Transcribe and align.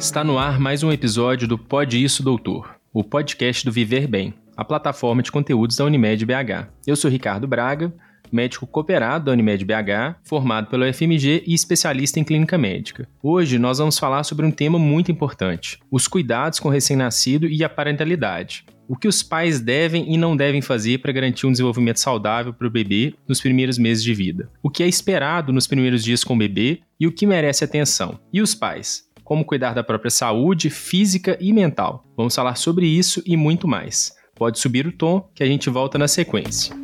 Está 0.00 0.24
no 0.24 0.38
ar 0.38 0.58
mais 0.58 0.82
um 0.82 0.90
episódio 0.90 1.46
do 1.46 1.58
Pode 1.58 2.02
Isso 2.02 2.22
Doutor, 2.22 2.74
o 2.90 3.04
podcast 3.04 3.66
do 3.66 3.70
Viver 3.70 4.06
Bem, 4.06 4.32
a 4.56 4.64
plataforma 4.64 5.22
de 5.22 5.30
conteúdos 5.30 5.76
da 5.76 5.84
Unimed 5.84 6.24
BH. 6.24 6.68
Eu 6.86 6.96
sou 6.96 7.10
Ricardo 7.10 7.46
Braga, 7.46 7.92
médico 8.32 8.66
cooperado 8.66 9.26
da 9.26 9.32
Unimed 9.32 9.62
BH, 9.62 10.16
formado 10.24 10.68
pelo 10.68 10.90
FMG 10.90 11.44
e 11.46 11.52
especialista 11.52 12.18
em 12.18 12.24
clínica 12.24 12.56
médica. 12.56 13.06
Hoje 13.22 13.58
nós 13.58 13.76
vamos 13.76 13.98
falar 13.98 14.24
sobre 14.24 14.46
um 14.46 14.50
tema 14.50 14.78
muito 14.78 15.12
importante: 15.12 15.78
os 15.90 16.08
cuidados 16.08 16.58
com 16.58 16.68
o 16.70 16.72
recém-nascido 16.72 17.46
e 17.46 17.62
a 17.62 17.68
parentalidade. 17.68 18.64
O 18.88 18.96
que 18.96 19.06
os 19.06 19.22
pais 19.22 19.60
devem 19.60 20.12
e 20.12 20.16
não 20.16 20.34
devem 20.34 20.62
fazer 20.62 20.98
para 20.98 21.12
garantir 21.12 21.46
um 21.46 21.52
desenvolvimento 21.52 22.00
saudável 22.00 22.54
para 22.54 22.66
o 22.66 22.70
bebê 22.70 23.14
nos 23.28 23.38
primeiros 23.40 23.76
meses 23.76 24.02
de 24.02 24.14
vida. 24.14 24.50
O 24.62 24.70
que 24.70 24.82
é 24.82 24.88
esperado 24.88 25.52
nos 25.52 25.66
primeiros 25.66 26.02
dias 26.02 26.24
com 26.24 26.34
o 26.34 26.38
bebê 26.38 26.80
e 26.98 27.06
o 27.06 27.12
que 27.12 27.26
merece 27.26 27.62
atenção. 27.62 28.18
E 28.32 28.40
os 28.40 28.54
pais? 28.54 29.09
Como 29.30 29.44
cuidar 29.44 29.74
da 29.74 29.84
própria 29.84 30.10
saúde 30.10 30.68
física 30.70 31.38
e 31.40 31.52
mental. 31.52 32.04
Vamos 32.16 32.34
falar 32.34 32.56
sobre 32.56 32.84
isso 32.84 33.22
e 33.24 33.36
muito 33.36 33.68
mais. 33.68 34.12
Pode 34.34 34.58
subir 34.58 34.88
o 34.88 34.92
tom 34.92 35.30
que 35.32 35.44
a 35.44 35.46
gente 35.46 35.70
volta 35.70 35.96
na 35.96 36.08
sequência. 36.08 36.74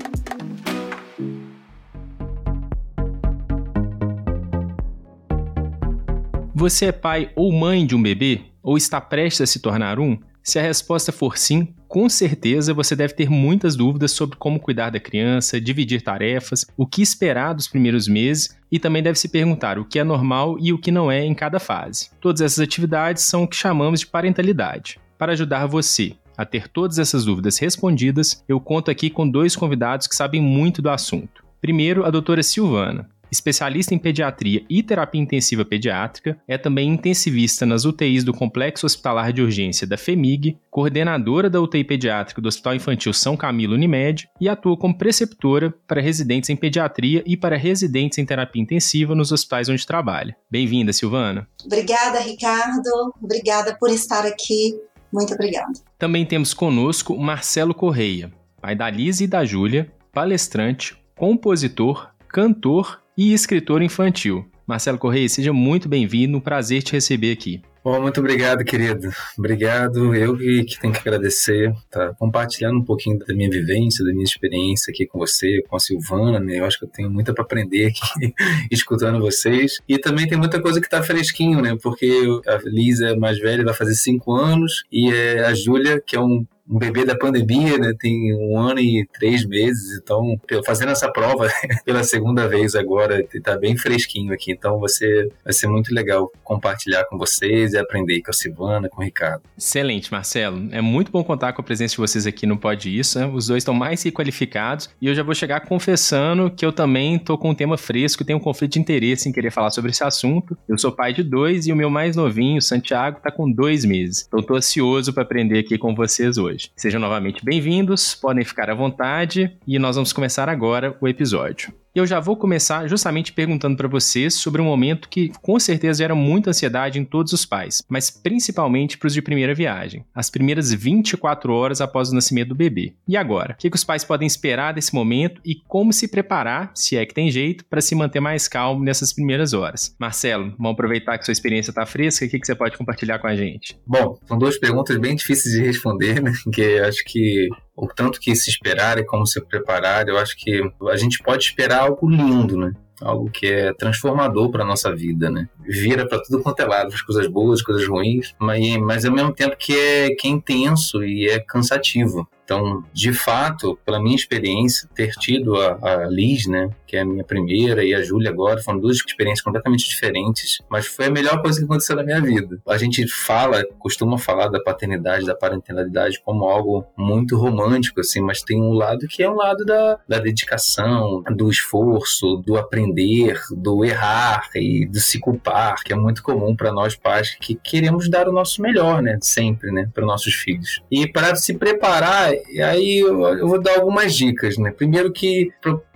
Você 6.55 6.87
é 6.87 6.93
pai 6.93 7.33
ou 7.35 7.51
mãe 7.51 7.85
de 7.85 7.97
um 7.97 8.03
bebê? 8.03 8.43
Ou 8.63 8.77
está 8.77 9.01
prestes 9.01 9.41
a 9.41 9.47
se 9.47 9.59
tornar 9.59 9.99
um? 9.99 10.17
Se 10.47 10.61
a 10.61 10.63
resposta 10.63 11.11
for 11.11 11.37
sim, 11.37 11.75
com 11.89 12.09
certeza 12.09 12.73
você 12.73 12.95
deve 12.95 13.15
ter 13.15 13.29
muitas 13.29 13.75
dúvidas 13.75 14.13
sobre 14.13 14.37
como 14.37 14.61
cuidar 14.61 14.91
da 14.91 15.01
criança, 15.01 15.61
dividir 15.61 16.03
tarefas, 16.03 16.65
o 16.77 16.87
que 16.87 17.03
esperar 17.03 17.53
dos 17.53 17.67
primeiros 17.67 18.07
meses 18.07 18.57
e 18.71 18.79
também 18.79 19.03
deve 19.03 19.19
se 19.19 19.29
perguntar 19.29 19.77
o 19.77 19.85
que 19.85 19.99
é 19.99 20.05
normal 20.05 20.57
e 20.61 20.73
o 20.73 20.79
que 20.79 20.93
não 20.93 21.11
é 21.11 21.25
em 21.25 21.35
cada 21.35 21.59
fase. 21.59 22.11
Todas 22.21 22.41
essas 22.41 22.61
atividades 22.61 23.25
são 23.25 23.43
o 23.43 23.49
que 23.49 23.57
chamamos 23.57 23.99
de 23.99 24.07
parentalidade. 24.07 25.01
Para 25.19 25.33
ajudar 25.33 25.67
você 25.67 26.15
a 26.39 26.45
ter 26.45 26.69
todas 26.69 27.01
essas 27.01 27.25
dúvidas 27.25 27.59
respondidas, 27.59 28.45
eu 28.49 28.61
conto 28.61 28.89
aqui 28.89 29.11
com 29.11 29.29
dois 29.29 29.57
convidados 29.57 30.07
que 30.07 30.15
sabem 30.15 30.41
muito 30.41 30.81
do 30.81 30.91
assunto. 30.91 31.45
Primeiro, 31.61 32.05
a 32.05 32.11
doutora 32.11 32.45
Silvana 32.45 33.11
especialista 33.31 33.95
em 33.95 33.99
pediatria 33.99 34.65
e 34.69 34.83
terapia 34.83 35.21
intensiva 35.21 35.65
pediátrica, 35.65 36.39
é 36.47 36.57
também 36.57 36.89
intensivista 36.89 37.67
nas 37.67 37.85
UTIs 37.85 38.25
do 38.25 38.33
Complexo 38.33 38.87
Hospitalar 38.87 39.33
de 39.33 39.43
Urgência 39.43 39.87
da 39.87 39.97
FEMIG, 39.97 40.59
coordenadora 40.71 41.51
da 41.51 41.61
UTI 41.61 41.85
pediátrica 41.85 42.41
do 42.41 42.49
Hospital 42.49 42.75
Infantil 42.75 43.13
São 43.13 43.37
Camilo 43.37 43.75
Unimed 43.75 44.29
e 44.41 44.49
atua 44.49 44.77
como 44.77 44.97
preceptora 44.97 45.75
para 45.87 46.01
residentes 46.01 46.51
em 46.51 46.57
pediatria 46.57 47.23
e 47.27 47.37
para 47.37 47.57
residentes 47.57 48.19
em 48.19 48.25
terapia 48.25 48.63
intensiva 48.63 49.15
nos 49.15 49.33
hospitais 49.33 49.69
onde 49.69 49.87
trabalha. 49.87 50.37
Bem-vinda, 50.51 50.93
Silvana. 50.93 51.49
Obrigada, 51.65 52.21
Ricardo. 52.21 53.15
Obrigada 53.23 53.77
por 53.79 53.91
estar 53.91 54.25
aqui. 54.25 54.79
Muito 55.13 55.35
obrigada. 55.35 55.73
Também 55.99 56.27
temos 56.27 56.53
conosco 56.53 57.17
Marcelo 57.17 57.75
Correia, 57.75 58.31
pai 58.61 58.75
da 58.75 58.91
Liz 58.91 59.21
e 59.21 59.27
da 59.27 59.45
Júlia, 59.45 59.91
palestrante, 60.13 60.97
compositor, 61.17 62.11
cantor 62.29 63.01
e 63.17 63.33
escritor 63.33 63.83
infantil. 63.83 64.45
Marcelo 64.67 64.99
Correia, 64.99 65.29
seja 65.29 65.53
muito 65.53 65.89
bem-vindo, 65.89 66.37
um 66.37 66.41
prazer 66.41 66.83
te 66.83 66.93
receber 66.93 67.33
aqui. 67.33 67.63
Bom, 67.87 68.03
muito 68.03 68.19
obrigado, 68.19 68.65
querido. 68.65 69.11
Obrigado. 69.39 70.13
Eu 70.13 70.37
que, 70.37 70.77
tenho 70.81 70.93
que 70.93 70.99
agradecer, 70.99 71.73
tá 71.89 72.13
compartilhando 72.15 72.81
um 72.81 72.85
pouquinho 72.85 73.17
da 73.17 73.33
minha 73.33 73.49
vivência, 73.49 74.05
da 74.05 74.11
minha 74.11 74.25
experiência 74.25 74.91
aqui 74.91 75.07
com 75.07 75.21
você, 75.21 75.63
com 75.69 75.77
a 75.77 75.79
Silvana, 75.79 76.41
né? 76.41 76.59
Eu 76.59 76.65
acho 76.65 76.81
que 76.81 76.85
eu 76.85 76.89
tenho 76.89 77.09
muita 77.09 77.33
para 77.33 77.45
aprender 77.45 77.87
aqui 77.87 78.35
escutando 78.73 79.21
vocês. 79.21 79.79
E 79.89 79.99
também 79.99 80.27
tem 80.27 80.37
muita 80.37 80.61
coisa 80.61 80.81
que 80.81 80.91
tá 80.91 81.01
fresquinho, 81.01 81.63
né? 81.63 81.77
Porque 81.81 82.25
a 82.49 82.59
Lisa 82.65 83.11
é 83.11 83.17
mais 83.17 83.39
velha, 83.39 83.65
vai 83.65 83.75
fazer 83.75 83.95
cinco 83.95 84.33
anos, 84.35 84.83
e 84.91 85.13
é 85.13 85.45
a 85.45 85.55
Júlia, 85.55 86.03
que 86.05 86.17
é 86.17 86.21
um 86.21 86.45
um 86.69 86.79
bebê 86.79 87.05
da 87.05 87.17
pandemia, 87.17 87.79
né? 87.79 87.95
Tem 87.99 88.35
um 88.35 88.59
ano 88.59 88.81
e 88.81 89.07
três 89.13 89.47
meses, 89.47 89.99
então 90.03 90.39
fazendo 90.65 90.91
essa 90.91 91.11
prova 91.11 91.49
pela 91.85 92.03
segunda 92.03 92.49
vez 92.49 92.75
agora, 92.75 93.25
tá 93.43 93.57
bem 93.57 93.77
fresquinho 93.77 94.33
aqui, 94.33 94.53
então 94.53 94.79
você 94.79 95.29
vai 95.45 95.53
ser 95.53 95.69
muito 95.69 95.95
legal 95.95 96.31
compartilhar 96.43 97.05
com 97.05 97.17
vocês 97.17 97.73
e 97.73 97.79
aprender 97.79 98.21
com 98.23 98.31
a 98.31 98.35
Silvana, 98.35 98.89
com 98.89 99.01
o 99.01 99.05
Ricardo. 99.05 99.43
Excelente, 99.57 100.11
Marcelo. 100.11 100.69
É 100.73 100.81
muito 100.81 101.13
bom 101.13 101.23
contar 101.23 101.53
com 101.53 101.63
a 101.63 101.65
presença 101.65 101.93
de 101.93 101.99
vocês 101.99 102.27
aqui 102.27 102.47
no 102.47 102.57
Pode 102.57 102.97
Isso. 102.97 103.19
Né? 103.19 103.27
Os 103.27 103.47
dois 103.47 103.63
estão 103.63 103.75
mais 103.75 104.03
que 104.03 104.11
qualificados 104.11 104.91
e 105.01 105.07
eu 105.07 105.15
já 105.15 105.23
vou 105.23 105.35
chegar 105.35 105.61
confessando 105.61 106.51
que 106.51 106.65
eu 106.65 106.73
também 106.73 107.19
tô 107.19 107.39
com 107.39 107.51
um 107.51 107.55
tema 107.55 107.77
fresco, 107.77 108.25
tenho 108.25 108.39
um 108.39 108.43
conflito 108.43 108.73
de 108.73 108.81
interesse 108.81 109.29
em 109.29 109.33
querer 109.33 109.51
falar 109.51 109.71
sobre 109.71 109.91
esse 109.91 110.03
assunto. 110.03 110.57
Eu 110.69 110.79
sou 110.79 110.91
pai 110.91 111.13
de 111.13 111.23
dois 111.23 111.67
e 111.67 111.73
o 111.73 111.77
meu 111.77 111.91
mais 111.91 112.17
novinho, 112.17 112.61
Santiago, 112.61 113.21
tá 113.23 113.31
com 113.31 113.51
dois 113.51 113.85
meses. 113.85 114.25
Então 114.27 114.43
tô 114.43 114.57
ansioso 114.57 115.13
para 115.13 115.23
aprender 115.23 115.61
aqui 115.61 115.79
com 115.79 115.95
vocês 115.95 116.37
hoje 116.39 116.56
hoje. 116.57 116.73
Sejam 116.75 117.01
novamente 117.01 117.45
bem-vindos, 117.45 118.15
podem 118.15 118.45
ficar 118.45 118.71
à 118.71 118.75
vontade 118.75 119.57
e 119.67 119.79
nós 119.79 119.97
vamos 119.97 120.13
começar 120.13 120.49
agora 120.49 120.97
o 121.01 121.07
episódio. 121.07 121.73
E 121.97 121.99
eu 121.99 122.07
já 122.07 122.21
vou 122.21 122.37
começar 122.37 122.87
justamente 122.87 123.33
perguntando 123.33 123.75
para 123.75 123.89
vocês 123.89 124.35
sobre 124.35 124.61
um 124.61 124.67
momento 124.67 125.09
que 125.09 125.33
com 125.41 125.59
certeza 125.59 126.01
gera 126.01 126.15
muita 126.15 126.51
ansiedade 126.51 126.99
em 126.99 127.05
todos 127.07 127.33
os 127.33 127.47
pais, 127.47 127.83
mas 127.89 128.11
principalmente 128.11 128.99
para 128.99 129.07
os 129.07 129.15
de 129.15 129.23
primeira 129.23 129.55
viagem, 129.55 130.05
as 130.15 130.29
primeiras 130.29 130.71
24 130.71 131.51
horas 131.55 131.81
após 131.81 132.11
o 132.11 132.15
nascimento 132.15 132.49
do 132.49 132.55
bebê. 132.55 132.93
E 133.09 133.17
agora? 133.17 133.55
O 133.55 133.57
que, 133.57 133.71
que 133.71 133.77
os 133.77 133.83
pais 133.83 134.05
podem 134.05 134.27
esperar 134.27 134.75
desse 134.75 134.95
momento 134.95 135.41
e 135.43 135.55
como 135.67 135.91
se 135.91 136.07
preparar, 136.07 136.71
se 136.75 136.99
é 136.99 137.07
que 137.07 137.15
tem 137.15 137.31
jeito, 137.31 137.65
para 137.65 137.81
se 137.81 137.95
manter 137.95 138.21
mais 138.21 138.47
calmo 138.47 138.85
nessas 138.85 139.15
primeiras 139.15 139.55
horas? 139.55 139.97
Marcelo, 139.99 140.53
vamos 140.59 140.73
aproveitar 140.73 141.17
que 141.17 141.25
sua 141.25 141.33
experiência 141.33 141.71
está 141.71 141.87
fresca, 141.87 142.27
o 142.27 142.29
que, 142.29 142.39
que 142.39 142.47
você 142.47 142.55
pode 142.55 142.77
compartilhar 142.77 143.21
com 143.21 143.27
a 143.27 143.35
gente? 143.35 143.75
Bom, 143.87 144.19
são 144.27 144.37
duas 144.37 144.59
perguntas 144.59 144.99
bem 144.99 145.17
difíceis 145.17 145.55
de 145.55 145.63
responder, 145.63 146.23
né? 146.23 146.35
Que 146.53 146.79
acho 146.79 147.03
que 147.07 147.49
o 147.77 147.87
tanto 147.87 148.19
que 148.19 148.35
se 148.35 148.49
esperar 148.49 148.99
e 148.99 149.05
como 149.05 149.27
se 149.27 149.41
preparar, 149.41 150.09
eu 150.09 150.17
acho 150.19 150.37
que 150.37 150.63
a 150.91 150.97
gente 150.97 151.23
pode 151.23 151.45
esperar 151.45 151.83
algo 151.83 152.09
lindo, 152.09 152.57
né? 152.57 152.73
Algo 153.03 153.31
que 153.31 153.47
é 153.47 153.75
transformador 153.75 154.51
para 154.51 154.65
nossa 154.65 154.95
vida, 154.95 155.31
né? 155.31 155.47
Vira 155.61 156.09
para 156.09 156.23
tudo 156.23 156.43
quanto 156.43 156.61
é 156.61 156.65
lado, 156.65 156.95
as 156.95 157.03
coisas 157.03 157.27
boas, 157.27 157.61
as 157.61 157.65
coisas 157.65 157.87
ruins, 157.87 158.35
mas, 158.41 158.77
mas 158.79 159.05
ao 159.05 159.13
mesmo 159.13 159.33
tempo 159.35 159.55
que 159.59 159.77
é, 159.77 160.11
que 160.15 160.27
é 160.27 160.31
intenso 160.31 161.05
e 161.05 161.29
é 161.29 161.39
cansativo. 161.39 162.27
Então, 162.47 162.85
de 162.93 163.13
fato, 163.13 163.77
pela 163.85 164.01
minha 164.01 164.15
experiência, 164.15 164.89
ter 164.95 165.11
tido 165.19 165.61
a, 165.61 165.79
a 165.83 166.07
Liz, 166.07 166.47
né, 166.47 166.71
que 166.87 166.97
é 166.97 167.01
a 167.01 167.05
minha 167.05 167.25
primeira, 167.25 167.85
e 167.85 167.93
a 167.93 168.01
Júlia 168.01 168.31
agora, 168.31 168.63
foram 168.63 168.79
duas 168.79 168.99
experiências 168.99 169.43
completamente 169.43 169.89
diferentes, 169.89 170.63
mas 170.71 170.87
foi 170.87 171.07
a 171.07 171.11
melhor 171.11 171.43
coisa 171.43 171.59
que 171.59 171.65
aconteceu 171.65 171.97
na 171.97 172.05
minha 172.05 172.21
vida. 172.21 172.61
A 172.69 172.79
gente 172.79 173.05
fala, 173.09 173.65
costuma 173.81 174.17
falar 174.17 174.47
da 174.47 174.63
paternidade, 174.63 175.27
da 175.27 175.35
parentalidade 175.35 176.21
como 176.25 176.45
algo 176.45 176.87
muito 176.97 177.37
romântico, 177.37 177.99
assim, 177.99 178.21
mas 178.21 178.43
tem 178.43 178.63
um 178.63 178.73
lado 178.73 179.09
que 179.09 179.25
é 179.25 179.29
um 179.29 179.35
lado 179.35 179.65
da, 179.65 179.99
da 180.09 180.19
dedicação, 180.21 181.25
do 181.35 181.51
esforço, 181.51 182.37
do 182.37 182.57
aprender, 182.57 183.41
do 183.51 183.85
errar 183.85 184.51
e 184.55 184.87
do 184.87 185.01
se 185.01 185.19
culpar, 185.19 185.83
que 185.83 185.93
é 185.93 185.97
muito 185.97 186.23
comum 186.23 186.55
para 186.55 186.71
nós 186.71 186.95
pais 186.95 187.37
que 187.41 187.57
queremos 187.57 188.09
dar 188.09 188.29
o 188.29 188.33
nosso 188.33 188.63
melhor, 188.63 189.03
né, 189.03 189.19
sempre, 189.21 189.73
né, 189.73 189.91
para 189.93 190.07
nossos 190.07 190.35
filhos. 190.35 190.81
E 190.89 191.09
para 191.09 191.35
se 191.35 191.55
preparar 191.55 192.36
e 192.51 192.63
aí 192.63 192.99
eu, 192.99 193.23
eu 193.23 193.49
vou 193.49 193.61
dar 193.61 193.77
algumas 193.77 194.15
dicas, 194.15 194.57
né? 194.57 194.71
Primeiro 194.71 195.13
que 195.13 195.51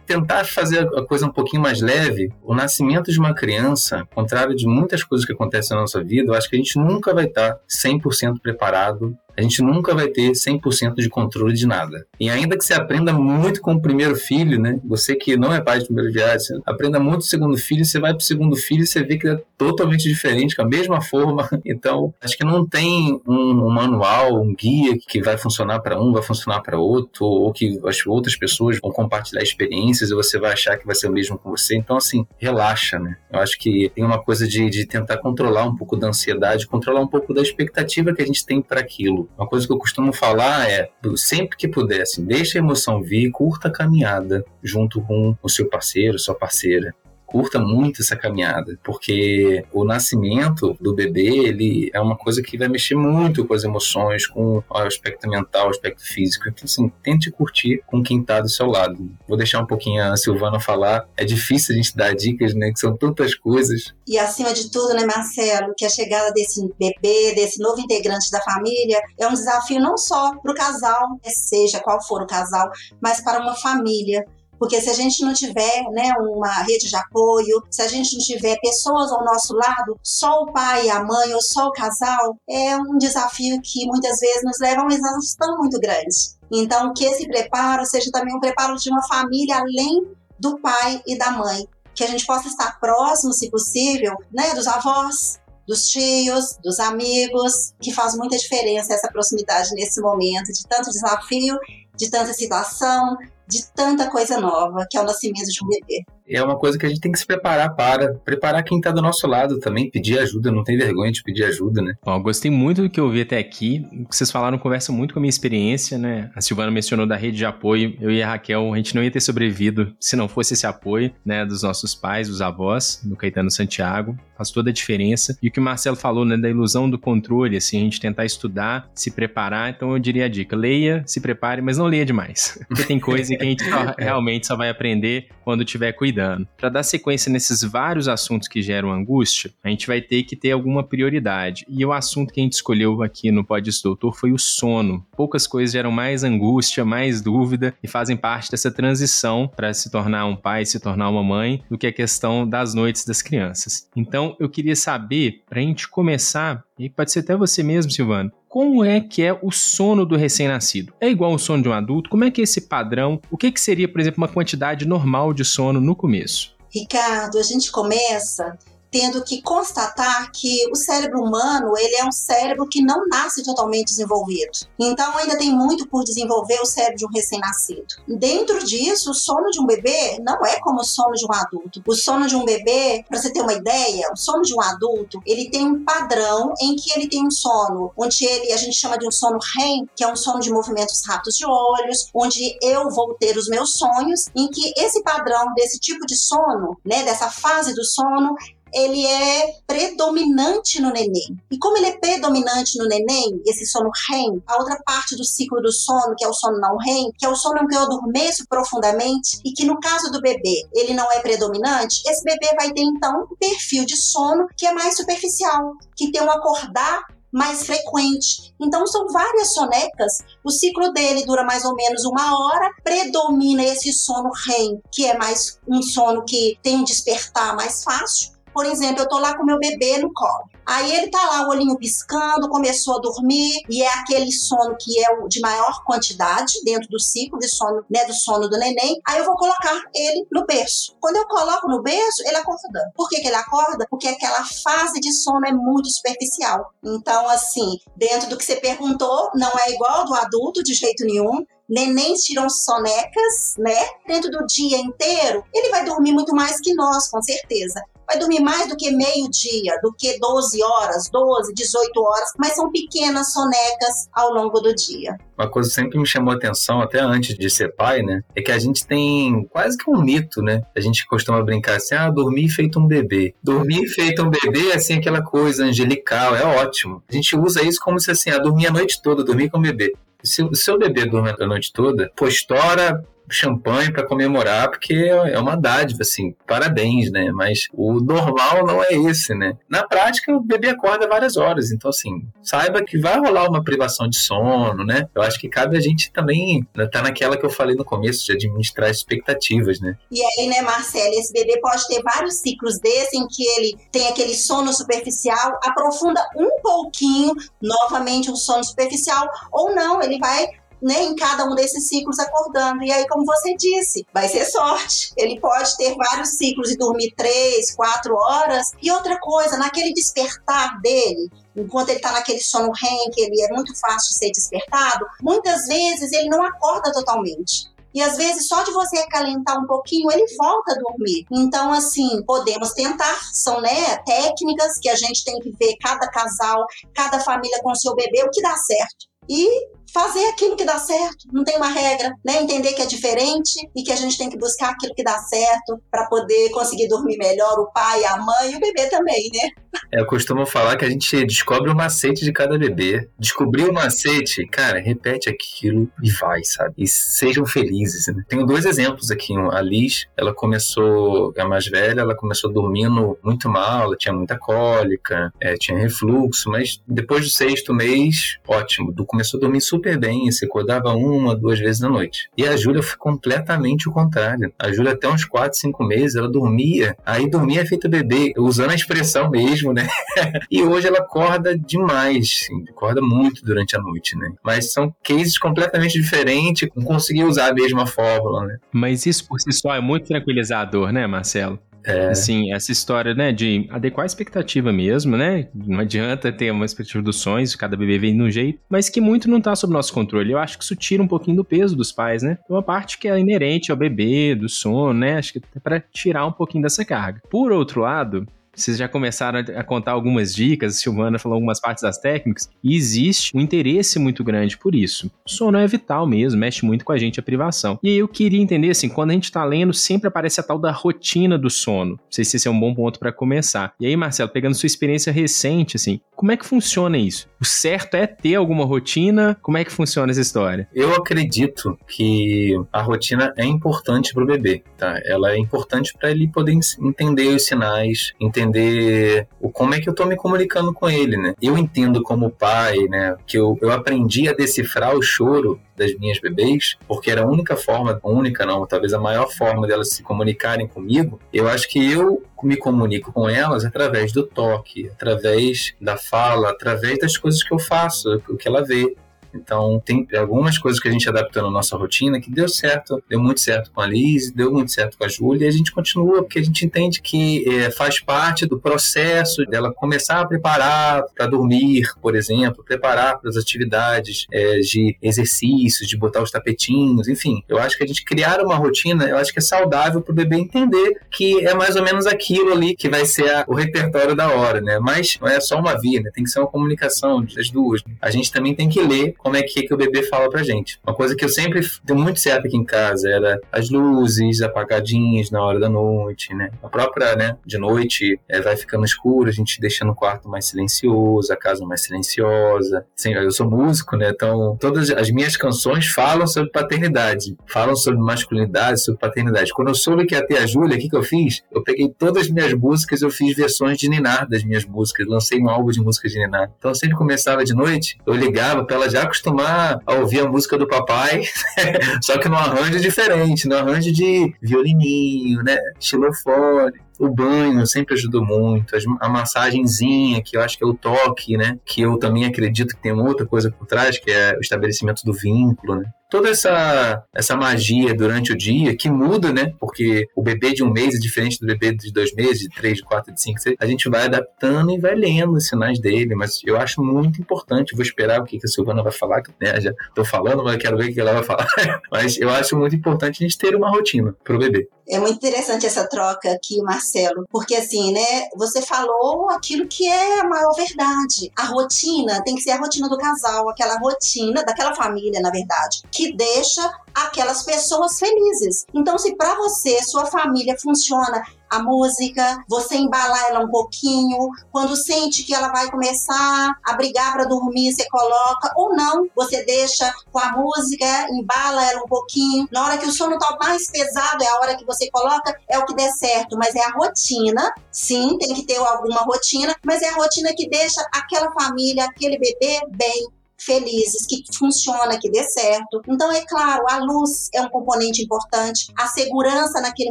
tentar 0.06 0.44
fazer 0.44 0.88
a 0.96 1.02
coisa 1.02 1.26
um 1.26 1.32
pouquinho 1.32 1.62
mais 1.62 1.80
leve, 1.80 2.32
o 2.42 2.52
nascimento 2.52 3.12
de 3.12 3.18
uma 3.18 3.32
criança, 3.32 4.04
contrário 4.12 4.56
de 4.56 4.66
muitas 4.66 5.04
coisas 5.04 5.24
que 5.24 5.32
acontecem 5.32 5.74
na 5.74 5.82
nossa 5.82 6.02
vida, 6.02 6.32
eu 6.32 6.34
acho 6.34 6.50
que 6.50 6.56
a 6.56 6.58
gente 6.58 6.76
nunca 6.76 7.14
vai 7.14 7.26
estar 7.26 7.56
100% 7.68 8.40
preparado 8.42 9.16
a 9.40 9.42
gente 9.42 9.62
nunca 9.62 9.94
vai 9.94 10.08
ter 10.08 10.32
100% 10.32 10.96
de 10.96 11.08
controle 11.08 11.54
de 11.54 11.66
nada. 11.66 12.06
E 12.18 12.28
ainda 12.28 12.56
que 12.56 12.64
você 12.64 12.74
aprenda 12.74 13.12
muito 13.12 13.60
com 13.60 13.72
o 13.72 13.80
primeiro 13.80 14.14
filho, 14.14 14.60
né? 14.60 14.78
Você 14.84 15.16
que 15.16 15.36
não 15.36 15.52
é 15.52 15.60
pai 15.60 15.78
de 15.78 15.86
primeiro 15.86 16.12
viagem, 16.12 16.60
aprenda 16.66 17.00
muito 17.00 17.22
o 17.22 17.24
segundo 17.24 17.56
filho, 17.56 17.84
você 17.84 17.98
vai 17.98 18.12
pro 18.12 18.22
segundo 18.22 18.54
filho 18.54 18.82
e 18.82 18.86
você 18.86 19.02
vê 19.02 19.16
que 19.16 19.26
é 19.26 19.42
totalmente 19.56 20.08
diferente, 20.08 20.54
com 20.54 20.62
a 20.62 20.68
mesma 20.68 21.00
forma. 21.00 21.48
Então, 21.70 22.12
acho 22.20 22.36
que 22.36 22.44
não 22.44 22.66
tem 22.66 23.20
um, 23.26 23.34
um 23.34 23.70
manual, 23.70 24.42
um 24.42 24.54
guia 24.54 24.98
que 24.98 25.22
vai 25.22 25.38
funcionar 25.38 25.78
para 25.80 26.00
um, 26.00 26.12
vai 26.12 26.22
funcionar 26.22 26.60
para 26.60 26.78
outro, 26.78 27.24
ou 27.24 27.52
que 27.52 27.78
as 27.84 28.04
outras 28.06 28.36
pessoas 28.36 28.78
vão 28.80 28.90
compartilhar 28.90 29.42
experiências 29.42 30.10
e 30.10 30.14
você 30.14 30.38
vai 30.38 30.52
achar 30.52 30.76
que 30.76 30.86
vai 30.86 30.94
ser 30.96 31.08
o 31.08 31.12
mesmo 31.12 31.38
com 31.38 31.50
você. 31.50 31.76
Então, 31.76 31.96
assim, 31.96 32.26
relaxa, 32.38 32.98
né? 32.98 33.16
Eu 33.32 33.38
acho 33.38 33.58
que 33.58 33.90
tem 33.94 34.04
uma 34.04 34.18
coisa 34.18 34.48
de, 34.48 34.68
de 34.68 34.84
tentar 34.84 35.18
controlar 35.18 35.64
um 35.64 35.76
pouco 35.76 35.96
da 35.96 36.08
ansiedade, 36.08 36.66
controlar 36.66 37.00
um 37.00 37.06
pouco 37.06 37.32
da 37.32 37.40
expectativa 37.40 38.12
que 38.12 38.22
a 38.22 38.26
gente 38.26 38.44
tem 38.44 38.60
para 38.60 38.80
aquilo. 38.80 39.28
Uma 39.36 39.46
coisa 39.46 39.66
que 39.66 39.72
eu 39.72 39.78
costumo 39.78 40.12
falar 40.12 40.68
é, 40.70 40.90
sempre 41.16 41.56
que 41.56 41.66
puder, 41.66 42.02
assim, 42.02 42.24
deixa 42.24 42.58
a 42.58 42.60
emoção 42.60 43.02
vir, 43.02 43.30
curta 43.30 43.68
a 43.68 43.72
caminhada 43.72 44.44
junto 44.62 45.00
com 45.00 45.34
o 45.42 45.48
seu 45.48 45.68
parceiro, 45.68 46.18
sua 46.18 46.34
parceira 46.34 46.94
curta 47.30 47.60
muito 47.60 48.02
essa 48.02 48.16
caminhada, 48.16 48.76
porque 48.82 49.64
o 49.72 49.84
nascimento 49.84 50.76
do 50.80 50.92
bebê, 50.92 51.28
ele 51.46 51.88
é 51.94 52.00
uma 52.00 52.16
coisa 52.16 52.42
que 52.42 52.58
vai 52.58 52.68
mexer 52.68 52.96
muito 52.96 53.46
com 53.46 53.54
as 53.54 53.62
emoções, 53.62 54.26
com 54.26 54.58
o 54.58 54.64
aspecto 54.78 55.28
mental, 55.28 55.68
o 55.68 55.70
aspecto 55.70 56.02
físico. 56.02 56.48
Então, 56.48 56.64
assim, 56.64 56.90
tente 57.02 57.30
curtir 57.30 57.82
com 57.86 58.02
quem 58.02 58.20
está 58.20 58.40
do 58.40 58.48
seu 58.48 58.66
lado. 58.66 59.08
Vou 59.28 59.36
deixar 59.36 59.60
um 59.60 59.66
pouquinho 59.66 60.02
a 60.02 60.16
Silvana 60.16 60.58
falar. 60.58 61.06
É 61.16 61.24
difícil 61.24 61.74
a 61.74 61.76
gente 61.76 61.96
dar 61.96 62.14
dicas, 62.14 62.52
né, 62.52 62.72
que 62.72 62.80
são 62.80 62.96
tantas 62.96 63.34
coisas. 63.34 63.94
E 64.06 64.18
acima 64.18 64.52
de 64.52 64.68
tudo, 64.68 64.94
né, 64.94 65.06
Marcelo, 65.06 65.72
que 65.76 65.84
a 65.84 65.88
chegada 65.88 66.32
desse 66.32 66.60
bebê, 66.78 67.32
desse 67.34 67.62
novo 67.62 67.80
integrante 67.80 68.28
da 68.32 68.40
família, 68.40 69.00
é 69.18 69.28
um 69.28 69.34
desafio 69.34 69.80
não 69.80 69.96
só 69.96 70.36
para 70.36 70.50
o 70.50 70.54
casal, 70.54 71.06
seja 71.24 71.78
qual 71.78 72.02
for 72.02 72.22
o 72.22 72.26
casal, 72.26 72.68
mas 73.00 73.20
para 73.20 73.40
uma 73.40 73.54
família 73.54 74.24
porque 74.60 74.78
se 74.78 74.90
a 74.90 74.92
gente 74.92 75.24
não 75.24 75.32
tiver 75.32 75.84
né, 75.90 76.12
uma 76.20 76.52
rede 76.62 76.86
de 76.86 76.94
apoio, 76.94 77.64
se 77.70 77.80
a 77.80 77.88
gente 77.88 78.12
não 78.12 78.22
tiver 78.22 78.60
pessoas 78.60 79.10
ao 79.10 79.24
nosso 79.24 79.54
lado, 79.54 79.98
só 80.02 80.42
o 80.42 80.52
pai 80.52 80.84
e 80.84 80.90
a 80.90 81.02
mãe 81.02 81.32
ou 81.32 81.40
só 81.40 81.68
o 81.68 81.72
casal, 81.72 82.36
é 82.46 82.76
um 82.76 82.98
desafio 82.98 83.58
que 83.62 83.86
muitas 83.86 84.20
vezes 84.20 84.42
nos 84.44 84.58
leva 84.60 84.82
a 84.82 84.84
uma 84.84 84.92
exaustão 84.92 85.56
muito 85.56 85.80
grande. 85.80 86.38
Então, 86.52 86.92
que 86.92 87.06
esse 87.06 87.26
preparo 87.26 87.86
seja 87.86 88.10
também 88.12 88.36
um 88.36 88.40
preparo 88.40 88.76
de 88.76 88.90
uma 88.90 89.02
família 89.08 89.56
além 89.56 90.06
do 90.38 90.58
pai 90.58 91.02
e 91.06 91.16
da 91.16 91.30
mãe. 91.30 91.66
Que 91.94 92.04
a 92.04 92.08
gente 92.08 92.26
possa 92.26 92.48
estar 92.48 92.78
próximo, 92.78 93.32
se 93.32 93.50
possível, 93.50 94.14
né, 94.30 94.52
dos 94.54 94.66
avós, 94.66 95.40
dos 95.66 95.88
tios, 95.88 96.58
dos 96.62 96.78
amigos, 96.80 97.72
que 97.80 97.94
faz 97.94 98.14
muita 98.14 98.36
diferença 98.36 98.92
essa 98.92 99.10
proximidade 99.10 99.70
nesse 99.72 100.02
momento 100.02 100.52
de 100.52 100.66
tanto 100.68 100.90
desafio, 100.90 101.58
de 101.96 102.10
tanta 102.10 102.34
situação, 102.34 103.16
de 103.50 103.72
tanta 103.74 104.08
coisa 104.10 104.40
nova, 104.40 104.86
que 104.88 104.96
é 104.96 105.00
o 105.00 105.04
nascimento 105.04 105.46
de 105.46 105.64
um 105.64 105.68
bebê 105.68 106.04
é 106.36 106.42
uma 106.42 106.56
coisa 106.56 106.78
que 106.78 106.86
a 106.86 106.88
gente 106.88 107.00
tem 107.00 107.10
que 107.10 107.18
se 107.18 107.26
preparar 107.26 107.74
para. 107.74 108.14
Preparar 108.24 108.62
quem 108.62 108.78
está 108.78 108.90
do 108.90 109.02
nosso 109.02 109.26
lado 109.26 109.58
também, 109.58 109.90
pedir 109.90 110.18
ajuda, 110.18 110.50
não 110.50 110.62
tem 110.62 110.78
vergonha 110.78 111.10
de 111.10 111.22
pedir 111.22 111.44
ajuda, 111.44 111.82
né? 111.82 111.94
Bom, 112.04 112.22
gostei 112.22 112.50
muito 112.50 112.82
do 112.82 112.90
que 112.90 113.00
eu 113.00 113.04
ouvi 113.04 113.22
até 113.22 113.38
aqui. 113.38 113.86
O 113.92 114.08
que 114.08 114.16
vocês 114.16 114.30
falaram 114.30 114.58
conversa 114.58 114.92
muito 114.92 115.12
com 115.12 115.20
a 115.20 115.22
minha 115.22 115.30
experiência, 115.30 115.98
né? 115.98 116.30
A 116.34 116.40
Silvana 116.40 116.70
mencionou 116.70 117.06
da 117.06 117.16
rede 117.16 117.36
de 117.36 117.44
apoio. 117.44 117.96
Eu 118.00 118.10
e 118.10 118.22
a 118.22 118.28
Raquel, 118.28 118.72
a 118.72 118.76
gente 118.76 118.94
não 118.94 119.02
ia 119.02 119.10
ter 119.10 119.20
sobrevivido 119.20 119.94
se 119.98 120.14
não 120.14 120.28
fosse 120.28 120.54
esse 120.54 120.66
apoio, 120.66 121.12
né? 121.24 121.44
Dos 121.44 121.62
nossos 121.62 121.94
pais, 121.94 122.28
dos 122.28 122.40
avós, 122.40 123.00
do 123.02 123.16
Caetano 123.16 123.50
Santiago. 123.50 124.16
Faz 124.36 124.50
toda 124.50 124.70
a 124.70 124.72
diferença. 124.72 125.36
E 125.42 125.48
o 125.48 125.52
que 125.52 125.60
o 125.60 125.62
Marcelo 125.62 125.96
falou, 125.96 126.24
né? 126.24 126.36
Da 126.36 126.48
ilusão 126.48 126.88
do 126.88 126.98
controle, 126.98 127.56
assim, 127.56 127.78
a 127.78 127.84
gente 127.84 128.00
tentar 128.00 128.24
estudar, 128.24 128.88
se 128.94 129.10
preparar. 129.10 129.70
Então 129.70 129.92
eu 129.92 129.98
diria 129.98 130.26
a 130.26 130.28
dica: 130.28 130.56
leia, 130.56 131.02
se 131.06 131.20
prepare, 131.20 131.60
mas 131.60 131.76
não 131.76 131.86
leia 131.86 132.06
demais. 132.06 132.58
Porque 132.68 132.84
tem 132.84 133.00
coisa 133.00 133.36
que 133.36 133.39
a 133.40 133.44
gente 133.44 133.64
só, 133.64 133.94
realmente 133.98 134.46
só 134.46 134.56
vai 134.56 134.68
aprender 134.68 135.28
quando 135.42 135.64
estiver 135.64 135.92
cuidando. 135.92 136.46
Para 136.56 136.68
dar 136.68 136.82
sequência 136.82 137.32
nesses 137.32 137.62
vários 137.62 138.06
assuntos 138.06 138.46
que 138.46 138.62
geram 138.62 138.92
angústia, 138.92 139.50
a 139.64 139.68
gente 139.68 139.86
vai 139.86 140.00
ter 140.00 140.22
que 140.22 140.36
ter 140.36 140.52
alguma 140.52 140.84
prioridade. 140.84 141.64
E 141.68 141.84
o 141.84 141.92
assunto 141.92 142.32
que 142.32 142.40
a 142.40 142.44
gente 142.44 142.52
escolheu 142.52 143.02
aqui 143.02 143.30
no 143.30 143.44
Pode 143.44 143.70
Doutor 143.82 144.14
foi 144.14 144.32
o 144.32 144.38
sono. 144.38 145.06
Poucas 145.16 145.46
coisas 145.46 145.72
geram 145.72 145.90
mais 145.90 146.22
angústia, 146.22 146.84
mais 146.84 147.22
dúvida 147.22 147.74
e 147.82 147.88
fazem 147.88 148.16
parte 148.16 148.50
dessa 148.50 148.70
transição 148.70 149.50
para 149.56 149.72
se 149.72 149.90
tornar 149.90 150.26
um 150.26 150.36
pai, 150.36 150.66
se 150.66 150.78
tornar 150.78 151.08
uma 151.08 151.22
mãe, 151.22 151.62
do 151.70 151.78
que 151.78 151.86
a 151.86 151.92
questão 151.92 152.46
das 152.46 152.74
noites 152.74 153.04
das 153.04 153.22
crianças. 153.22 153.88
Então, 153.96 154.36
eu 154.38 154.48
queria 154.48 154.76
saber, 154.76 155.42
para 155.48 155.60
a 155.60 155.62
gente 155.62 155.88
começar, 155.88 156.64
e 156.80 156.88
pode 156.88 157.12
ser 157.12 157.20
até 157.20 157.36
você 157.36 157.62
mesmo, 157.62 157.92
Silvano, 157.92 158.32
como 158.48 158.82
é 158.82 159.00
que 159.00 159.22
é 159.22 159.38
o 159.42 159.50
sono 159.50 160.06
do 160.06 160.16
recém-nascido? 160.16 160.94
É 160.98 161.08
igual 161.08 161.32
ao 161.32 161.38
sono 161.38 161.62
de 161.62 161.68
um 161.68 161.72
adulto? 161.72 162.08
Como 162.08 162.24
é 162.24 162.30
que 162.30 162.40
é 162.40 162.44
esse 162.44 162.62
padrão? 162.62 163.20
O 163.30 163.36
que, 163.36 163.52
que 163.52 163.60
seria, 163.60 163.86
por 163.86 164.00
exemplo, 164.00 164.18
uma 164.18 164.28
quantidade 164.28 164.86
normal 164.86 165.34
de 165.34 165.44
sono 165.44 165.78
no 165.80 165.94
começo? 165.94 166.56
Ricardo, 166.72 167.38
a 167.38 167.42
gente 167.42 167.70
começa 167.70 168.56
tendo 168.90 169.22
que 169.22 169.40
constatar 169.42 170.30
que 170.32 170.68
o 170.70 170.74
cérebro 170.74 171.22
humano 171.22 171.76
ele 171.76 171.96
é 171.96 172.04
um 172.04 172.12
cérebro 172.12 172.68
que 172.68 172.82
não 172.82 173.06
nasce 173.06 173.42
totalmente 173.42 173.88
desenvolvido. 173.88 174.50
Então 174.78 175.16
ainda 175.16 175.38
tem 175.38 175.52
muito 175.52 175.86
por 175.88 176.04
desenvolver 176.04 176.60
o 176.60 176.66
cérebro 176.66 176.96
de 176.96 177.06
um 177.06 177.10
recém-nascido. 177.10 177.86
Dentro 178.08 178.64
disso, 178.64 179.10
o 179.10 179.14
sono 179.14 179.50
de 179.50 179.60
um 179.60 179.66
bebê 179.66 180.18
não 180.20 180.44
é 180.44 180.58
como 180.60 180.80
o 180.80 180.84
sono 180.84 181.12
de 181.14 181.24
um 181.24 181.32
adulto. 181.32 181.82
O 181.86 181.94
sono 181.94 182.26
de 182.26 182.36
um 182.36 182.44
bebê, 182.44 183.04
para 183.08 183.18
você 183.18 183.32
ter 183.32 183.40
uma 183.40 183.52
ideia, 183.52 184.10
o 184.12 184.16
sono 184.16 184.42
de 184.42 184.54
um 184.54 184.60
adulto, 184.60 185.20
ele 185.24 185.50
tem 185.50 185.66
um 185.66 185.84
padrão 185.84 186.52
em 186.60 186.76
que 186.76 186.92
ele 186.92 187.08
tem 187.08 187.26
um 187.26 187.30
sono 187.30 187.92
onde 187.96 188.24
ele 188.24 188.52
a 188.52 188.56
gente 188.56 188.76
chama 188.76 188.98
de 188.98 189.06
um 189.06 189.10
sono 189.10 189.38
REM, 189.56 189.88
que 189.94 190.02
é 190.02 190.10
um 190.10 190.16
sono 190.16 190.40
de 190.40 190.50
movimentos 190.50 191.02
rápidos 191.06 191.36
de 191.36 191.46
olhos, 191.46 192.08
onde 192.14 192.56
eu 192.62 192.90
vou 192.90 193.14
ter 193.14 193.36
os 193.36 193.48
meus 193.48 193.74
sonhos, 193.74 194.26
em 194.34 194.48
que 194.48 194.72
esse 194.76 195.02
padrão 195.02 195.52
desse 195.54 195.78
tipo 195.78 196.06
de 196.06 196.16
sono, 196.16 196.78
né, 196.84 197.02
dessa 197.04 197.30
fase 197.30 197.74
do 197.74 197.84
sono, 197.84 198.34
ele 198.74 199.06
é 199.06 199.54
predominante 199.66 200.80
no 200.80 200.90
neném. 200.90 201.36
E 201.50 201.58
como 201.58 201.76
ele 201.76 201.86
é 201.86 201.98
predominante 201.98 202.78
no 202.78 202.86
neném, 202.86 203.40
esse 203.46 203.66
sono 203.66 203.90
REM, 204.08 204.42
a 204.46 204.56
outra 204.56 204.78
parte 204.84 205.16
do 205.16 205.24
ciclo 205.24 205.60
do 205.60 205.72
sono, 205.72 206.14
que 206.16 206.24
é 206.24 206.28
o 206.28 206.34
sono 206.34 206.58
não 206.58 206.76
REM, 206.76 207.12
que 207.18 207.26
é 207.26 207.28
o 207.28 207.36
sono 207.36 207.58
em 207.62 207.66
que 207.66 207.74
eu 207.74 207.82
adormeço 207.82 208.44
profundamente 208.48 209.38
e 209.44 209.52
que 209.52 209.64
no 209.64 209.78
caso 209.80 210.10
do 210.10 210.20
bebê, 210.20 210.66
ele 210.74 210.94
não 210.94 211.10
é 211.12 211.20
predominante, 211.20 212.02
esse 212.06 212.22
bebê 212.24 212.48
vai 212.56 212.72
ter 212.72 212.82
então 212.82 213.28
um 213.30 213.36
perfil 213.36 213.84
de 213.84 213.96
sono 213.96 214.46
que 214.56 214.66
é 214.66 214.72
mais 214.72 214.96
superficial, 214.96 215.72
que 215.96 216.10
tem 216.10 216.22
um 216.22 216.30
acordar 216.30 217.04
mais 217.32 217.64
frequente. 217.64 218.52
Então 218.60 218.86
são 218.86 219.06
várias 219.08 219.52
sonecas. 219.52 220.18
O 220.44 220.50
ciclo 220.50 220.92
dele 220.92 221.24
dura 221.24 221.44
mais 221.44 221.64
ou 221.64 221.74
menos 221.74 222.04
uma 222.04 222.38
hora. 222.38 222.70
Predomina 222.82 223.62
esse 223.62 223.92
sono 223.92 224.30
REM, 224.46 224.80
que 224.90 225.06
é 225.06 225.16
mais 225.16 225.58
um 225.68 225.80
sono 225.82 226.24
que 226.24 226.58
tem 226.62 226.76
um 226.76 226.84
despertar 226.84 227.54
mais 227.54 227.82
fácil. 227.84 228.32
Por 228.60 228.66
exemplo, 228.66 229.02
eu 229.02 229.08
tô 229.08 229.18
lá 229.18 229.34
com 229.34 229.42
meu 229.42 229.58
bebê 229.58 229.96
no 229.96 230.12
colo. 230.12 230.44
Aí 230.66 230.94
ele 230.94 231.08
tá 231.08 231.18
lá, 231.30 231.46
o 231.46 231.48
olhinho 231.48 231.78
piscando, 231.78 232.46
começou 232.50 232.98
a 232.98 233.00
dormir, 233.00 233.62
e 233.70 233.82
é 233.82 233.88
aquele 233.88 234.30
sono 234.30 234.76
que 234.78 235.02
é 235.02 235.14
o 235.14 235.28
de 235.28 235.40
maior 235.40 235.82
quantidade 235.82 236.62
dentro 236.62 236.86
do 236.90 237.00
ciclo 237.00 237.38
de 237.38 237.48
sono, 237.48 237.82
né, 237.88 238.04
do 238.04 238.12
sono 238.12 238.50
do 238.50 238.58
neném. 238.58 239.00
Aí 239.08 239.18
eu 239.18 239.24
vou 239.24 239.34
colocar 239.34 239.80
ele 239.94 240.26
no 240.30 240.44
berço. 240.44 240.94
Quando 241.00 241.16
eu 241.16 241.26
coloco 241.26 241.68
no 241.68 241.82
berço, 241.82 242.22
ele 242.26 242.36
acorda. 242.36 242.92
Por 242.94 243.08
que, 243.08 243.22
que 243.22 243.28
ele 243.28 243.36
acorda? 243.36 243.86
Porque 243.88 244.08
aquela 244.08 244.44
fase 244.44 245.00
de 245.00 245.10
sono 245.10 245.46
é 245.46 245.52
muito 245.52 245.88
superficial. 245.88 246.70
Então, 246.84 247.30
assim, 247.30 247.78
dentro 247.96 248.28
do 248.28 248.36
que 248.36 248.44
você 248.44 248.56
perguntou, 248.56 249.30
não 249.36 249.52
é 249.66 249.70
igual 249.70 250.04
do 250.04 250.14
adulto 250.14 250.62
de 250.62 250.74
jeito 250.74 251.02
nenhum 251.06 251.46
nenéns 251.66 252.24
tiram 252.24 252.50
sonecas, 252.50 253.54
né? 253.56 253.78
Dentro 254.04 254.28
do 254.28 254.44
dia 254.44 254.76
inteiro, 254.76 255.44
ele 255.54 255.70
vai 255.70 255.84
dormir 255.84 256.10
muito 256.12 256.34
mais 256.34 256.60
que 256.60 256.74
nós, 256.74 257.08
com 257.08 257.22
certeza 257.22 257.80
vai 258.10 258.18
dormir 258.18 258.40
mais 258.40 258.68
do 258.68 258.76
que 258.76 258.90
meio-dia, 258.90 259.78
do 259.82 259.92
que 259.96 260.18
12 260.18 260.62
horas, 260.62 261.08
12, 261.12 261.54
18 261.54 262.02
horas, 262.02 262.32
mas 262.36 262.54
são 262.54 262.70
pequenas 262.70 263.32
sonecas 263.32 264.08
ao 264.12 264.32
longo 264.32 264.58
do 264.60 264.74
dia. 264.74 265.16
Uma 265.38 265.48
coisa 265.48 265.70
sempre 265.70 265.98
me 265.98 266.06
chamou 266.06 266.32
a 266.32 266.36
atenção, 266.36 266.80
até 266.80 266.98
antes 267.00 267.36
de 267.36 267.48
ser 267.48 267.74
pai, 267.74 268.02
né? 268.02 268.22
É 268.34 268.42
que 268.42 268.50
a 268.50 268.58
gente 268.58 268.84
tem 268.84 269.46
quase 269.50 269.78
que 269.78 269.88
um 269.88 270.02
mito, 270.02 270.42
né? 270.42 270.62
A 270.76 270.80
gente 270.80 271.06
costuma 271.06 271.42
brincar 271.42 271.76
assim, 271.76 271.94
ah, 271.94 272.10
dormir 272.10 272.48
feito 272.48 272.80
um 272.80 272.86
bebê. 272.86 273.32
Dormir 273.42 273.86
feito 273.88 274.22
um 274.22 274.30
bebê 274.30 274.70
é 274.70 274.74
assim 274.74 274.94
aquela 274.94 275.22
coisa 275.22 275.64
angelical, 275.64 276.34
é 276.34 276.44
ótimo. 276.44 277.02
A 277.08 277.14
gente 277.14 277.36
usa 277.36 277.62
isso 277.62 277.80
como 277.80 278.00
se 278.00 278.10
assim, 278.10 278.30
ah, 278.30 278.38
dormir 278.38 278.66
a 278.66 278.72
noite 278.72 279.00
toda, 279.00 279.22
dormir 279.22 279.50
com 279.50 279.58
o 279.58 279.62
bebê. 279.62 279.94
Se 280.22 280.42
o 280.42 280.54
seu 280.54 280.78
bebê 280.78 281.06
dorme 281.06 281.30
a 281.30 281.46
noite 281.46 281.72
toda, 281.72 282.10
pô, 282.14 282.26
estoura 282.26 283.02
champanhe 283.30 283.92
para 283.92 284.06
comemorar, 284.06 284.68
porque 284.70 284.94
é 284.94 285.38
uma 285.38 285.56
dádiva, 285.56 286.02
assim, 286.02 286.34
parabéns, 286.46 287.10
né? 287.10 287.30
Mas 287.32 287.68
o 287.72 287.94
normal 288.00 288.66
não 288.66 288.82
é 288.82 288.92
esse, 288.92 289.34
né? 289.34 289.56
Na 289.68 289.86
prática, 289.86 290.32
o 290.32 290.40
bebê 290.40 290.68
acorda 290.68 291.08
várias 291.08 291.36
horas, 291.36 291.70
então, 291.70 291.88
assim, 291.88 292.26
saiba 292.42 292.82
que 292.84 292.98
vai 292.98 293.18
rolar 293.18 293.48
uma 293.48 293.62
privação 293.62 294.08
de 294.08 294.18
sono, 294.18 294.84
né? 294.84 295.08
Eu 295.14 295.22
acho 295.22 295.38
que 295.38 295.48
cabe 295.48 295.76
a 295.76 295.80
gente 295.80 296.12
também 296.12 296.66
né, 296.74 296.86
tá 296.86 297.02
naquela 297.02 297.36
que 297.36 297.46
eu 297.46 297.50
falei 297.50 297.76
no 297.76 297.84
começo, 297.84 298.26
de 298.26 298.32
administrar 298.32 298.90
expectativas, 298.90 299.80
né? 299.80 299.96
E 300.10 300.20
aí, 300.22 300.48
né, 300.48 300.62
Marcela, 300.62 301.14
esse 301.14 301.32
bebê 301.32 301.60
pode 301.60 301.86
ter 301.86 302.02
vários 302.02 302.36
ciclos 302.36 302.78
desse 302.78 303.16
em 303.16 303.26
que 303.26 303.44
ele 303.56 303.76
tem 303.92 304.08
aquele 304.08 304.34
sono 304.34 304.72
superficial, 304.72 305.58
aprofunda 305.62 306.20
um 306.36 306.60
pouquinho, 306.62 307.32
novamente 307.60 308.30
um 308.30 308.36
sono 308.36 308.64
superficial, 308.64 309.28
ou 309.52 309.74
não, 309.74 310.02
ele 310.02 310.18
vai 310.18 310.48
né, 310.82 311.02
em 311.02 311.14
cada 311.14 311.44
um 311.44 311.54
desses 311.54 311.88
ciclos 311.88 312.18
acordando. 312.18 312.82
E 312.82 312.90
aí, 312.90 313.06
como 313.08 313.24
você 313.24 313.54
disse, 313.54 314.06
vai 314.12 314.28
ser 314.28 314.44
sorte. 314.46 315.12
Ele 315.16 315.38
pode 315.38 315.76
ter 315.76 315.94
vários 315.96 316.30
ciclos 316.36 316.70
e 316.70 316.76
dormir 316.76 317.12
três, 317.16 317.74
quatro 317.74 318.14
horas. 318.14 318.68
E 318.82 318.90
outra 318.90 319.18
coisa, 319.18 319.56
naquele 319.56 319.92
despertar 319.92 320.80
dele, 320.80 321.30
enquanto 321.56 321.90
ele 321.90 321.98
está 321.98 322.12
naquele 322.12 322.40
sono 322.40 322.70
REM, 322.72 323.10
que 323.12 323.22
ele 323.22 323.42
é 323.42 323.48
muito 323.54 323.78
fácil 323.78 324.10
de 324.10 324.18
ser 324.18 324.30
despertado, 324.30 325.06
muitas 325.22 325.66
vezes 325.66 326.12
ele 326.12 326.28
não 326.28 326.42
acorda 326.42 326.92
totalmente. 326.92 327.70
E 327.92 328.00
às 328.00 328.16
vezes, 328.16 328.46
só 328.46 328.62
de 328.62 328.70
você 328.70 328.98
acalentar 328.98 329.58
um 329.60 329.66
pouquinho, 329.66 330.10
ele 330.12 330.24
volta 330.36 330.72
a 330.72 330.76
dormir. 330.76 331.26
Então, 331.30 331.72
assim, 331.72 332.22
podemos 332.24 332.70
tentar. 332.72 333.18
São 333.32 333.60
né, 333.60 333.96
técnicas 334.06 334.78
que 334.80 334.88
a 334.88 334.94
gente 334.94 335.24
tem 335.24 335.38
que 335.40 335.50
ver 335.58 335.76
cada 335.82 336.08
casal, 336.08 336.64
cada 336.94 337.18
família 337.18 337.58
com 337.62 337.74
seu 337.74 337.94
bebê, 337.94 338.22
o 338.22 338.30
que 338.30 338.42
dá 338.42 338.56
certo. 338.56 339.10
E 339.28 339.48
fazer 339.92 340.24
aquilo 340.26 340.56
que 340.56 340.64
dá 340.64 340.78
certo, 340.78 341.26
não 341.32 341.44
tem 341.44 341.56
uma 341.56 341.68
regra, 341.68 342.14
né? 342.24 342.42
Entender 342.42 342.72
que 342.72 342.82
é 342.82 342.86
diferente 342.86 343.68
e 343.74 343.82
que 343.82 343.92
a 343.92 343.96
gente 343.96 344.16
tem 344.16 344.30
que 344.30 344.38
buscar 344.38 344.70
aquilo 344.70 344.94
que 344.94 345.02
dá 345.02 345.18
certo 345.18 345.80
para 345.90 346.06
poder 346.06 346.50
conseguir 346.50 346.88
dormir 346.88 347.16
melhor, 347.18 347.58
o 347.58 347.72
pai, 347.72 348.04
a 348.04 348.16
mãe 348.16 348.52
e 348.52 348.56
o 348.56 348.60
bebê 348.60 348.88
também, 348.88 349.30
né? 349.32 349.50
É, 349.92 350.00
eu 350.00 350.06
costumo 350.06 350.44
falar 350.46 350.76
que 350.76 350.84
a 350.84 350.90
gente 350.90 351.24
descobre 351.24 351.70
o 351.70 351.74
macete 351.74 352.24
de 352.24 352.32
cada 352.32 352.58
bebê. 352.58 353.08
Descobrir 353.18 353.64
o 353.64 353.72
macete, 353.72 354.46
cara, 354.46 354.80
repete 354.80 355.28
aquilo 355.28 355.90
e 356.02 356.10
vai, 356.10 356.42
sabe? 356.44 356.74
E 356.78 356.88
sejam 356.88 357.46
felizes, 357.46 358.06
né? 358.08 358.22
Tenho 358.28 358.46
dois 358.46 358.64
exemplos 358.64 359.10
aqui. 359.10 359.30
A 359.52 359.60
Liz, 359.60 360.06
ela 360.16 360.34
começou, 360.34 361.32
a 361.38 361.44
mais 361.46 361.66
velha, 361.66 362.00
ela 362.00 362.16
começou 362.16 362.52
dormindo 362.52 363.18
muito 363.22 363.48
mal, 363.48 363.84
ela 363.84 363.96
tinha 363.96 364.12
muita 364.12 364.36
cólica, 364.38 365.32
é, 365.40 365.54
tinha 365.54 365.78
refluxo, 365.78 366.50
mas 366.50 366.82
depois 366.86 367.24
do 367.24 367.30
sexto 367.30 367.72
mês, 367.72 368.38
ótimo, 368.46 368.92
começou 369.06 369.38
a 369.38 369.40
dormir 369.40 369.60
super 369.60 369.79
bem, 369.80 370.30
se 370.30 370.44
acordava 370.44 370.92
uma, 370.92 371.36
duas 371.36 371.58
vezes 371.58 371.80
na 371.80 371.88
noite. 371.88 372.28
E 372.36 372.46
a 372.46 372.56
Júlia 372.56 372.82
foi 372.82 372.96
completamente 372.96 373.88
o 373.88 373.92
contrário. 373.92 374.52
A 374.58 374.72
Júlia, 374.72 374.92
até 374.92 375.08
uns 375.08 375.24
quatro, 375.24 375.58
cinco 375.58 375.84
meses, 375.84 376.16
ela 376.16 376.30
dormia, 376.30 376.96
aí 377.04 377.28
dormia 377.28 377.66
feita 377.66 377.88
bebê, 377.88 378.32
usando 378.36 378.70
a 378.70 378.74
expressão 378.74 379.30
mesmo, 379.30 379.72
né? 379.72 379.88
e 380.50 380.62
hoje 380.62 380.86
ela 380.86 380.98
acorda 380.98 381.56
demais, 381.56 382.40
assim, 382.42 382.64
acorda 382.68 383.00
muito 383.00 383.44
durante 383.44 383.76
a 383.76 383.80
noite, 383.80 384.16
né? 384.16 384.32
Mas 384.42 384.72
são 384.72 384.94
cases 385.02 385.38
completamente 385.38 386.00
diferentes, 386.00 386.68
não 386.74 386.84
consegui 386.84 387.24
usar 387.24 387.50
a 387.50 387.54
mesma 387.54 387.86
fórmula, 387.86 388.46
né? 388.46 388.58
Mas 388.72 389.06
isso 389.06 389.26
por 389.26 389.40
si 389.40 389.52
só 389.52 389.74
é 389.74 389.80
muito 389.80 390.06
tranquilizador, 390.06 390.92
né, 390.92 391.06
Marcelo? 391.06 391.58
É. 391.84 392.08
Assim, 392.08 392.52
essa 392.52 392.70
história, 392.72 393.14
né, 393.14 393.32
de 393.32 393.66
adequar 393.70 394.04
a 394.04 394.06
expectativa 394.06 394.72
mesmo, 394.72 395.16
né? 395.16 395.48
Não 395.54 395.80
adianta 395.80 396.30
ter 396.32 396.50
uma 396.50 396.64
expectativa 396.64 397.02
dos 397.02 397.16
sonhos, 397.20 397.54
cada 397.54 397.76
bebê 397.76 397.98
vem 397.98 398.16
de 398.16 398.22
um 398.22 398.30
jeito, 398.30 398.58
mas 398.68 398.88
que 398.88 399.00
muito 399.00 399.28
não 399.28 399.40
tá 399.40 399.54
sob 399.56 399.72
nosso 399.72 399.92
controle. 399.92 400.32
Eu 400.32 400.38
acho 400.38 400.58
que 400.58 400.64
isso 400.64 400.76
tira 400.76 401.02
um 401.02 401.08
pouquinho 401.08 401.36
do 401.36 401.44
peso 401.44 401.76
dos 401.76 401.92
pais, 401.92 402.22
né? 402.22 402.38
Uma 402.48 402.62
parte 402.62 402.98
que 402.98 403.08
é 403.08 403.18
inerente 403.18 403.70
ao 403.70 403.76
bebê, 403.76 404.34
do 404.34 404.48
sono, 404.48 404.98
né? 404.98 405.18
Acho 405.18 405.34
que 405.34 405.42
é 405.56 405.60
para 405.60 405.80
tirar 405.80 406.26
um 406.26 406.32
pouquinho 406.32 406.62
dessa 406.62 406.84
carga. 406.84 407.20
Por 407.30 407.52
outro 407.52 407.80
lado, 407.82 408.26
vocês 408.62 408.76
já 408.76 408.88
começaram 408.88 409.38
a 409.38 409.64
contar 409.64 409.92
algumas 409.92 410.34
dicas, 410.34 410.76
Silvana 410.76 411.18
falou 411.18 411.36
algumas 411.36 411.60
partes 411.60 411.82
das 411.82 411.98
técnicas, 411.98 412.48
e 412.62 412.74
existe 412.76 413.36
um 413.36 413.40
interesse 413.40 413.98
muito 413.98 414.22
grande 414.22 414.56
por 414.56 414.74
isso. 414.74 415.10
O 415.26 415.30
sono 415.30 415.58
é 415.58 415.66
vital 415.66 416.06
mesmo, 416.06 416.38
mexe 416.38 416.64
muito 416.64 416.84
com 416.84 416.92
a 416.92 416.98
gente 416.98 417.20
a 417.20 417.22
privação. 417.22 417.78
E 417.82 417.96
eu 417.96 418.08
queria 418.08 418.40
entender, 418.40 418.70
assim, 418.70 418.88
quando 418.88 419.10
a 419.10 419.14
gente 419.14 419.32
tá 419.32 419.44
lendo, 419.44 419.72
sempre 419.72 420.08
aparece 420.08 420.40
a 420.40 420.42
tal 420.42 420.58
da 420.58 420.70
rotina 420.70 421.38
do 421.38 421.48
sono. 421.48 421.92
Não 421.92 421.98
sei 422.10 422.24
se 422.24 422.36
esse 422.36 422.48
é 422.48 422.50
um 422.50 422.58
bom 422.58 422.74
ponto 422.74 422.98
para 422.98 423.12
começar. 423.12 423.72
E 423.80 423.86
aí, 423.86 423.96
Marcelo, 423.96 424.30
pegando 424.30 424.54
sua 424.54 424.66
experiência 424.66 425.12
recente, 425.12 425.76
assim, 425.76 426.00
como 426.14 426.32
é 426.32 426.36
que 426.36 426.44
funciona 426.44 426.98
isso? 426.98 427.29
O 427.40 427.44
certo 427.44 427.94
é 427.94 428.06
ter 428.06 428.34
alguma 428.34 428.66
rotina? 428.66 429.36
Como 429.40 429.56
é 429.56 429.64
que 429.64 429.72
funciona 429.72 430.12
essa 430.12 430.20
história? 430.20 430.68
Eu 430.74 430.94
acredito 430.94 431.78
que 431.88 432.54
a 432.70 432.82
rotina 432.82 433.32
é 433.34 433.46
importante 433.46 434.12
para 434.12 434.22
o 434.22 434.26
bebê, 434.26 434.62
tá? 434.76 435.00
Ela 435.06 435.32
é 435.32 435.38
importante 435.38 435.94
para 435.98 436.10
ele 436.10 436.28
poder 436.28 436.52
entender 436.52 437.28
os 437.28 437.46
sinais, 437.46 438.12
entender 438.20 439.26
o 439.40 439.50
como 439.50 439.74
é 439.74 439.80
que 439.80 439.88
eu 439.88 439.92
estou 439.92 440.06
me 440.06 440.16
comunicando 440.16 440.70
com 440.74 440.90
ele, 440.90 441.16
né? 441.16 441.34
Eu 441.40 441.56
entendo 441.56 442.02
como 442.02 442.30
pai, 442.30 442.76
né, 442.90 443.16
que 443.26 443.38
eu, 443.38 443.58
eu 443.62 443.72
aprendi 443.72 444.28
a 444.28 444.34
decifrar 444.34 444.94
o 444.94 445.02
choro 445.02 445.58
das 445.80 445.94
minhas 445.94 446.20
bebês, 446.20 446.76
porque 446.86 447.10
era 447.10 447.22
a 447.22 447.26
única 447.26 447.56
forma, 447.56 447.98
única 448.04 448.44
não, 448.44 448.66
talvez 448.66 448.92
a 448.92 448.98
maior 448.98 449.32
forma 449.32 449.66
delas 449.66 449.90
se 449.90 450.02
comunicarem 450.02 450.68
comigo. 450.68 451.18
Eu 451.32 451.48
acho 451.48 451.68
que 451.68 451.90
eu 451.90 452.22
me 452.42 452.56
comunico 452.56 453.12
com 453.12 453.28
elas 453.28 453.64
através 453.64 454.12
do 454.12 454.22
toque, 454.22 454.88
através 454.88 455.74
da 455.80 455.96
fala, 455.96 456.50
através 456.50 456.98
das 456.98 457.16
coisas 457.16 457.42
que 457.42 457.52
eu 457.52 457.58
faço, 457.58 458.22
o 458.28 458.36
que 458.36 458.46
ela 458.46 458.62
vê. 458.62 458.94
Então, 459.34 459.80
tem 459.84 460.06
algumas 460.16 460.58
coisas 460.58 460.80
que 460.80 460.88
a 460.88 460.92
gente 460.92 461.08
adaptou 461.08 461.42
na 461.42 461.50
nossa 461.50 461.76
rotina 461.76 462.20
que 462.20 462.30
deu 462.30 462.48
certo, 462.48 463.02
deu 463.08 463.20
muito 463.20 463.40
certo 463.40 463.70
com 463.72 463.80
a 463.80 463.86
Liz, 463.86 464.30
deu 464.30 464.52
muito 464.52 464.72
certo 464.72 464.96
com 464.98 465.04
a 465.04 465.08
Júlia, 465.08 465.46
e 465.46 465.48
a 465.48 465.52
gente 465.52 465.72
continua 465.72 466.22
porque 466.22 466.38
a 466.38 466.44
gente 466.44 466.64
entende 466.64 467.00
que 467.00 467.48
é, 467.48 467.70
faz 467.70 468.00
parte 468.00 468.46
do 468.46 468.58
processo 468.58 469.44
dela 469.46 469.72
começar 469.72 470.20
a 470.20 470.26
preparar 470.26 471.04
para 471.14 471.26
dormir, 471.26 471.88
por 472.00 472.14
exemplo, 472.14 472.64
preparar 472.64 473.18
para 473.18 473.30
as 473.30 473.36
atividades 473.36 474.26
é, 474.32 474.58
de 474.60 474.96
exercícios, 475.02 475.88
de 475.88 475.96
botar 475.96 476.22
os 476.22 476.30
tapetinhos, 476.30 477.08
enfim. 477.08 477.42
Eu 477.48 477.58
acho 477.58 477.76
que 477.76 477.84
a 477.84 477.86
gente 477.86 478.04
criar 478.04 478.40
uma 478.40 478.56
rotina, 478.56 479.04
eu 479.04 479.16
acho 479.16 479.32
que 479.32 479.38
é 479.38 479.42
saudável 479.42 480.00
para 480.00 480.12
o 480.12 480.14
bebê 480.14 480.36
entender 480.36 481.00
que 481.10 481.44
é 481.46 481.54
mais 481.54 481.76
ou 481.76 481.82
menos 481.82 482.06
aquilo 482.06 482.52
ali 482.52 482.74
que 482.74 482.88
vai 482.88 483.04
ser 483.04 483.30
a, 483.30 483.44
o 483.46 483.54
repertório 483.54 484.14
da 484.14 484.30
hora, 484.30 484.60
né? 484.60 484.78
Mas 484.78 485.18
não 485.20 485.28
é 485.28 485.40
só 485.40 485.58
uma 485.58 485.78
via, 485.80 486.00
né? 486.00 486.10
Tem 486.14 486.24
que 486.24 486.30
ser 486.30 486.40
uma 486.40 486.48
comunicação 486.48 487.24
das 487.24 487.50
duas. 487.50 487.82
A 488.00 488.10
gente 488.10 488.32
também 488.32 488.54
tem 488.54 488.68
que 488.68 488.80
ler 488.80 489.14
como 489.22 489.36
é 489.36 489.42
que, 489.42 489.62
que 489.62 489.74
o 489.74 489.76
bebê 489.76 490.02
fala 490.02 490.28
pra 490.28 490.42
gente. 490.42 490.80
Uma 490.86 490.94
coisa 490.94 491.14
que 491.14 491.24
eu 491.24 491.28
sempre 491.28 491.60
deu 491.84 491.96
muito 491.96 492.20
certo 492.20 492.46
aqui 492.46 492.56
em 492.56 492.64
casa 492.64 493.08
era 493.08 493.40
as 493.52 493.70
luzes 493.70 494.40
apagadinhas 494.42 495.30
na 495.30 495.42
hora 495.42 495.58
da 495.58 495.68
noite, 495.68 496.34
né? 496.34 496.50
A 496.62 496.68
própria, 496.68 497.14
né, 497.16 497.36
de 497.44 497.58
noite 497.58 498.18
é, 498.28 498.40
vai 498.40 498.56
ficando 498.56 498.84
escuro, 498.84 499.28
a 499.28 499.32
gente 499.32 499.60
deixando 499.60 499.92
o 499.92 499.94
quarto 499.94 500.28
mais 500.28 500.46
silencioso, 500.46 501.32
a 501.32 501.36
casa 501.36 501.64
mais 501.64 501.82
silenciosa. 501.82 502.84
Eu 503.04 503.30
sou 503.30 503.48
músico, 503.48 503.96
né? 503.96 504.10
Então, 504.10 504.56
todas 504.60 504.90
as 504.90 505.10
minhas 505.10 505.36
canções 505.36 505.86
falam 505.86 506.26
sobre 506.26 506.50
paternidade, 506.50 507.36
falam 507.46 507.76
sobre 507.76 508.00
masculinidade, 508.00 508.82
sobre 508.82 509.00
paternidade. 509.00 509.52
Quando 509.52 509.68
eu 509.68 509.74
soube 509.74 510.06
que 510.06 510.14
ia 510.14 510.26
ter 510.26 510.38
a 510.38 510.46
Júlia, 510.46 510.76
o 510.76 510.80
que, 510.80 510.88
que 510.88 510.96
eu 510.96 511.02
fiz? 511.02 511.42
Eu 511.50 511.62
peguei 511.62 511.88
todas 511.88 512.24
as 512.24 512.30
minhas 512.30 512.52
músicas, 512.54 513.02
eu 513.02 513.10
fiz 513.10 513.36
versões 513.36 513.78
de 513.78 513.88
Ninar 513.88 514.28
das 514.28 514.44
minhas 514.44 514.64
músicas, 514.64 515.06
lancei 515.06 515.40
um 515.40 515.48
álbum 515.48 515.70
de 515.70 515.80
músicas 515.80 516.12
de 516.12 516.18
Ninar. 516.18 516.50
Então, 516.58 516.70
eu 516.70 516.74
sempre 516.74 516.96
começava 516.96 517.44
de 517.44 517.54
noite, 517.54 517.98
eu 518.06 518.14
ligava 518.14 518.64
pra 518.64 518.76
ela 518.76 518.88
já 518.88 519.06
acostumar 519.10 519.80
a 519.84 519.94
ouvir 519.94 520.20
a 520.20 520.28
música 520.28 520.56
do 520.56 520.66
papai, 520.66 521.24
só 522.00 522.16
que 522.18 522.28
num 522.28 522.36
arranjo 522.36 522.80
diferente, 522.80 523.48
num 523.48 523.56
arranjo 523.56 523.92
de 523.92 524.34
violininho, 524.40 525.42
né? 525.42 525.58
Xilofone. 525.78 526.80
O 527.00 527.08
banho 527.08 527.66
sempre 527.66 527.94
ajudou 527.94 528.22
muito, 528.22 528.76
a 529.00 529.08
massagenzinha, 529.08 530.22
que 530.22 530.36
eu 530.36 530.42
acho 530.42 530.58
que 530.58 530.62
é 530.62 530.66
o 530.66 530.74
toque, 530.74 531.34
né? 531.34 531.58
Que 531.64 531.80
eu 531.80 531.98
também 531.98 532.26
acredito 532.26 532.76
que 532.76 532.82
tem 532.82 532.92
uma 532.92 533.08
outra 533.08 533.24
coisa 533.26 533.50
por 533.50 533.66
trás, 533.66 533.98
que 533.98 534.10
é 534.10 534.36
o 534.36 534.40
estabelecimento 534.40 535.02
do 535.02 535.14
vínculo, 535.14 535.76
né? 535.76 535.90
toda 536.10 536.28
essa, 536.28 537.02
essa 537.14 537.36
magia 537.36 537.94
durante 537.94 538.32
o 538.32 538.36
dia 538.36 538.76
que 538.76 538.90
muda, 538.90 539.32
né? 539.32 539.54
Porque 539.58 540.08
o 540.14 540.22
bebê 540.22 540.52
de 540.52 540.62
um 540.62 540.70
mês 540.70 540.94
é 540.94 540.98
diferente 540.98 541.38
do 541.40 541.46
bebê 541.46 541.72
de 541.72 541.92
dois 541.92 542.12
meses, 542.12 542.40
de 542.40 542.48
três, 542.48 542.78
de 542.78 542.82
quatro, 542.82 543.14
de 543.14 543.22
cinco. 543.22 543.38
A 543.58 543.66
gente 543.66 543.88
vai 543.88 544.04
adaptando 544.04 544.72
e 544.72 544.78
vai 544.78 544.94
lendo 544.94 545.34
os 545.34 545.46
sinais 545.46 545.80
dele, 545.80 546.14
mas 546.16 546.40
eu 546.44 546.56
acho 546.56 546.82
muito 546.82 547.20
importante. 547.20 547.74
Vou 547.74 547.82
esperar 547.82 548.20
o 548.20 548.24
que, 548.24 548.38
que 548.38 548.46
a 548.46 548.48
Silvana 548.48 548.82
vai 548.82 548.92
falar, 548.92 549.22
né? 549.40 549.60
Já 549.60 549.72
tô 549.94 550.04
falando, 550.04 550.42
mas 550.42 550.56
quero 550.56 550.76
ver 550.76 550.90
o 550.90 550.92
que 550.92 551.00
ela 551.00 551.12
vai 551.12 551.22
falar. 551.22 551.46
mas 551.90 552.18
eu 552.18 552.28
acho 552.28 552.56
muito 552.56 552.74
importante 552.74 553.22
a 553.22 553.26
gente 553.26 553.38
ter 553.38 553.54
uma 553.54 553.70
rotina 553.70 554.14
pro 554.24 554.38
bebê. 554.38 554.68
É 554.90 554.98
muito 554.98 555.14
interessante 555.14 555.66
essa 555.66 555.86
troca 555.86 556.32
aqui, 556.32 556.60
Marcelo, 556.62 557.24
porque 557.30 557.54
assim, 557.54 557.92
né, 557.92 558.28
você 558.36 558.60
falou 558.60 559.30
aquilo 559.30 559.68
que 559.68 559.86
é 559.86 560.20
a 560.20 560.24
maior 560.24 560.52
verdade. 560.52 561.30
A 561.36 561.44
rotina 561.44 562.20
tem 562.24 562.34
que 562.34 562.42
ser 562.42 562.50
a 562.50 562.58
rotina 562.58 562.88
do 562.88 562.98
casal, 562.98 563.48
aquela 563.48 563.78
rotina 563.78 564.42
daquela 564.42 564.74
família, 564.74 565.20
na 565.20 565.30
verdade, 565.30 565.82
que 565.92 566.12
deixa 566.12 566.68
aquelas 566.92 567.44
pessoas 567.44 568.00
felizes. 568.00 568.66
Então, 568.74 568.98
se 568.98 569.14
para 569.14 569.36
você, 569.36 569.80
sua 569.84 570.06
família 570.06 570.56
funciona 570.60 571.22
a 571.50 571.62
música, 571.62 572.44
você 572.48 572.76
embalar 572.76 573.24
ela 573.28 573.40
um 573.40 573.50
pouquinho, 573.50 574.30
quando 574.52 574.76
sente 574.76 575.24
que 575.24 575.34
ela 575.34 575.48
vai 575.48 575.70
começar 575.70 576.52
a 576.64 576.72
brigar 576.74 577.12
para 577.12 577.24
dormir, 577.24 577.72
você 577.72 577.86
coloca, 577.88 578.52
ou 578.56 578.74
não, 578.74 579.08
você 579.16 579.44
deixa 579.44 579.92
com 580.12 580.18
a 580.18 580.32
música, 580.32 580.86
embala 581.10 581.64
ela 581.64 581.82
um 581.82 581.88
pouquinho. 581.88 582.48
Na 582.52 582.64
hora 582.64 582.78
que 582.78 582.86
o 582.86 582.92
sono 582.92 583.18
tá 583.18 583.36
mais 583.40 583.70
pesado, 583.70 584.22
é 584.22 584.28
a 584.28 584.38
hora 584.38 584.56
que 584.56 584.64
você 584.64 584.88
coloca, 584.90 585.34
é 585.48 585.58
o 585.58 585.66
que 585.66 585.74
der 585.74 585.90
certo, 585.92 586.36
mas 586.36 586.54
é 586.54 586.62
a 586.62 586.70
rotina. 586.70 587.52
Sim, 587.72 588.16
tem 588.18 588.34
que 588.34 588.46
ter 588.46 588.56
alguma 588.56 589.00
rotina, 589.02 589.54
mas 589.64 589.82
é 589.82 589.88
a 589.88 589.94
rotina 589.94 590.32
que 590.34 590.48
deixa 590.48 590.80
aquela 590.92 591.30
família, 591.32 591.84
aquele 591.84 592.18
bebê 592.18 592.60
bem, 592.70 593.08
felizes, 593.40 594.06
que 594.06 594.22
funciona, 594.36 594.98
que 594.98 595.10
dê 595.10 595.24
certo. 595.24 595.80
Então, 595.88 596.10
é 596.12 596.24
claro, 596.26 596.64
a 596.68 596.78
luz 596.78 597.28
é 597.34 597.40
um 597.40 597.48
componente 597.48 598.02
importante, 598.02 598.72
a 598.78 598.86
segurança 598.88 599.60
naquele 599.60 599.90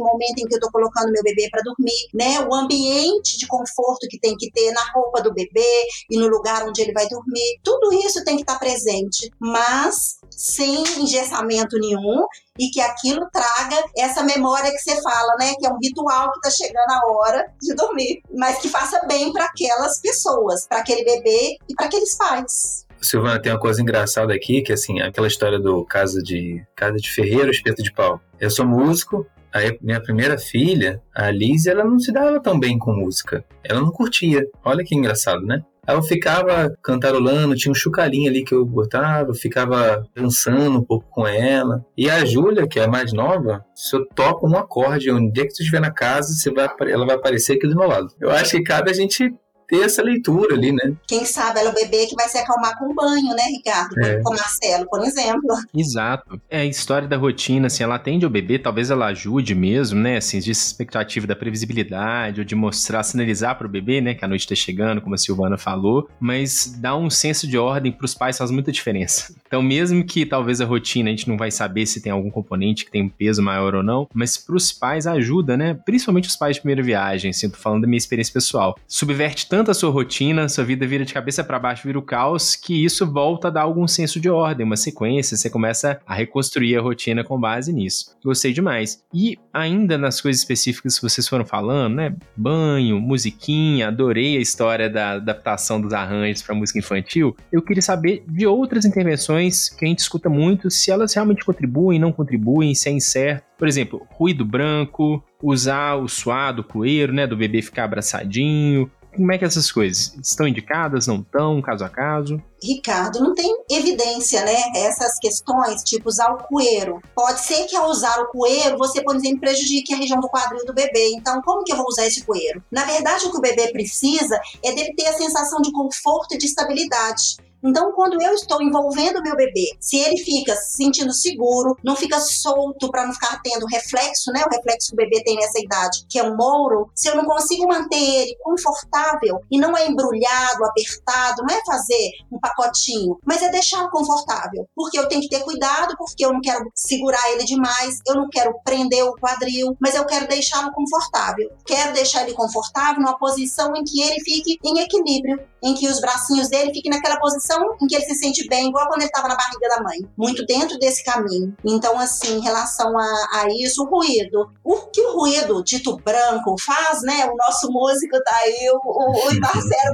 momento 0.00 0.38
em 0.38 0.46
que 0.46 0.54
eu 0.54 0.58
estou 0.58 0.70
colocando 0.70 1.12
meu 1.12 1.22
bebê 1.22 1.48
para 1.50 1.62
dormir, 1.62 2.08
né? 2.14 2.40
O 2.40 2.54
ambiente 2.54 3.38
de 3.38 3.46
conforto 3.46 4.06
que 4.08 4.18
tem 4.18 4.36
que 4.36 4.50
ter 4.50 4.72
na 4.72 4.82
roupa 4.92 5.22
do 5.22 5.32
bebê 5.32 5.86
e 6.10 6.18
no 6.18 6.28
lugar 6.28 6.66
onde 6.66 6.80
ele 6.80 6.92
vai 6.92 7.08
dormir. 7.08 7.60
Tudo 7.62 7.92
isso 7.92 8.24
tem 8.24 8.36
que 8.36 8.42
estar 8.42 8.54
tá 8.54 8.58
presente, 8.58 9.30
mas 9.38 10.18
sem 10.30 10.82
engessamento 10.98 11.78
nenhum 11.78 12.24
e 12.58 12.70
que 12.70 12.80
aquilo 12.80 13.26
traga 13.32 13.82
essa 13.96 14.22
memória 14.22 14.70
que 14.70 14.78
você 14.78 15.00
fala, 15.00 15.36
né? 15.38 15.54
Que 15.58 15.66
é 15.66 15.70
um 15.70 15.78
ritual 15.82 16.30
que 16.32 16.46
está 16.46 16.50
chegando 16.50 16.90
a 16.90 17.12
hora 17.12 17.52
de 17.60 17.74
dormir, 17.74 18.22
mas 18.34 18.58
que 18.58 18.68
faça 18.68 19.00
bem 19.06 19.32
para 19.32 19.46
aquelas 19.46 20.00
pessoas, 20.00 20.66
para 20.66 20.78
aquele 20.78 21.04
bebê 21.04 21.56
e 21.68 21.74
para 21.74 21.86
aqueles 21.86 22.16
pais. 22.16 22.86
Silvana, 23.00 23.40
tem 23.40 23.52
uma 23.52 23.58
coisa 23.58 23.80
engraçada 23.80 24.34
aqui, 24.34 24.62
que 24.62 24.72
assim, 24.72 25.00
aquela 25.00 25.26
história 25.26 25.58
do 25.58 25.84
casa 25.84 26.22
de 26.22 26.62
casa 26.76 26.96
de 26.96 27.10
ferreiro, 27.10 27.50
espeto 27.50 27.82
de 27.82 27.92
pau. 27.92 28.20
Eu 28.38 28.50
sou 28.50 28.66
músico, 28.66 29.26
aí 29.52 29.78
minha 29.80 30.00
primeira 30.00 30.38
filha, 30.38 31.00
a 31.14 31.30
Liz, 31.30 31.66
ela 31.66 31.84
não 31.84 31.98
se 31.98 32.12
dava 32.12 32.40
tão 32.40 32.58
bem 32.58 32.78
com 32.78 32.92
música. 32.92 33.44
Ela 33.64 33.80
não 33.80 33.90
curtia. 33.90 34.46
Olha 34.64 34.84
que 34.84 34.94
engraçado, 34.94 35.44
né? 35.44 35.62
Aí 35.86 35.96
eu 35.96 36.02
ficava 36.02 36.72
cantarolando, 36.82 37.56
tinha 37.56 37.72
um 37.72 37.74
chucalinho 37.74 38.30
ali 38.30 38.44
que 38.44 38.54
eu 38.54 38.64
botava, 38.64 39.34
ficava 39.34 40.06
dançando 40.14 40.78
um 40.78 40.84
pouco 40.84 41.06
com 41.10 41.26
ela. 41.26 41.84
E 41.96 42.08
a 42.08 42.24
Júlia, 42.24 42.68
que 42.68 42.78
é 42.78 42.84
a 42.84 42.88
mais 42.88 43.12
nova, 43.12 43.64
se 43.74 43.96
eu 43.96 44.06
toco 44.14 44.48
um 44.48 44.56
acorde, 44.56 45.10
onde 45.10 45.40
é 45.40 45.44
que 45.44 45.54
tu 45.54 45.60
estiver 45.60 45.80
na 45.80 45.90
casa, 45.90 46.32
vai, 46.54 46.68
ela 46.90 47.06
vai 47.06 47.16
aparecer 47.16 47.54
aqui 47.54 47.66
do 47.66 47.76
meu 47.76 47.88
lado. 47.88 48.08
Eu 48.20 48.30
acho 48.30 48.52
que 48.52 48.62
cabe 48.62 48.90
a 48.90 48.94
gente 48.94 49.34
ter 49.70 49.82
essa 49.82 50.02
leitura 50.02 50.54
ali, 50.54 50.72
né? 50.72 50.92
Quem 51.06 51.24
sabe 51.24 51.60
ela 51.60 51.68
é 51.68 51.72
o 51.72 51.74
bebê 51.74 52.06
que 52.06 52.16
vai 52.16 52.28
se 52.28 52.36
acalmar 52.36 52.76
com 52.76 52.92
banho, 52.92 53.34
né, 53.34 53.44
Ricardo? 53.44 53.98
É. 54.00 54.20
Com 54.20 54.30
Marcelo, 54.30 54.86
por 54.90 55.02
exemplo. 55.02 55.56
Exato. 55.74 56.40
É 56.50 56.60
a 56.60 56.66
história 56.66 57.06
da 57.06 57.16
rotina, 57.16 57.68
assim, 57.68 57.84
ela 57.84 57.94
atende 57.94 58.24
ao 58.24 58.30
bebê, 58.30 58.58
talvez 58.58 58.90
ela 58.90 59.06
ajude 59.06 59.54
mesmo, 59.54 60.00
né, 60.00 60.16
assim, 60.16 60.40
de 60.40 60.50
expectativa 60.50 61.26
da 61.26 61.36
previsibilidade, 61.36 62.40
ou 62.40 62.44
de 62.44 62.54
mostrar, 62.54 63.02
sinalizar 63.04 63.56
para 63.56 63.66
o 63.66 63.70
bebê, 63.70 64.00
né, 64.00 64.14
que 64.14 64.24
a 64.24 64.28
noite 64.28 64.42
está 64.42 64.54
chegando, 64.54 65.00
como 65.00 65.14
a 65.14 65.18
Silvana 65.18 65.56
falou, 65.56 66.08
mas 66.18 66.74
dá 66.78 66.96
um 66.96 67.08
senso 67.08 67.46
de 67.46 67.56
ordem 67.56 67.92
para 67.92 68.04
os 68.04 68.14
pais 68.14 68.36
faz 68.36 68.50
muita 68.50 68.72
diferença. 68.72 69.32
Então, 69.50 69.62
mesmo 69.62 70.04
que 70.04 70.24
talvez 70.24 70.60
a 70.60 70.64
rotina 70.64 71.08
a 71.08 71.10
gente 71.10 71.28
não 71.28 71.36
vai 71.36 71.50
saber 71.50 71.84
se 71.84 72.00
tem 72.00 72.12
algum 72.12 72.30
componente 72.30 72.84
que 72.84 72.90
tem 72.90 73.02
um 73.02 73.08
peso 73.08 73.42
maior 73.42 73.74
ou 73.74 73.82
não, 73.82 74.08
mas 74.14 74.36
para 74.36 74.54
os 74.54 74.70
pais 74.70 75.08
ajuda, 75.08 75.56
né? 75.56 75.74
Principalmente 75.74 76.28
os 76.28 76.36
pais 76.36 76.54
de 76.54 76.60
primeira 76.60 76.84
viagem, 76.84 77.30
assim, 77.30 77.50
tô 77.50 77.56
falando 77.56 77.82
da 77.82 77.88
minha 77.88 77.98
experiência 77.98 78.32
pessoal. 78.32 78.78
Subverte 78.86 79.48
tanto 79.48 79.59
tanto 79.60 79.72
a 79.72 79.74
sua 79.74 79.90
rotina, 79.90 80.48
sua 80.48 80.64
vida 80.64 80.86
vira 80.86 81.04
de 81.04 81.12
cabeça 81.12 81.44
para 81.44 81.58
baixo, 81.58 81.86
vira 81.86 81.98
o 81.98 82.02
caos, 82.02 82.56
que 82.56 82.82
isso 82.82 83.06
volta 83.06 83.48
a 83.48 83.50
dar 83.50 83.60
algum 83.60 83.86
senso 83.86 84.18
de 84.18 84.30
ordem, 84.30 84.64
uma 84.64 84.76
sequência, 84.76 85.36
você 85.36 85.50
começa 85.50 86.00
a 86.06 86.14
reconstruir 86.14 86.78
a 86.78 86.80
rotina 86.80 87.22
com 87.22 87.38
base 87.38 87.70
nisso. 87.70 88.16
Gostei 88.24 88.54
demais. 88.54 89.04
E 89.12 89.38
ainda 89.52 89.98
nas 89.98 90.18
coisas 90.18 90.40
específicas 90.40 90.96
que 90.96 91.02
vocês 91.02 91.28
foram 91.28 91.44
falando, 91.44 91.96
né? 91.96 92.16
Banho, 92.34 92.98
musiquinha, 92.98 93.88
adorei 93.88 94.38
a 94.38 94.40
história 94.40 94.88
da 94.88 95.10
adaptação 95.16 95.78
dos 95.78 95.92
arranjos 95.92 96.40
para 96.40 96.54
música 96.54 96.78
infantil. 96.78 97.36
Eu 97.52 97.60
queria 97.60 97.82
saber 97.82 98.24
de 98.26 98.46
outras 98.46 98.86
intervenções 98.86 99.68
que 99.68 99.84
a 99.84 99.88
gente 99.88 99.98
escuta 99.98 100.30
muito, 100.30 100.70
se 100.70 100.90
elas 100.90 101.12
realmente 101.12 101.44
contribuem, 101.44 101.98
não 101.98 102.12
contribuem, 102.12 102.74
se 102.74 102.88
é 102.88 102.92
incerto. 102.92 103.44
Por 103.58 103.68
exemplo, 103.68 104.06
ruído 104.12 104.42
branco, 104.42 105.22
usar 105.42 105.96
o 105.96 106.08
suado, 106.08 106.62
o 106.62 106.64
coeiro, 106.64 107.12
né, 107.12 107.26
do 107.26 107.36
bebê 107.36 107.60
ficar 107.60 107.84
abraçadinho, 107.84 108.90
como 109.14 109.32
é 109.32 109.38
que 109.38 109.44
essas 109.44 109.70
coisas 109.70 110.16
estão 110.22 110.46
indicadas, 110.46 111.06
não 111.06 111.20
estão, 111.20 111.60
caso 111.60 111.84
a 111.84 111.88
caso? 111.88 112.42
Ricardo, 112.62 113.20
não 113.20 113.34
tem 113.34 113.54
evidência, 113.70 114.44
né? 114.44 114.56
Essas 114.76 115.18
questões, 115.18 115.82
tipo 115.82 116.08
usar 116.08 116.32
o 116.32 116.44
coeiro. 116.44 117.00
Pode 117.14 117.40
ser 117.40 117.64
que 117.64 117.76
ao 117.76 117.88
usar 117.88 118.20
o 118.20 118.28
coeiro, 118.28 118.76
você, 118.76 119.02
por 119.02 119.16
exemplo, 119.16 119.40
prejudique 119.40 119.94
a 119.94 119.96
região 119.96 120.20
do 120.20 120.28
quadril 120.28 120.64
do 120.64 120.74
bebê. 120.74 121.12
Então, 121.14 121.40
como 121.42 121.64
que 121.64 121.72
eu 121.72 121.76
vou 121.76 121.86
usar 121.86 122.06
esse 122.06 122.24
coeiro? 122.24 122.62
Na 122.70 122.84
verdade, 122.84 123.26
o 123.26 123.30
que 123.30 123.38
o 123.38 123.40
bebê 123.40 123.72
precisa 123.72 124.40
é 124.62 124.72
dele 124.72 124.94
ter 124.94 125.06
a 125.06 125.16
sensação 125.16 125.60
de 125.60 125.72
conforto 125.72 126.34
e 126.34 126.38
de 126.38 126.46
estabilidade. 126.46 127.36
Então, 127.62 127.92
quando 127.92 128.20
eu 128.22 128.32
estou 128.32 128.62
envolvendo 128.62 129.22
meu 129.22 129.36
bebê, 129.36 129.76
se 129.78 129.98
ele 129.98 130.16
fica 130.24 130.56
se 130.56 130.78
sentindo 130.78 131.12
seguro, 131.12 131.76
não 131.84 131.94
fica 131.94 132.18
solto 132.18 132.90
para 132.90 133.06
não 133.06 133.12
ficar 133.12 133.40
tendo 133.42 133.66
reflexo, 133.66 134.32
né? 134.32 134.42
O 134.46 134.54
reflexo 134.54 134.88
que 134.88 134.94
o 134.94 134.96
bebê 134.96 135.22
tem 135.22 135.36
nessa 135.36 135.60
idade, 135.60 136.06
que 136.08 136.18
é 136.18 136.24
um 136.24 136.36
mouro, 136.36 136.90
se 136.94 137.08
eu 137.08 137.16
não 137.16 137.26
consigo 137.26 137.68
manter 137.68 137.96
ele 137.96 138.36
confortável 138.40 139.42
e 139.50 139.58
não 139.58 139.76
é 139.76 139.86
embrulhado, 139.86 140.64
apertado, 140.64 141.42
não 141.42 141.54
é 141.54 141.60
fazer 141.66 142.10
um 142.32 142.38
pacotinho, 142.54 143.18
mas 143.24 143.42
é 143.42 143.48
deixá-lo 143.48 143.90
confortável. 143.90 144.66
Porque 144.74 144.98
eu 144.98 145.08
tenho 145.08 145.20
que 145.20 145.28
ter 145.28 145.40
cuidado, 145.40 145.94
porque 145.96 146.24
eu 146.24 146.32
não 146.32 146.40
quero 146.40 146.70
segurar 146.74 147.30
ele 147.32 147.44
demais, 147.44 147.98
eu 148.06 148.14
não 148.14 148.28
quero 148.28 148.54
prender 148.64 149.04
o 149.04 149.14
quadril, 149.14 149.76
mas 149.80 149.94
eu 149.94 150.04
quero 150.04 150.28
deixá-lo 150.28 150.72
confortável. 150.72 151.50
Quero 151.66 151.92
deixar 151.92 152.22
ele 152.22 152.34
confortável 152.34 153.00
numa 153.00 153.18
posição 153.18 153.74
em 153.76 153.84
que 153.84 154.00
ele 154.02 154.20
fique 154.20 154.58
em 154.64 154.80
equilíbrio, 154.80 155.40
em 155.62 155.74
que 155.74 155.88
os 155.88 156.00
bracinhos 156.00 156.48
dele 156.48 156.72
fiquem 156.72 156.90
naquela 156.90 157.18
posição 157.18 157.76
em 157.80 157.86
que 157.86 157.94
ele 157.94 158.04
se 158.04 158.14
sente 158.14 158.46
bem, 158.48 158.68
igual 158.68 158.86
quando 158.88 159.02
ele 159.02 159.10
estava 159.10 159.28
na 159.28 159.36
barriga 159.36 159.68
da 159.68 159.82
mãe. 159.82 159.98
Muito 160.16 160.44
dentro 160.46 160.78
desse 160.78 161.04
caminho. 161.04 161.54
Então, 161.64 161.98
assim, 161.98 162.38
em 162.38 162.40
relação 162.40 162.98
a, 162.98 163.28
a 163.40 163.46
isso, 163.58 163.82
o 163.82 163.86
ruído. 163.86 164.50
O 164.64 164.76
que 164.90 165.00
o 165.00 165.12
ruído 165.16 165.62
dito 165.62 165.96
branco 165.96 166.56
faz, 166.60 167.02
né? 167.02 167.26
O 167.26 167.36
nosso 167.36 167.70
músico 167.70 168.18
tá 168.22 168.36
aí, 168.36 168.70
o, 168.72 168.80
o, 168.84 169.10
o 169.28 169.40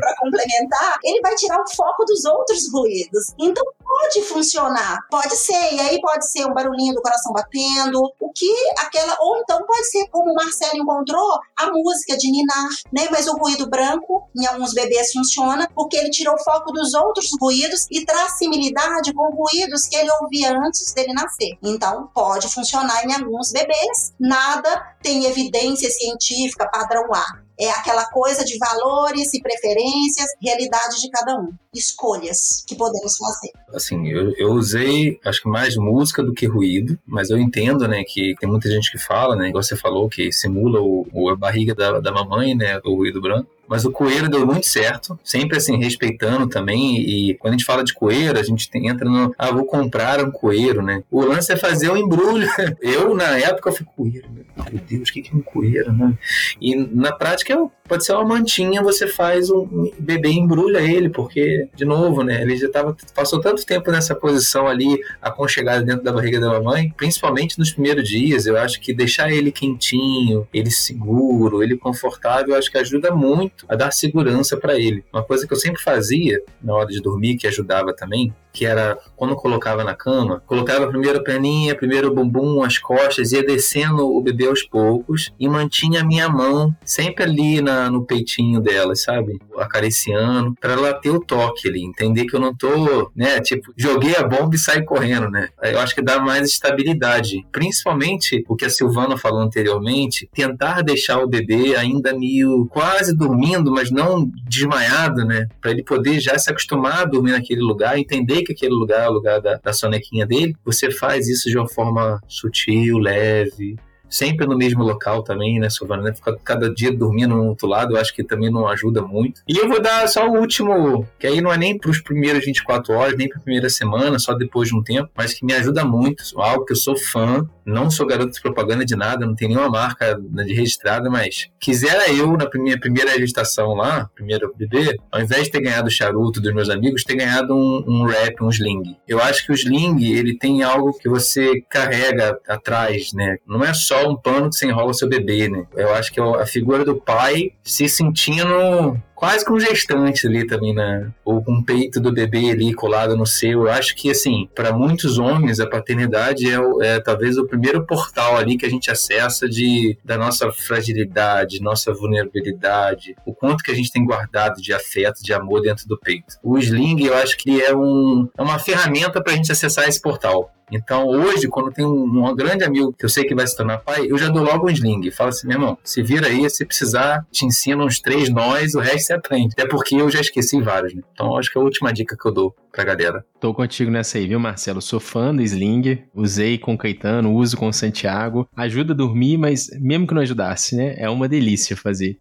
para 0.01 0.15
complementar, 0.17 0.99
ele 1.03 1.21
vai 1.21 1.35
tirar 1.35 1.61
o 1.61 1.71
foco 1.75 2.05
dos 2.05 2.25
outros 2.25 2.46
ruídos. 2.73 3.35
Então, 3.39 3.65
pode 3.83 4.23
funcionar. 4.23 4.99
Pode 5.11 5.37
ser, 5.37 5.75
e 5.75 5.81
aí 5.81 6.01
pode 6.01 6.31
ser 6.31 6.45
um 6.47 6.53
barulhinho 6.53 6.95
do 6.95 7.03
coração 7.03 7.33
batendo, 7.33 8.01
o 8.21 8.33
que 8.33 8.53
aquela. 8.79 9.17
Ou 9.21 9.39
então 9.39 9.65
pode 9.67 9.87
ser, 9.91 10.07
como 10.11 10.33
o 10.33 10.35
Marcelo 10.35 10.77
encontrou, 10.77 11.39
a 11.57 11.71
música 11.71 12.17
de 12.17 12.31
ninar, 12.31 12.69
né? 12.93 13.09
Mas 13.11 13.27
o 13.27 13.37
ruído 13.37 13.69
branco, 13.69 14.29
em 14.37 14.47
alguns 14.47 14.75
bebês, 14.75 15.13
funciona, 15.13 15.69
porque 15.75 15.97
ele 15.97 16.11
tirou 16.11 16.35
o 16.35 16.45
foco 16.45 16.73
dos 16.73 16.95
outros 16.95 17.31
ruídos 17.41 17.87
e 17.91 18.05
traz 18.05 18.39
similitude 18.39 19.15
com 19.15 19.31
ruídos 19.35 19.87
que 19.87 19.97
ele 19.97 20.11
ouvia 20.21 20.53
antes 20.59 20.93
dele 20.93 21.13
nascer. 21.13 21.57
Então, 21.63 22.11
pode 22.15 22.49
funcionar 22.49 23.05
em 23.05 23.15
alguns 23.15 23.53
bebês. 23.53 24.13
Nada 24.19 24.97
tem 25.03 25.25
evidência 25.25 25.89
científica 25.91 26.69
padrão 26.69 27.05
A 27.15 27.46
é 27.59 27.71
aquela 27.71 28.05
coisa 28.11 28.45
de 28.45 28.59
valores 28.59 29.33
e 29.33 29.41
preferências, 29.41 30.27
realidade 30.41 31.01
de 31.01 31.11
cada 31.11 31.39
um, 31.41 31.53
escolhas 31.75 32.65
que 32.67 32.75
podemos 32.75 33.17
fazer. 33.17 33.53
Assim, 33.75 34.09
eu, 34.09 34.33
eu 34.37 34.51
usei, 34.51 35.19
acho 35.25 35.43
que 35.43 35.49
mais 35.49 35.77
música 35.77 36.23
do 36.23 36.35
que 36.35 36.47
ruído, 36.47 36.99
mas 37.07 37.31
eu 37.31 37.39
entendo, 37.39 37.89
né, 37.89 38.05
que 38.07 38.35
tem 38.39 38.49
muita 38.49 38.71
gente 38.71 38.91
que 38.91 38.99
fala, 38.99 39.35
né, 39.37 39.49
igual 39.49 39.63
você 39.63 39.77
falou, 39.77 40.09
que 40.09 40.31
simula 40.33 40.81
o, 40.81 41.07
o 41.13 41.31
a 41.31 41.37
barriga 41.37 41.75
da, 41.75 42.01
da 42.01 42.13
mamãe, 42.13 42.55
né, 42.55 42.79
o 42.85 42.95
ruído 42.95 43.21
branco. 43.21 43.51
Mas 43.69 43.85
o 43.85 43.91
coelho 43.91 44.29
deu 44.29 44.47
muito 44.47 44.67
certo, 44.67 45.19
sempre 45.25 45.57
assim, 45.57 45.77
respeitando 45.77 46.47
também. 46.47 46.99
E 46.99 47.35
quando 47.35 47.55
a 47.55 47.57
gente 47.57 47.67
fala 47.67 47.85
de 47.85 47.95
coelho, 47.95 48.39
a 48.39 48.43
gente 48.43 48.71
tem, 48.71 48.89
entra 48.89 49.09
no. 49.09 49.35
Ah, 49.39 49.51
vou 49.51 49.65
comprar 49.65 50.23
um 50.25 50.31
coelho, 50.31 50.83
né? 50.83 51.03
O 51.11 51.21
lance 51.21 51.53
é 51.53 51.57
fazer 51.57 51.91
um 51.91 51.97
embrulho. 51.97 52.49
Eu, 52.81 53.15
na 53.15 53.39
época, 53.39 53.71
eu 53.71 53.75
fui 53.75 53.87
coelho. 53.97 54.25
Meu 54.71 54.81
Deus, 54.89 55.09
o 55.09 55.13
que 55.13 55.31
é 55.33 55.37
um 55.37 55.41
coelho, 55.41 55.93
né? 55.93 56.15
E 56.61 56.75
na 56.77 57.13
prática, 57.13 57.53
é 57.53 57.57
pode 57.87 58.05
ser 58.05 58.13
uma 58.13 58.25
mantinha, 58.25 58.83
você 58.83 59.07
faz 59.07 59.51
um 59.51 59.91
bebê 59.99 60.31
embrulha 60.31 60.81
ele, 60.81 61.09
porque, 61.09 61.69
de 61.75 61.85
novo, 61.85 62.23
né? 62.23 62.43
Ele 62.43 62.57
já 62.57 62.69
tava, 62.69 62.97
passou 63.15 63.41
tanto 63.41 63.65
tempo 63.65 63.91
nessa 63.91 64.15
posição 64.15 64.67
ali, 64.67 64.99
aconchegado 65.21 65.85
dentro 65.85 66.03
da 66.03 66.13
barriga 66.13 66.41
da 66.41 66.49
mamãe, 66.49 66.93
principalmente 66.97 67.59
nos 67.59 67.73
primeiros 67.73 68.09
dias. 68.09 68.47
Eu 68.47 68.57
acho 68.59 68.81
que 68.81 68.93
deixar 68.93 69.31
ele 69.31 69.51
quentinho, 69.51 70.47
ele 70.53 70.71
seguro, 70.71 71.63
ele 71.63 71.77
confortável, 71.77 72.51
eu 72.51 72.59
acho 72.59 72.71
que 72.71 72.79
ajuda 72.79 73.15
muito 73.15 73.65
a 73.69 73.75
dar 73.75 73.93
segurança 73.93 74.57
para 74.57 74.79
ele. 74.79 75.05
Uma 75.13 75.23
coisa 75.23 75.47
que 75.47 75.53
eu 75.53 75.59
sempre 75.59 75.83
fazia 75.83 76.41
na 76.63 76.75
hora 76.75 76.89
de 76.89 77.01
dormir, 77.01 77.37
que 77.37 77.47
ajudava 77.47 77.95
também, 77.95 78.35
que 78.57 78.65
era 78.65 78.97
quando 79.15 79.37
colocava 79.37 79.85
na 79.85 79.95
cama, 79.95 80.43
colocava 80.47 80.89
primeiro 80.89 81.19
a 81.19 81.23
perninha, 81.23 81.75
primeiro 81.75 82.09
o 82.09 82.15
bumbum, 82.15 82.63
as 82.63 82.79
costas, 82.79 83.33
ia 83.33 83.45
descendo 83.45 84.09
o 84.09 84.23
bebê 84.23 84.47
aos 84.47 84.63
poucos 84.63 85.31
e 85.39 85.47
mantinha 85.47 86.01
a 86.01 86.05
minha 86.05 86.27
mão 86.27 86.75
sempre 86.83 87.25
ali 87.25 87.61
na, 87.61 87.91
no 87.91 88.07
peitinho 88.07 88.59
dela, 88.59 88.97
sabe? 88.97 89.39
Acariciando, 89.59 90.55
para 90.59 90.73
ela 90.73 90.95
ter 90.95 91.11
o 91.11 91.21
toque 91.21 91.69
ali, 91.69 91.85
entender 91.85 92.25
que 92.25 92.35
eu 92.35 92.41
não 92.41 92.55
tô, 92.55 93.11
né? 93.15 93.41
Tipo, 93.41 93.75
joguei 93.77 94.17
a 94.17 94.23
bomba 94.27 94.55
e 94.55 94.59
saí 94.59 94.83
correndo, 94.83 95.29
né? 95.29 95.51
Eu 95.63 95.79
acho 95.79 95.95
que 95.95 96.03
dá 96.03 96.19
mais 96.19 96.49
estabilidade. 96.49 97.47
Principalmente 97.53 98.43
o 98.49 98.57
que 98.57 98.65
a 98.65 98.71
Silvana 98.71 99.19
falou 99.19 99.41
anteriormente, 99.41 100.31
tentar 100.33 100.81
deixar 100.81 101.19
o 101.19 101.29
bebê 101.29 101.77
ainda 101.77 102.17
meio 102.17 102.67
quase 102.71 103.15
dormindo, 103.15 103.71
mas 103.71 103.91
não 103.91 104.31
desmaiado, 104.49 105.27
né? 105.27 105.47
Para 105.61 105.73
ele 105.73 105.83
poder 105.83 106.21
já 106.21 106.39
se 106.39 106.51
acostumar 106.51 107.03
a 107.03 107.05
dormir 107.05 107.33
naquele 107.33 107.61
lugar, 107.61 107.99
entender 107.99 108.46
que 108.47 108.53
aquele 108.53 108.75
lugar 108.75 109.05
é 109.05 109.09
o 109.09 109.13
lugar 109.13 109.41
da, 109.41 109.57
da 109.57 109.73
sonequinha 109.73 110.27
dele, 110.27 110.55
você 110.65 110.91
faz 110.91 111.29
isso 111.29 111.51
de 111.51 111.59
uma 111.59 111.69
forma 111.69 112.21
sutil, 112.29 112.99
leve, 112.99 113.77
sempre 114.09 114.47
no 114.47 114.57
mesmo 114.57 114.83
local 114.83 115.23
também, 115.23 115.59
né, 115.59 115.69
Silvana? 115.71 116.03
Né? 116.03 116.15
Ficar 116.15 116.37
cada 116.45 116.73
dia 116.73 116.93
dormindo 116.93 117.35
no 117.35 117.49
outro 117.49 117.67
lado, 117.67 117.95
eu 117.95 118.01
acho 118.01 118.15
que 118.15 118.25
também 118.25 118.51
não 118.51 118.67
ajuda 118.69 119.03
muito. 119.03 119.43
E 119.49 119.57
eu 119.57 119.69
vou 119.69 119.81
dar 119.81 120.07
só 120.09 120.29
o 120.29 120.39
último, 120.39 121.07
que 121.19 121.27
aí 121.27 121.41
não 121.41 121.53
é 121.53 121.57
nem 121.57 121.77
para 121.79 121.91
os 121.91 122.01
primeiros 122.01 122.45
24 122.45 122.93
horas, 122.95 123.17
nem 123.17 123.29
para 123.29 123.39
a 123.39 123.43
primeira 123.43 123.69
semana, 123.69 124.19
só 124.19 124.35
depois 124.35 124.69
de 124.69 124.77
um 124.77 124.83
tempo, 124.83 125.11
mas 125.17 125.35
que 125.35 125.45
me 125.45 125.53
ajuda 125.53 125.85
muito, 125.85 126.23
algo 126.37 126.65
que 126.65 126.73
eu 126.73 126.77
sou 126.77 126.97
fã, 126.97 127.49
não 127.65 127.91
sou 127.91 128.07
garoto 128.07 128.33
de 128.33 128.41
propaganda 128.41 128.85
de 128.85 128.95
nada, 128.95 129.27
não 129.27 129.35
tem 129.35 129.49
nenhuma 129.49 129.69
marca 129.69 130.17
de 130.21 130.55
registrada, 130.55 131.11
mas 131.11 131.49
quisera 131.59 132.11
eu, 132.13 132.37
na 132.37 132.49
minha 132.55 132.79
primeira 132.79 133.11
registração 133.11 133.75
lá, 133.75 134.09
primeiro 134.15 134.55
bebê, 134.57 134.97
ao 135.11 135.21
invés 135.21 135.45
de 135.45 135.51
ter 135.51 135.61
ganhado 135.61 135.89
o 135.89 135.91
charuto 135.91 136.41
dos 136.41 136.55
meus 136.55 136.71
amigos, 136.71 137.03
ter 137.03 137.17
ganhado 137.17 137.55
um, 137.55 137.85
um 137.87 138.05
rap, 138.05 138.43
um 138.43 138.51
sling. 138.51 138.97
Eu 139.07 139.21
acho 139.21 139.45
que 139.45 139.53
o 139.53 139.55
sling, 139.55 140.05
ele 140.05 140.39
tem 140.39 140.63
algo 140.63 140.93
que 140.93 141.09
você 141.09 141.61
carrega 141.69 142.39
atrás, 142.49 143.13
né? 143.13 143.39
Não 143.47 143.65
é 143.65 143.75
só 143.75 143.96
um 144.05 144.17
pano 144.17 144.51
que 144.51 144.57
você 144.57 144.67
enrola 144.67 144.93
seu 144.95 145.09
bebê, 145.09 145.49
né? 145.49 145.67
Eu 145.75 145.95
acho 145.95 146.13
que 146.13 146.21
a 146.21 146.47
figura 146.47 146.85
do 146.85 146.97
pai 146.97 147.53
se 147.63 147.89
sentindo 147.89 149.01
quase 149.17 149.45
com 149.45 149.59
gestante 149.59 150.27
ali 150.27 150.47
também, 150.47 150.75
né? 150.75 151.11
Ou 151.25 151.43
com 151.43 151.55
o 151.55 151.65
peito 151.65 151.99
do 151.99 152.13
bebê 152.13 152.51
ali 152.51 152.75
colado 152.75 153.17
no 153.17 153.27
seu. 153.27 153.63
Eu 153.63 153.71
acho 153.71 153.97
que, 153.97 154.11
assim, 154.11 154.49
para 154.55 154.73
muitos 154.73 155.19
homens, 155.19 155.59
a 155.59 155.67
paternidade 155.67 156.47
é, 156.47 156.59
é, 156.83 157.01
talvez 157.01 157.39
o 157.39 157.47
primeiro 157.47 157.85
portal 157.87 158.37
ali 158.37 158.59
que 158.59 158.67
a 158.67 158.71
gente 158.71 158.91
acessa 158.91 159.49
de, 159.49 159.99
da 160.05 160.19
nossa 160.19 160.53
fragilidade, 160.53 161.63
nossa 161.63 161.93
vulnerabilidade, 161.93 163.17
o 163.25 163.35
quanto 163.35 163.65
que 163.65 163.71
a 163.71 163.75
gente 163.75 163.91
tem 163.91 164.05
guardado 164.05 164.61
de 164.61 164.73
afeto, 164.75 165.23
de 165.23 165.33
amor 165.33 165.63
dentro 165.63 165.89
do 165.89 165.99
peito. 165.99 166.37
O 166.43 166.59
sling, 166.59 167.03
eu 167.03 167.17
acho 167.17 167.39
que 167.39 167.63
é, 167.63 167.75
um, 167.75 168.29
é 168.37 168.43
uma 168.43 168.59
ferramenta 168.59 169.23
para 169.23 169.33
a 169.33 169.37
gente 169.37 169.51
acessar 169.51 169.89
esse 169.89 170.01
portal. 170.01 170.53
Então, 170.71 171.07
hoje, 171.07 171.47
quando 171.47 171.71
tem 171.71 171.85
um, 171.85 172.03
um, 172.03 172.35
grande 172.35 172.65
amigo 172.65 172.93
que 172.93 173.05
eu 173.05 173.09
sei 173.09 173.25
que 173.25 173.35
vai 173.35 173.47
se 173.47 173.57
tornar 173.57 173.79
pai, 173.79 174.07
eu 174.09 174.19
já 174.19 174.29
dou 174.29 174.43
logo 174.43 174.67
um 174.67 174.71
sling. 174.71 175.11
Falo 175.13 175.29
assim, 175.29 175.47
meu 175.47 175.57
irmão, 175.57 175.79
se 175.85 176.03
vira 176.03 176.27
aí, 176.27 176.49
se 176.51 176.65
precisar, 176.65 177.25
te 177.31 177.47
ensino 177.47 177.85
uns 177.85 178.01
três 178.01 178.29
nós, 178.29 178.75
o 178.75 178.81
resto 178.81 179.06
você 179.07 179.13
aprende. 179.15 179.55
Até 179.57 179.67
porque 179.67 179.95
eu 179.95 180.11
já 180.11 180.21
esqueci 180.21 180.61
vários, 180.61 180.95
né? 180.95 181.03
Então, 181.13 181.37
acho 181.37 181.51
que 181.51 181.59
é 181.59 181.61
a 181.61 181.65
última 181.65 181.93
dica 181.93 182.17
que 182.17 182.27
eu 182.27 182.33
dou 182.33 182.55
pra 182.73 182.85
galera. 182.85 183.25
Tô 183.41 183.55
contigo 183.55 183.91
nessa 183.91 184.19
aí, 184.19 184.27
viu, 184.27 184.41
Marcelo? 184.41 184.83
Sou 184.83 185.01
fã 185.01 185.35
do 185.35 185.43
sling, 185.43 186.05
usei 186.15 186.59
com 186.59 186.75
o 186.75 186.79
Caetano, 186.79 187.33
uso 187.35 187.57
com 187.57 187.69
o 187.69 187.73
Santiago. 187.73 188.49
Ajuda 188.57 188.93
a 188.93 188.97
dormir, 188.97 189.39
mas 189.39 189.69
mesmo 189.81 190.07
que 190.07 190.15
não 190.15 190.23
ajudasse, 190.23 190.77
né? 190.77 190.95
É 190.99 191.09
uma 191.09 191.29
delícia 191.29 191.77
fazer. 191.77 192.19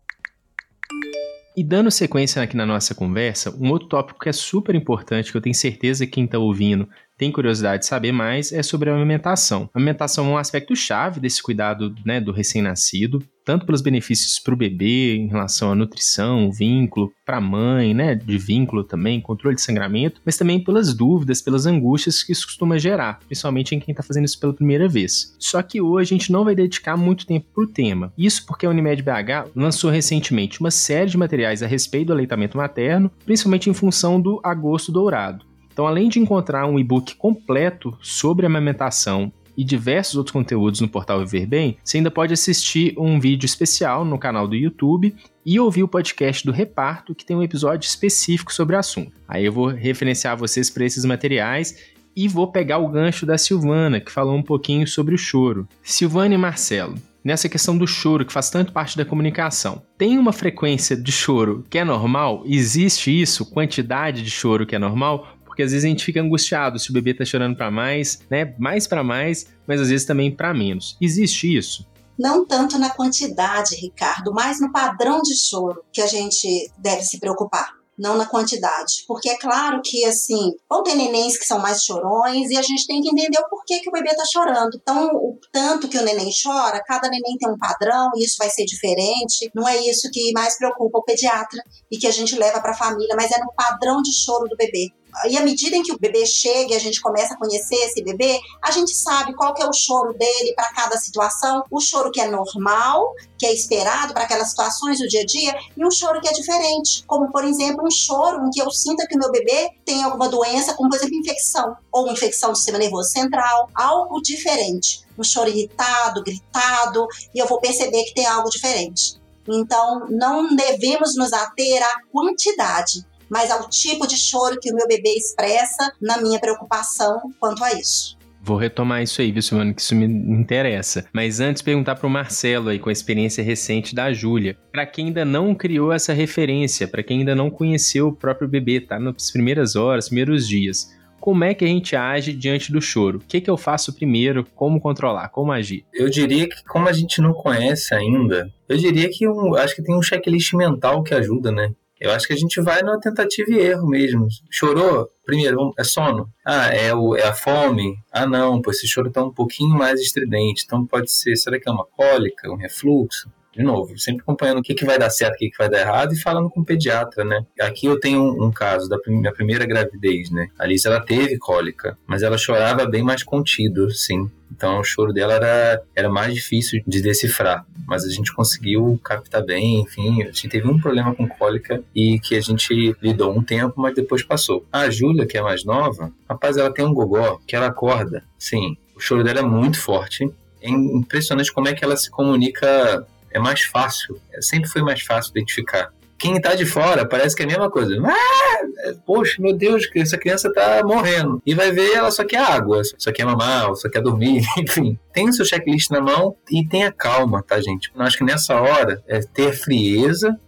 E 1.58 1.64
dando 1.64 1.90
sequência 1.90 2.42
aqui 2.42 2.58
na 2.58 2.66
nossa 2.66 2.94
conversa, 2.94 3.56
um 3.58 3.70
outro 3.70 3.88
tópico 3.88 4.20
que 4.20 4.28
é 4.28 4.34
super 4.34 4.76
importante, 4.76 5.32
que 5.32 5.38
eu 5.38 5.42
tenho 5.42 5.56
certeza 5.56 6.06
que 6.06 6.12
quem 6.12 6.26
está 6.26 6.38
ouvindo 6.38 6.90
tem 7.18 7.32
curiosidade 7.32 7.84
de 7.84 7.88
saber 7.88 8.12
mais 8.12 8.52
é 8.52 8.62
sobre 8.62 8.90
a 8.90 8.94
amamentação. 8.94 9.70
A 9.74 9.78
amamentação 9.78 10.28
é 10.28 10.30
um 10.30 10.38
aspecto 10.38 10.76
chave 10.76 11.20
desse 11.20 11.42
cuidado 11.42 11.96
né, 12.06 12.20
do 12.20 12.32
recém-nascido, 12.32 13.24
tanto 13.46 13.66
pelos 13.66 13.82
benefícios 13.82 14.40
para 14.40 14.54
o 14.54 14.58
bebê 14.58 15.16
em 15.16 15.28
relação 15.28 15.72
à 15.72 15.76
nutrição, 15.76 16.52
vínculo, 16.52 17.12
para 17.26 17.38
a 17.38 17.42
mãe, 17.42 17.94
né, 17.94 18.16
de 18.16 18.38
vínculo 18.38 18.84
também, 18.84 19.22
controle 19.22 19.56
de 19.56 19.62
sangramento, 19.62 20.20
mas 20.26 20.36
também 20.36 20.62
pelas 20.62 20.94
dúvidas, 20.94 21.42
pelas 21.42 21.66
angústias 21.66 22.24
que 22.24 22.32
isso 22.32 22.48
costuma 22.48 22.78
gerar, 22.78 23.20
principalmente 23.28 23.76
em 23.76 23.80
quem 23.80 23.92
está 23.94 24.04
fazendo 24.04 24.26
isso 24.26 24.40
pela 24.40 24.54
primeira 24.54 24.90
vez. 24.90 25.36
Só 25.40 25.62
que 25.62 25.80
hoje 25.80 26.14
a 26.14 26.18
gente 26.18 26.32
não 26.32 26.44
vai 26.44 26.56
dedicar 26.56 26.98
muito 26.98 27.26
tempo 27.26 27.46
para 27.54 27.64
o 27.64 27.68
tema. 27.68 28.12
Isso 28.18 28.46
porque 28.46 28.66
a 28.66 28.70
Unimed 28.70 29.04
BH 29.04 29.52
lançou 29.56 29.92
recentemente 29.92 30.60
uma 30.60 30.72
série 30.72 31.12
de 31.12 31.18
materiais 31.18 31.62
a 31.62 31.68
respeito 31.68 32.08
do 32.08 32.14
aleitamento 32.14 32.58
materno, 32.58 33.12
principalmente 33.26 33.70
em 33.70 33.74
função 33.74 34.20
do 34.20 34.42
agosto 34.44 34.92
dourado. 34.92 35.46
Então, 35.76 35.86
além 35.86 36.08
de 36.08 36.20
encontrar 36.20 36.66
um 36.68 36.80
e-book 36.80 37.16
completo 37.16 37.98
sobre 38.02 38.46
amamentação 38.46 39.30
e 39.58 39.62
diversos 39.62 40.16
outros 40.16 40.32
conteúdos 40.32 40.80
no 40.80 40.88
portal 40.88 41.20
Viver 41.20 41.46
Bem, 41.46 41.78
você 41.84 41.98
ainda 41.98 42.10
pode 42.10 42.32
assistir 42.32 42.94
um 42.98 43.20
vídeo 43.20 43.46
especial 43.46 44.06
no 44.06 44.18
canal 44.18 44.48
do 44.48 44.56
YouTube 44.56 45.14
e 45.46 45.60
ouvir 45.60 45.84
o 45.84 45.88
podcast 45.90 46.46
do 46.46 46.54
Reparto, 46.54 47.14
que 47.14 47.26
tem 47.26 47.36
um 47.36 47.44
episódio 47.44 47.86
específico 47.86 48.54
sobre 48.54 48.74
o 48.74 48.80
assunto. 48.80 49.12
Aí 49.28 49.44
eu 49.44 49.52
vou 49.52 49.68
referenciar 49.68 50.38
vocês 50.38 50.70
para 50.70 50.86
esses 50.86 51.04
materiais 51.04 51.76
e 52.16 52.26
vou 52.30 52.54
pegar 52.54 52.78
o 52.78 52.88
gancho 52.88 53.26
da 53.26 53.38
Silvana, 53.38 54.00
que 54.00 54.14
falou 54.14 54.34
um 54.34 54.44
pouquinho 54.44 54.88
sobre 54.88 55.14
o 55.14 55.18
choro. 55.18 55.68
Silvana 55.84 56.36
e 56.36 56.38
Marcelo, 56.38 56.96
nessa 57.22 57.50
questão 57.50 57.78
do 57.78 57.86
choro, 57.86 58.24
que 58.24 58.32
faz 58.32 58.50
tanto 58.50 58.72
parte 58.72 58.96
da 58.96 59.04
comunicação. 59.04 59.82
Tem 59.98 60.18
uma 60.18 60.32
frequência 60.32 60.96
de 60.96 61.12
choro 61.12 61.66
que 61.70 61.78
é 61.78 61.84
normal? 61.84 62.44
Existe 62.46 63.12
isso? 63.12 63.46
Quantidade 63.52 64.22
de 64.22 64.32
choro 64.32 64.66
que 64.66 64.76
é 64.76 64.80
normal? 64.80 65.35
Porque 65.56 65.64
às 65.64 65.72
vezes 65.72 65.86
a 65.86 65.88
gente 65.88 66.04
fica 66.04 66.22
angustiado 66.22 66.78
se 66.78 66.90
o 66.90 66.94
bebê 66.94 67.14
tá 67.14 67.24
chorando 67.24 67.56
para 67.56 67.72
mais, 67.72 68.20
né? 68.30 68.54
Mais 68.60 68.86
para 68.86 69.02
mais, 69.02 69.48
mas 69.66 69.80
às 69.80 69.88
vezes 69.88 70.06
também 70.06 70.30
para 70.30 70.54
menos. 70.54 70.98
Existe 71.00 71.56
isso? 71.58 71.88
Não 72.20 72.46
tanto 72.46 72.78
na 72.78 72.90
quantidade, 72.90 73.78
Ricardo, 73.78 74.34
mas 74.34 74.60
no 74.60 74.70
padrão 74.70 75.22
de 75.22 75.34
choro 75.34 75.82
que 75.94 76.02
a 76.02 76.08
gente 76.08 76.70
deve 76.78 77.04
se 77.04 77.22
preocupar 77.22 77.74
não 77.98 78.18
na 78.18 78.26
quantidade. 78.26 79.06
Porque 79.08 79.30
é 79.30 79.38
claro 79.38 79.82
que, 79.84 80.06
assim, 80.06 80.54
vão 80.70 80.84
ter 80.84 80.96
nenéns 80.96 81.38
que 81.38 81.46
são 81.46 81.60
mais 81.60 81.84
chorões 81.84 82.50
e 82.50 82.58
a 82.58 82.62
gente 82.62 82.86
tem 82.86 83.02
que 83.02 83.10
entender 83.10 83.40
o 83.40 83.50
porquê 83.50 83.80
que 83.80 83.90
o 83.90 83.92
bebê 83.92 84.14
tá 84.16 84.26
chorando. 84.26 84.78
Então, 84.82 85.08
o 85.16 85.40
tanto 85.52 85.88
que 85.88 85.98
o 85.98 86.04
neném 86.04 86.30
chora, 86.44 86.84
cada 86.86 87.10
neném 87.10 87.38
tem 87.38 87.50
um 87.50 87.58
padrão 87.58 88.12
e 88.16 88.26
isso 88.26 88.36
vai 88.38 88.50
ser 88.50 88.66
diferente. 88.66 89.50
Não 89.56 89.68
é 89.68 89.78
isso 89.78 90.10
que 90.12 90.32
mais 90.34 90.58
preocupa 90.58 91.00
o 91.00 91.04
pediatra 91.04 91.62
e 91.90 91.98
que 91.98 92.08
a 92.08 92.12
gente 92.12 92.38
leva 92.38 92.60
para 92.60 92.72
a 92.72 92.78
família, 92.78 93.16
mas 93.16 93.32
é 93.32 93.40
no 93.40 93.54
padrão 93.56 94.02
de 94.02 94.14
choro 94.14 94.48
do 94.50 94.58
bebê 94.58 94.90
e 95.30 95.38
à 95.38 95.42
medida 95.42 95.76
em 95.76 95.84
que 95.84 95.92
o 95.92 96.00
bebê 96.00 96.26
chega 96.26 96.74
e 96.74 96.76
a 96.76 96.80
gente 96.80 97.02
começa 97.02 97.34
a 97.34 97.38
conhecer 97.38 97.76
esse 97.76 98.04
bebê, 98.04 98.40
a 98.62 98.72
gente 98.72 98.94
sabe 98.94 99.34
qual 99.34 99.54
é 99.58 99.68
o 99.68 99.74
choro 99.74 100.14
dele 100.14 100.54
para 100.56 100.72
cada 100.74 100.98
situação, 100.98 101.64
o 101.70 101.80
choro 101.80 102.12
que 102.12 102.20
é 102.20 102.28
normal, 102.28 103.14
que 103.38 103.46
é 103.46 103.54
esperado 103.54 104.14
para 104.14 104.24
aquelas 104.24 104.50
situações 104.50 105.00
do 105.00 105.08
dia 105.08 105.22
a 105.22 105.26
dia, 105.26 105.56
e 105.76 105.86
um 105.86 105.92
choro 105.92 106.22
que 106.22 106.28
é 106.28 106.34
diferente, 106.34 107.04
como 107.06 107.32
por 107.32 107.44
exemplo 107.44 107.86
um 107.86 107.92
choro 107.92 108.46
em 108.46 108.50
que 108.50 108.62
eu 108.62 108.70
sinta 108.72 109.08
que 109.08 109.16
o 109.16 109.20
meu 109.20 109.32
bebê 109.32 109.72
tem 109.86 110.04
alguma 110.04 110.30
doença, 110.30 110.74
como 110.74 110.90
por 110.90 110.98
exemplo 110.98 111.16
infecção, 111.16 111.76
ou 111.92 112.12
infecção 112.12 112.52
do 112.52 112.56
sistema 112.58 112.78
nervoso 112.78 113.10
central, 113.10 113.70
algo 113.74 114.22
diferente. 114.22 115.06
Um 115.18 115.24
choro 115.24 115.50
irritado, 115.50 116.24
gritado, 116.24 117.08
e 117.34 117.40
eu 117.40 117.48
vou 117.48 117.60
perceber 117.60 118.04
que 118.04 118.14
tem 118.14 118.26
algo 118.26 118.50
diferente. 118.50 119.20
Então, 119.48 120.08
não 120.10 120.56
devemos 120.56 121.16
nos 121.16 121.32
ater 121.32 121.82
à 121.84 122.02
quantidade, 122.12 123.06
mas 123.30 123.52
ao 123.52 123.70
tipo 123.70 124.08
de 124.08 124.18
choro 124.18 124.60
que 124.60 124.72
o 124.72 124.76
meu 124.76 124.88
bebê 124.88 125.16
expressa 125.16 125.92
na 126.02 126.18
minha 126.18 126.40
preocupação 126.40 127.20
quanto 127.40 127.64
a 127.64 127.74
isso. 127.74 128.18
Vou 128.46 128.58
retomar 128.58 129.02
isso 129.02 129.22
aí, 129.22 129.32
viu, 129.32 129.42
Silvana, 129.42 129.74
que 129.74 129.82
isso 129.82 129.96
me 129.96 130.06
interessa. 130.06 131.08
Mas 131.12 131.40
antes, 131.40 131.64
perguntar 131.64 131.96
para 131.96 132.06
o 132.06 132.10
Marcelo 132.10 132.70
aí, 132.70 132.78
com 132.78 132.90
a 132.90 132.94
experiência 132.94 133.44
recente 133.44 133.96
da 133.96 134.14
Júlia. 134.14 134.56
Para 134.72 134.86
quem 134.86 135.08
ainda 135.08 135.26
não 135.26 135.56
criou 135.56 135.92
essa 135.92 136.14
referência, 136.14 136.88
para 136.88 137.02
quem 137.02 137.20
ainda 137.20 137.34
não 137.34 137.50
conheceu 137.50 138.10
o 138.10 138.16
próprio 138.16 138.48
bebê, 138.48 138.80
tá 138.80 139.00
nas 139.00 139.32
primeiras 139.32 139.76
horas, 139.76 140.10
primeiros 140.10 140.48
dias, 140.48 140.96
como 141.20 141.44
é 141.44 141.56
que 141.56 141.66
a 141.66 141.68
gente 141.68 141.96
age 141.96 142.34
diante 142.34 142.72
do 142.72 142.80
choro? 142.80 143.18
O 143.18 143.22
que, 143.28 143.42
que 143.42 143.50
eu 143.50 143.58
faço 143.58 143.92
primeiro? 143.92 144.46
Como 144.54 144.80
controlar? 144.80 145.30
Como 145.30 145.52
agir? 145.52 145.84
Eu 145.92 146.08
diria 146.08 146.48
que, 146.48 146.64
como 146.66 146.88
a 146.88 146.94
gente 146.94 147.20
não 147.20 147.34
conhece 147.34 147.96
ainda, 147.96 148.54
eu 148.70 148.78
diria 148.78 149.10
que 149.10 149.28
um, 149.28 149.56
acho 149.56 149.76
que 149.76 149.82
tem 149.82 149.96
um 149.96 150.04
checklist 150.04 150.54
mental 150.54 151.02
que 151.02 151.16
ajuda, 151.16 151.52
né? 151.52 151.74
Eu 152.06 152.12
acho 152.12 152.28
que 152.28 152.34
a 152.34 152.38
gente 152.38 152.62
vai 152.62 152.84
numa 152.84 153.00
tentativa 153.00 153.50
e 153.50 153.58
erro 153.58 153.88
mesmo. 153.88 154.28
Chorou? 154.50 155.10
Primeiro, 155.26 155.74
é 155.78 155.84
sono. 155.84 156.30
Ah, 156.46 156.68
é, 156.68 156.94
o, 156.94 157.16
é 157.16 157.24
a 157.24 157.34
fome? 157.34 157.96
Ah, 158.12 158.28
não, 158.28 158.62
pô, 158.62 158.70
esse 158.70 158.88
choro 158.88 159.08
está 159.08 159.24
um 159.24 159.34
pouquinho 159.34 159.76
mais 159.76 160.00
estridente. 160.00 160.64
Então 160.66 160.86
pode 160.86 161.12
ser, 161.12 161.36
será 161.36 161.60
que 161.60 161.68
é 161.68 161.72
uma 161.72 161.86
cólica, 161.86 162.52
um 162.52 162.58
refluxo? 162.58 163.30
de 163.56 163.64
novo, 163.64 163.98
sempre 163.98 164.22
acompanhando 164.22 164.60
o 164.60 164.62
que, 164.62 164.74
que 164.74 164.84
vai 164.84 165.00
dar 165.00 165.10
certo, 165.10 165.36
o 165.36 165.38
que, 165.38 165.50
que 165.50 165.58
vai 165.58 165.70
dar 165.70 165.80
errado 165.80 166.14
e 166.14 166.20
falando 166.20 166.50
com 166.50 166.60
o 166.60 166.66
pediatra, 166.66 167.24
né? 167.24 167.46
Aqui 167.62 167.86
eu 167.86 167.98
tenho 167.98 168.22
um, 168.22 168.48
um 168.48 168.52
caso 168.52 168.90
da 168.90 168.98
minha 169.08 169.32
primeira 169.32 169.66
gravidez, 169.66 170.30
né? 170.30 170.50
A 170.60 170.66
Alice, 170.66 170.86
ela 170.86 171.00
teve 171.00 171.38
cólica, 171.38 171.98
mas 172.06 172.22
ela 172.22 172.38
chorava 172.38 172.86
bem 172.86 173.02
mais 173.02 173.24
contido, 173.24 173.90
sim. 173.92 174.30
Então 174.56 174.80
o 174.80 174.84
choro 174.84 175.12
dela 175.12 175.34
era, 175.34 175.84
era 175.94 176.10
mais 176.10 176.34
difícil 176.34 176.82
de 176.88 177.02
decifrar, 177.02 177.66
mas 177.86 178.06
a 178.06 178.10
gente 178.10 178.34
conseguiu 178.34 179.00
captar 179.04 179.44
bem, 179.44 179.82
enfim, 179.82 180.24
a 180.24 180.28
gente 180.28 180.48
teve 180.48 180.68
um 180.68 180.80
problema 180.80 181.14
com 181.14 181.28
cólica 181.28 181.84
e 181.94 182.20
que 182.20 182.36
a 182.36 182.42
gente 182.42 182.96
lidou 183.02 183.38
um 183.38 183.44
tempo, 183.44 183.74
mas 183.78 183.94
depois 183.94 184.24
passou. 184.24 184.66
A 184.72 184.90
Júlia, 184.90 185.26
que 185.26 185.38
é 185.38 185.42
mais 185.42 185.66
nova, 185.66 186.12
rapaz, 186.28 186.56
ela 186.56 186.74
tem 186.74 186.86
um 186.86 186.94
gogó 186.94 187.40
que 187.46 187.56
ela 187.56 187.68
acorda, 187.68 188.24
sim, 188.40 188.78
o 188.96 189.00
choro 189.00 189.24
dela 189.24 189.40
é 189.40 189.44
muito 189.44 189.80
forte, 189.80 190.30
é 190.62 190.70
impressionante 190.70 191.52
como 191.52 191.68
é 191.68 191.74
que 191.74 191.84
ela 191.84 191.98
se 191.98 192.10
comunica 192.10 193.06
é 193.32 193.40
mais 193.40 193.64
fácil, 193.64 194.18
sempre 194.40 194.70
foi 194.70 194.82
mais 194.82 195.02
fácil 195.02 195.32
identificar. 195.32 195.92
Quem 196.18 196.38
está 196.38 196.56
de 196.56 196.66
fora 196.66 197.08
parece 197.08 197.36
que 197.36 197.44
é 197.44 197.46
a 197.46 197.50
mesma 197.50 197.70
coisa. 197.70 197.96
Ah, 198.06 198.94
poxa, 199.06 199.42
meu 199.42 199.54
Deus, 199.54 199.90
essa 199.96 200.18
criança 200.18 200.48
está 200.48 200.82
morrendo. 200.84 201.42
E 201.46 201.54
vai 201.54 201.72
ver, 201.72 201.94
ela 201.94 202.12
só 202.12 202.24
quer 202.24 202.40
água, 202.40 202.82
só 202.98 203.12
quer 203.12 203.26
mamar, 203.26 203.76
só 203.76 203.90
quer 203.90 204.02
dormir, 204.02 204.44
enfim. 204.58 204.98
Tem 205.14 205.28
o 205.28 205.34
seu 205.34 205.46
checklist 205.46 205.90
na 205.92 206.02
mão 206.02 206.36
e 206.50 206.66
tenha 206.68 206.92
calma, 206.92 207.44
tá, 207.44 207.60
gente? 207.60 207.92
Eu 207.94 208.02
acho 208.02 208.18
que 208.18 208.24
nessa 208.24 208.60
hora 208.60 209.04
é 209.08 209.20
ter 209.20 209.54
frieza, 209.54 210.40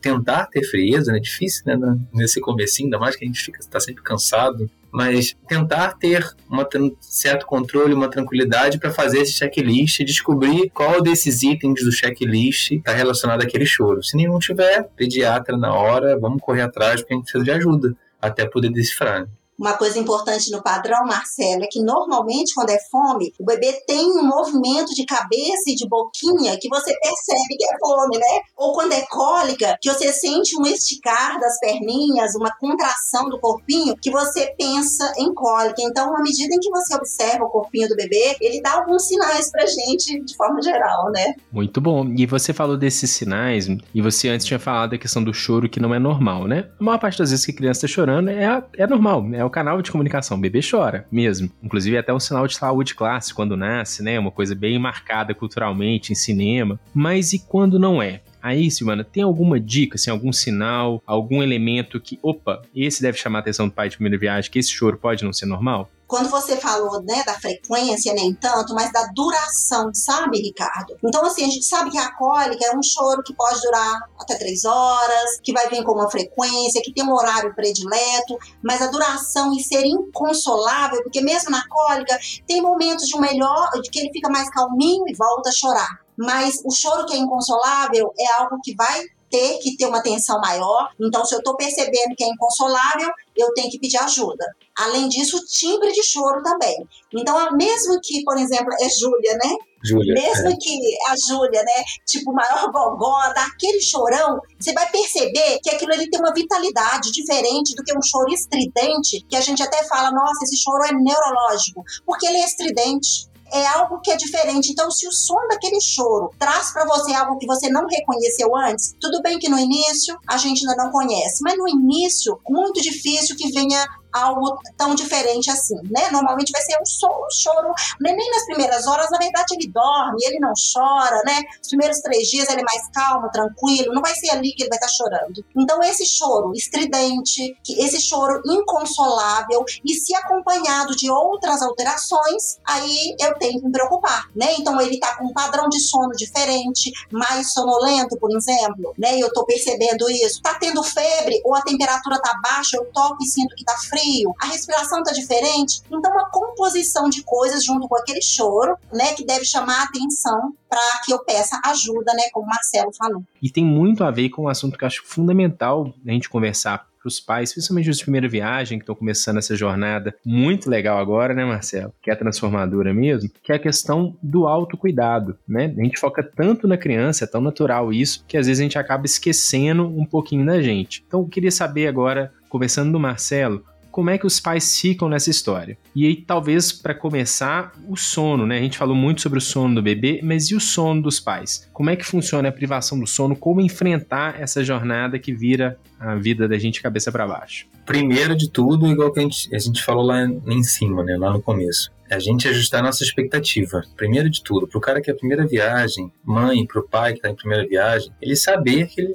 tentar 0.00 0.46
ter 0.46 0.62
frieza, 0.64 1.12
né? 1.12 1.18
É 1.18 1.20
difícil, 1.20 1.62
né? 1.66 1.76
Nesse 2.12 2.40
comecinho, 2.40 2.86
ainda 2.86 2.98
mais 2.98 3.16
que 3.16 3.24
a 3.24 3.26
gente 3.26 3.40
fica, 3.40 3.58
tá 3.68 3.80
sempre 3.80 4.02
cansado 4.02 4.70
mas 4.96 5.36
tentar 5.46 5.92
ter 5.98 6.24
um 6.50 6.96
certo 7.02 7.44
controle, 7.44 7.92
uma 7.92 8.08
tranquilidade 8.08 8.78
para 8.78 8.90
fazer 8.90 9.18
esse 9.18 9.32
checklist 9.32 10.00
e 10.00 10.04
descobrir 10.06 10.70
qual 10.70 11.02
desses 11.02 11.42
itens 11.42 11.84
do 11.84 11.92
checklist 11.92 12.70
está 12.70 12.94
relacionado 12.94 13.42
àquele 13.42 13.66
choro. 13.66 14.02
Se 14.02 14.16
nenhum 14.16 14.38
tiver, 14.38 14.84
pediatra 14.96 15.54
na 15.54 15.74
hora, 15.74 16.18
vamos 16.18 16.40
correr 16.40 16.62
atrás 16.62 17.02
porque 17.02 17.12
a 17.12 17.16
gente 17.18 17.24
precisa 17.24 17.44
de 17.44 17.50
ajuda 17.50 17.94
até 18.22 18.48
poder 18.48 18.70
decifrar. 18.70 19.28
Uma 19.58 19.72
coisa 19.74 19.98
importante 19.98 20.50
no 20.50 20.62
padrão, 20.62 21.06
Marcela, 21.06 21.64
é 21.64 21.68
que 21.70 21.82
normalmente 21.82 22.54
quando 22.54 22.70
é 22.70 22.78
fome, 22.90 23.32
o 23.38 23.44
bebê 23.44 23.72
tem 23.86 24.10
um 24.12 24.22
movimento 24.22 24.94
de 24.94 25.04
cabeça 25.06 25.64
e 25.68 25.74
de 25.74 25.88
boquinha 25.88 26.58
que 26.60 26.68
você 26.68 26.94
percebe 26.98 27.56
que 27.56 27.64
é 27.64 27.78
fome, 27.78 28.18
né? 28.18 28.40
Ou 28.56 28.72
quando 28.72 28.92
é 28.92 29.02
cólica, 29.06 29.78
que 29.80 29.90
você 29.90 30.12
sente 30.12 30.58
um 30.60 30.66
esticar 30.66 31.40
das 31.40 31.58
perninhas, 31.58 32.34
uma 32.34 32.50
contração 32.58 33.28
do 33.28 33.40
corpinho, 33.40 33.96
que 33.96 34.10
você 34.10 34.54
pensa 34.58 35.12
em 35.18 35.32
cólica. 35.32 35.80
Então, 35.80 36.14
à 36.14 36.22
medida 36.22 36.54
em 36.54 36.60
que 36.60 36.70
você 36.70 36.94
observa 36.94 37.44
o 37.44 37.50
corpinho 37.50 37.88
do 37.88 37.96
bebê, 37.96 38.36
ele 38.40 38.60
dá 38.60 38.74
alguns 38.74 39.06
sinais 39.06 39.50
pra 39.50 39.64
gente 39.64 40.22
de 40.22 40.36
forma 40.36 40.60
geral, 40.60 41.10
né? 41.12 41.34
Muito 41.50 41.80
bom. 41.80 42.06
E 42.16 42.26
você 42.26 42.52
falou 42.52 42.76
desses 42.76 43.10
sinais, 43.10 43.68
e 43.94 44.02
você 44.02 44.28
antes 44.28 44.46
tinha 44.46 44.58
falado 44.58 44.90
da 44.90 44.98
questão 44.98 45.24
do 45.24 45.32
choro 45.32 45.68
que 45.68 45.80
não 45.80 45.94
é 45.94 45.98
normal, 45.98 46.46
né? 46.46 46.68
A 46.78 46.84
maior 46.84 46.98
parte 46.98 47.18
das 47.18 47.30
vezes 47.30 47.46
que 47.46 47.52
criança 47.52 47.86
está 47.86 47.94
chorando 47.94 48.28
é, 48.28 48.62
é 48.76 48.86
normal, 48.86 49.24
é 49.32 49.45
o 49.46 49.50
canal 49.50 49.80
de 49.82 49.90
comunicação. 49.90 50.36
O 50.36 50.40
bebê 50.40 50.60
chora 50.68 51.06
mesmo. 51.10 51.50
Inclusive, 51.62 51.96
é 51.96 52.00
até 52.00 52.12
um 52.12 52.20
sinal 52.20 52.46
de 52.46 52.56
saúde 52.56 52.94
clássico 52.94 53.36
quando 53.36 53.56
nasce, 53.56 54.02
né? 54.02 54.18
Uma 54.18 54.30
coisa 54.30 54.54
bem 54.54 54.78
marcada 54.78 55.34
culturalmente 55.34 56.12
em 56.12 56.14
cinema. 56.14 56.78
Mas 56.94 57.32
e 57.32 57.38
quando 57.38 57.78
não 57.78 58.02
é? 58.02 58.20
Aí, 58.46 58.70
Silvana, 58.70 59.02
tem 59.02 59.24
alguma 59.24 59.58
dica, 59.58 59.96
assim, 59.96 60.08
algum 60.08 60.32
sinal, 60.32 61.02
algum 61.04 61.42
elemento 61.42 62.00
que, 62.00 62.16
opa, 62.22 62.62
esse 62.72 63.02
deve 63.02 63.18
chamar 63.18 63.38
a 63.38 63.40
atenção 63.40 63.66
do 63.66 63.74
pai 63.74 63.88
de 63.88 63.96
primeira 63.96 64.16
viagem, 64.16 64.48
que 64.48 64.60
esse 64.60 64.70
choro 64.70 64.96
pode 64.96 65.24
não 65.24 65.32
ser 65.32 65.46
normal? 65.46 65.90
Quando 66.06 66.28
você 66.28 66.56
falou, 66.56 67.02
né, 67.02 67.24
da 67.24 67.34
frequência, 67.34 68.14
nem 68.14 68.32
tanto, 68.32 68.72
mas 68.72 68.92
da 68.92 69.04
duração, 69.12 69.92
sabe, 69.92 70.38
Ricardo? 70.38 70.96
Então, 71.04 71.26
assim, 71.26 71.42
a 71.42 71.48
gente 71.48 71.64
sabe 71.64 71.90
que 71.90 71.98
a 71.98 72.12
cólica 72.12 72.64
é 72.64 72.76
um 72.76 72.82
choro 72.84 73.20
que 73.24 73.34
pode 73.34 73.60
durar 73.62 73.98
até 74.16 74.36
três 74.36 74.64
horas, 74.64 75.40
que 75.42 75.52
vai 75.52 75.68
vir 75.68 75.82
com 75.82 75.94
uma 75.94 76.08
frequência, 76.08 76.80
que 76.84 76.92
tem 76.92 77.02
um 77.02 77.14
horário 77.14 77.52
predileto, 77.52 78.38
mas 78.62 78.80
a 78.80 78.86
duração 78.86 79.52
e 79.56 79.60
ser 79.60 79.84
inconsolável, 79.84 81.02
porque 81.02 81.20
mesmo 81.20 81.50
na 81.50 81.66
cólica, 81.66 82.16
tem 82.46 82.62
momentos 82.62 83.08
de 83.08 83.16
um 83.16 83.20
melhor, 83.20 83.70
de 83.82 83.90
que 83.90 83.98
ele 83.98 84.12
fica 84.12 84.30
mais 84.30 84.48
calminho 84.50 85.02
e 85.08 85.16
volta 85.16 85.48
a 85.48 85.52
chorar. 85.52 86.05
Mas 86.18 86.60
o 86.64 86.74
choro 86.74 87.06
que 87.06 87.14
é 87.14 87.18
inconsolável 87.18 88.12
é 88.18 88.40
algo 88.40 88.58
que 88.62 88.74
vai 88.74 89.04
ter 89.30 89.58
que 89.58 89.76
ter 89.76 89.86
uma 89.86 89.98
atenção 89.98 90.40
maior. 90.40 90.88
Então, 91.00 91.24
se 91.24 91.34
eu 91.34 91.38
estou 91.38 91.56
percebendo 91.56 92.14
que 92.16 92.24
é 92.24 92.28
inconsolável, 92.28 93.10
eu 93.36 93.52
tenho 93.54 93.70
que 93.70 93.78
pedir 93.78 93.98
ajuda. 93.98 94.44
Além 94.78 95.08
disso, 95.08 95.36
o 95.36 95.44
timbre 95.44 95.92
de 95.92 96.02
choro 96.02 96.42
também. 96.42 96.76
Então, 97.12 97.52
mesmo 97.56 97.98
que, 98.02 98.22
por 98.24 98.36
exemplo, 98.36 98.72
é 98.80 98.88
Júlia, 98.88 99.32
né? 99.42 99.54
Júlia. 99.84 100.14
Mesmo 100.14 100.48
é. 100.48 100.56
que 100.56 100.96
a 101.08 101.14
Júlia, 101.28 101.62
né, 101.62 101.84
tipo, 102.06 102.32
maior 102.32 102.70
gogó, 102.72 103.32
daquele 103.34 103.80
chorão, 103.80 104.40
você 104.58 104.72
vai 104.72 104.88
perceber 104.90 105.58
que 105.62 105.70
aquilo 105.70 105.92
ele 105.92 106.10
tem 106.10 106.20
uma 106.20 106.32
vitalidade 106.32 107.12
diferente 107.12 107.74
do 107.74 107.84
que 107.84 107.96
um 107.96 108.02
choro 108.02 108.32
estridente, 108.32 109.24
que 109.28 109.36
a 109.36 109.40
gente 109.40 109.62
até 109.62 109.84
fala, 109.84 110.10
nossa, 110.10 110.44
esse 110.44 110.56
choro 110.56 110.84
é 110.84 110.92
neurológico, 110.92 111.82
porque 112.04 112.26
ele 112.26 112.38
é 112.38 112.44
estridente 112.44 113.28
é 113.52 113.66
algo 113.66 114.00
que 114.00 114.10
é 114.10 114.16
diferente. 114.16 114.70
Então, 114.70 114.90
se 114.90 115.06
o 115.06 115.12
som 115.12 115.46
daquele 115.48 115.80
choro 115.80 116.30
traz 116.38 116.72
para 116.72 116.84
você 116.84 117.12
algo 117.14 117.38
que 117.38 117.46
você 117.46 117.68
não 117.68 117.86
reconheceu 117.86 118.54
antes, 118.56 118.94
tudo 119.00 119.22
bem 119.22 119.38
que 119.38 119.48
no 119.48 119.58
início 119.58 120.18
a 120.26 120.36
gente 120.36 120.66
ainda 120.66 120.82
não 120.82 120.90
conhece, 120.90 121.42
mas 121.42 121.56
no 121.56 121.68
início, 121.68 122.38
muito 122.48 122.80
difícil 122.80 123.36
que 123.36 123.50
venha 123.52 123.86
algo 124.16 124.58
tão 124.76 124.94
diferente 124.94 125.50
assim, 125.50 125.76
né? 125.90 126.10
Normalmente 126.10 126.52
vai 126.52 126.62
ser 126.62 126.76
um, 126.80 126.86
so, 126.86 127.06
um 127.06 127.30
choro, 127.30 127.68
né? 128.00 128.12
nem 128.12 128.30
nas 128.30 128.46
primeiras 128.46 128.86
horas, 128.86 129.10
na 129.10 129.18
verdade 129.18 129.54
ele 129.54 129.68
dorme, 129.68 130.18
ele 130.22 130.38
não 130.38 130.52
chora, 130.72 131.22
né? 131.24 131.42
Os 131.62 131.68
primeiros 131.68 131.98
três 132.00 132.28
dias 132.28 132.48
ele 132.48 132.60
é 132.60 132.64
mais 132.64 132.88
calmo, 132.92 133.30
tranquilo, 133.30 133.94
não 133.94 134.02
vai 134.02 134.14
ser 134.14 134.30
ali 134.30 134.52
que 134.52 134.62
ele 134.62 134.70
vai 134.70 134.78
estar 134.78 134.88
chorando. 134.88 135.44
Então 135.56 135.82
esse 135.82 136.06
choro 136.06 136.52
estridente, 136.54 137.56
esse 137.68 138.00
choro 138.00 138.40
inconsolável 138.46 139.64
e 139.84 139.94
se 139.94 140.14
acompanhado 140.14 140.96
de 140.96 141.10
outras 141.10 141.62
alterações, 141.62 142.58
aí 142.66 143.14
eu 143.20 143.34
tenho 143.38 143.60
que 143.60 143.66
me 143.66 143.72
preocupar, 143.72 144.28
né? 144.34 144.54
Então 144.58 144.80
ele 144.80 144.98
tá 144.98 145.16
com 145.16 145.26
um 145.26 145.32
padrão 145.32 145.68
de 145.68 145.80
sono 145.80 146.12
diferente, 146.12 146.90
mais 147.12 147.52
sonolento, 147.52 148.16
por 148.18 148.34
exemplo, 148.34 148.94
né? 148.98 149.18
Eu 149.18 149.32
tô 149.32 149.44
percebendo 149.44 150.08
isso. 150.10 150.40
Tá 150.42 150.54
tendo 150.54 150.82
febre 150.82 151.40
ou 151.44 151.54
a 151.54 151.62
temperatura 151.62 152.20
tá 152.20 152.34
baixa, 152.42 152.76
eu 152.76 152.84
toco 152.92 153.22
e 153.22 153.26
sinto 153.26 153.54
que 153.54 153.64
tá 153.64 153.76
frio 153.76 154.05
frio, 154.06 154.34
a 154.40 154.46
respiração 154.46 155.02
tá 155.02 155.12
diferente. 155.12 155.82
Então, 155.90 156.12
uma 156.12 156.30
composição 156.30 157.08
de 157.08 157.22
coisas 157.22 157.64
junto 157.64 157.88
com 157.88 157.96
aquele 157.96 158.22
choro, 158.22 158.76
né, 158.92 159.12
que 159.14 159.24
deve 159.24 159.44
chamar 159.44 159.80
a 159.80 159.84
atenção 159.84 160.54
para 160.68 161.00
que 161.04 161.12
eu 161.12 161.24
peça 161.24 161.60
ajuda, 161.64 162.12
né, 162.14 162.24
como 162.32 162.46
o 162.46 162.48
Marcelo 162.48 162.92
falou. 162.96 163.22
E 163.42 163.50
tem 163.50 163.64
muito 163.64 164.04
a 164.04 164.10
ver 164.10 164.30
com 164.30 164.44
um 164.44 164.48
assunto 164.48 164.78
que 164.78 164.84
eu 164.84 164.86
acho 164.86 165.02
fundamental 165.04 165.92
a 166.06 166.10
gente 166.10 166.28
conversar 166.28 166.86
para 166.98 167.08
os 167.08 167.20
pais, 167.20 167.52
principalmente 167.52 167.88
os 167.88 167.98
de 167.98 168.02
primeira 168.02 168.28
viagem, 168.28 168.78
que 168.78 168.82
estão 168.82 168.94
começando 168.94 169.38
essa 169.38 169.54
jornada 169.54 170.16
muito 170.24 170.68
legal 170.68 170.98
agora, 170.98 171.32
né, 171.34 171.44
Marcelo? 171.44 171.94
Que 172.02 172.10
é 172.10 172.16
transformadora 172.16 172.92
mesmo, 172.92 173.30
que 173.42 173.52
é 173.52 173.54
a 173.54 173.60
questão 173.60 174.16
do 174.20 174.48
autocuidado, 174.48 175.38
né? 175.46 175.72
A 175.78 175.82
gente 175.82 176.00
foca 176.00 176.22
tanto 176.22 176.66
na 176.66 176.76
criança, 176.76 177.24
é 177.24 177.26
tão 177.28 177.40
natural 177.40 177.92
isso, 177.92 178.24
que 178.26 178.36
às 178.36 178.46
vezes 178.46 178.60
a 178.60 178.64
gente 178.64 178.78
acaba 178.78 179.06
esquecendo 179.06 179.86
um 179.86 180.04
pouquinho 180.04 180.44
da 180.44 180.60
gente. 180.60 181.04
Então, 181.06 181.20
eu 181.20 181.28
queria 181.28 181.52
saber 181.52 181.86
agora, 181.86 182.32
conversando 182.48 182.90
do 182.90 182.98
Marcelo, 182.98 183.64
como 183.96 184.10
é 184.10 184.18
que 184.18 184.26
os 184.26 184.38
pais 184.38 184.78
ficam 184.78 185.08
nessa 185.08 185.30
história. 185.30 185.78
E 185.94 186.04
aí, 186.04 186.16
talvez, 186.16 186.70
para 186.70 186.94
começar, 186.94 187.72
o 187.88 187.96
sono, 187.96 188.44
né? 188.46 188.58
A 188.58 188.60
gente 188.60 188.76
falou 188.76 188.94
muito 188.94 189.22
sobre 189.22 189.38
o 189.38 189.40
sono 189.40 189.76
do 189.76 189.82
bebê, 189.82 190.20
mas 190.22 190.50
e 190.50 190.54
o 190.54 190.60
sono 190.60 191.00
dos 191.00 191.18
pais? 191.18 191.66
Como 191.72 191.88
é 191.88 191.96
que 191.96 192.04
funciona 192.04 192.50
a 192.50 192.52
privação 192.52 193.00
do 193.00 193.06
sono? 193.06 193.34
Como 193.34 193.58
enfrentar 193.58 194.38
essa 194.38 194.62
jornada 194.62 195.18
que 195.18 195.32
vira 195.32 195.78
a 195.98 196.14
vida 196.14 196.46
da 196.46 196.58
gente 196.58 196.82
cabeça 196.82 197.10
para 197.10 197.26
baixo? 197.26 197.68
Primeiro 197.86 198.36
de 198.36 198.50
tudo, 198.50 198.86
igual 198.86 199.10
que 199.10 199.20
a 199.20 199.22
gente, 199.22 199.54
a 199.54 199.58
gente 199.58 199.82
falou 199.82 200.04
lá 200.04 200.26
em 200.26 200.62
cima, 200.62 201.02
né? 201.02 201.16
Lá 201.16 201.32
no 201.32 201.40
começo 201.40 201.90
a 202.10 202.18
gente 202.18 202.46
ajustar 202.46 202.80
a 202.80 202.82
nossa 202.84 203.02
expectativa. 203.02 203.82
Primeiro 203.96 204.28
de 204.30 204.40
tudo, 204.42 204.68
para 204.68 204.78
o 204.78 204.80
cara 204.80 205.00
que 205.00 205.10
é 205.10 205.14
a 205.14 205.16
primeira 205.16 205.44
viagem, 205.44 206.12
mãe, 206.22 206.64
para 206.66 206.80
o 206.80 206.86
pai 206.86 207.14
que 207.14 207.18
está 207.18 207.30
em 207.30 207.34
primeira 207.34 207.66
viagem, 207.66 208.12
ele 208.20 208.36
saber 208.36 208.86
que 208.88 209.00
ele 209.00 209.14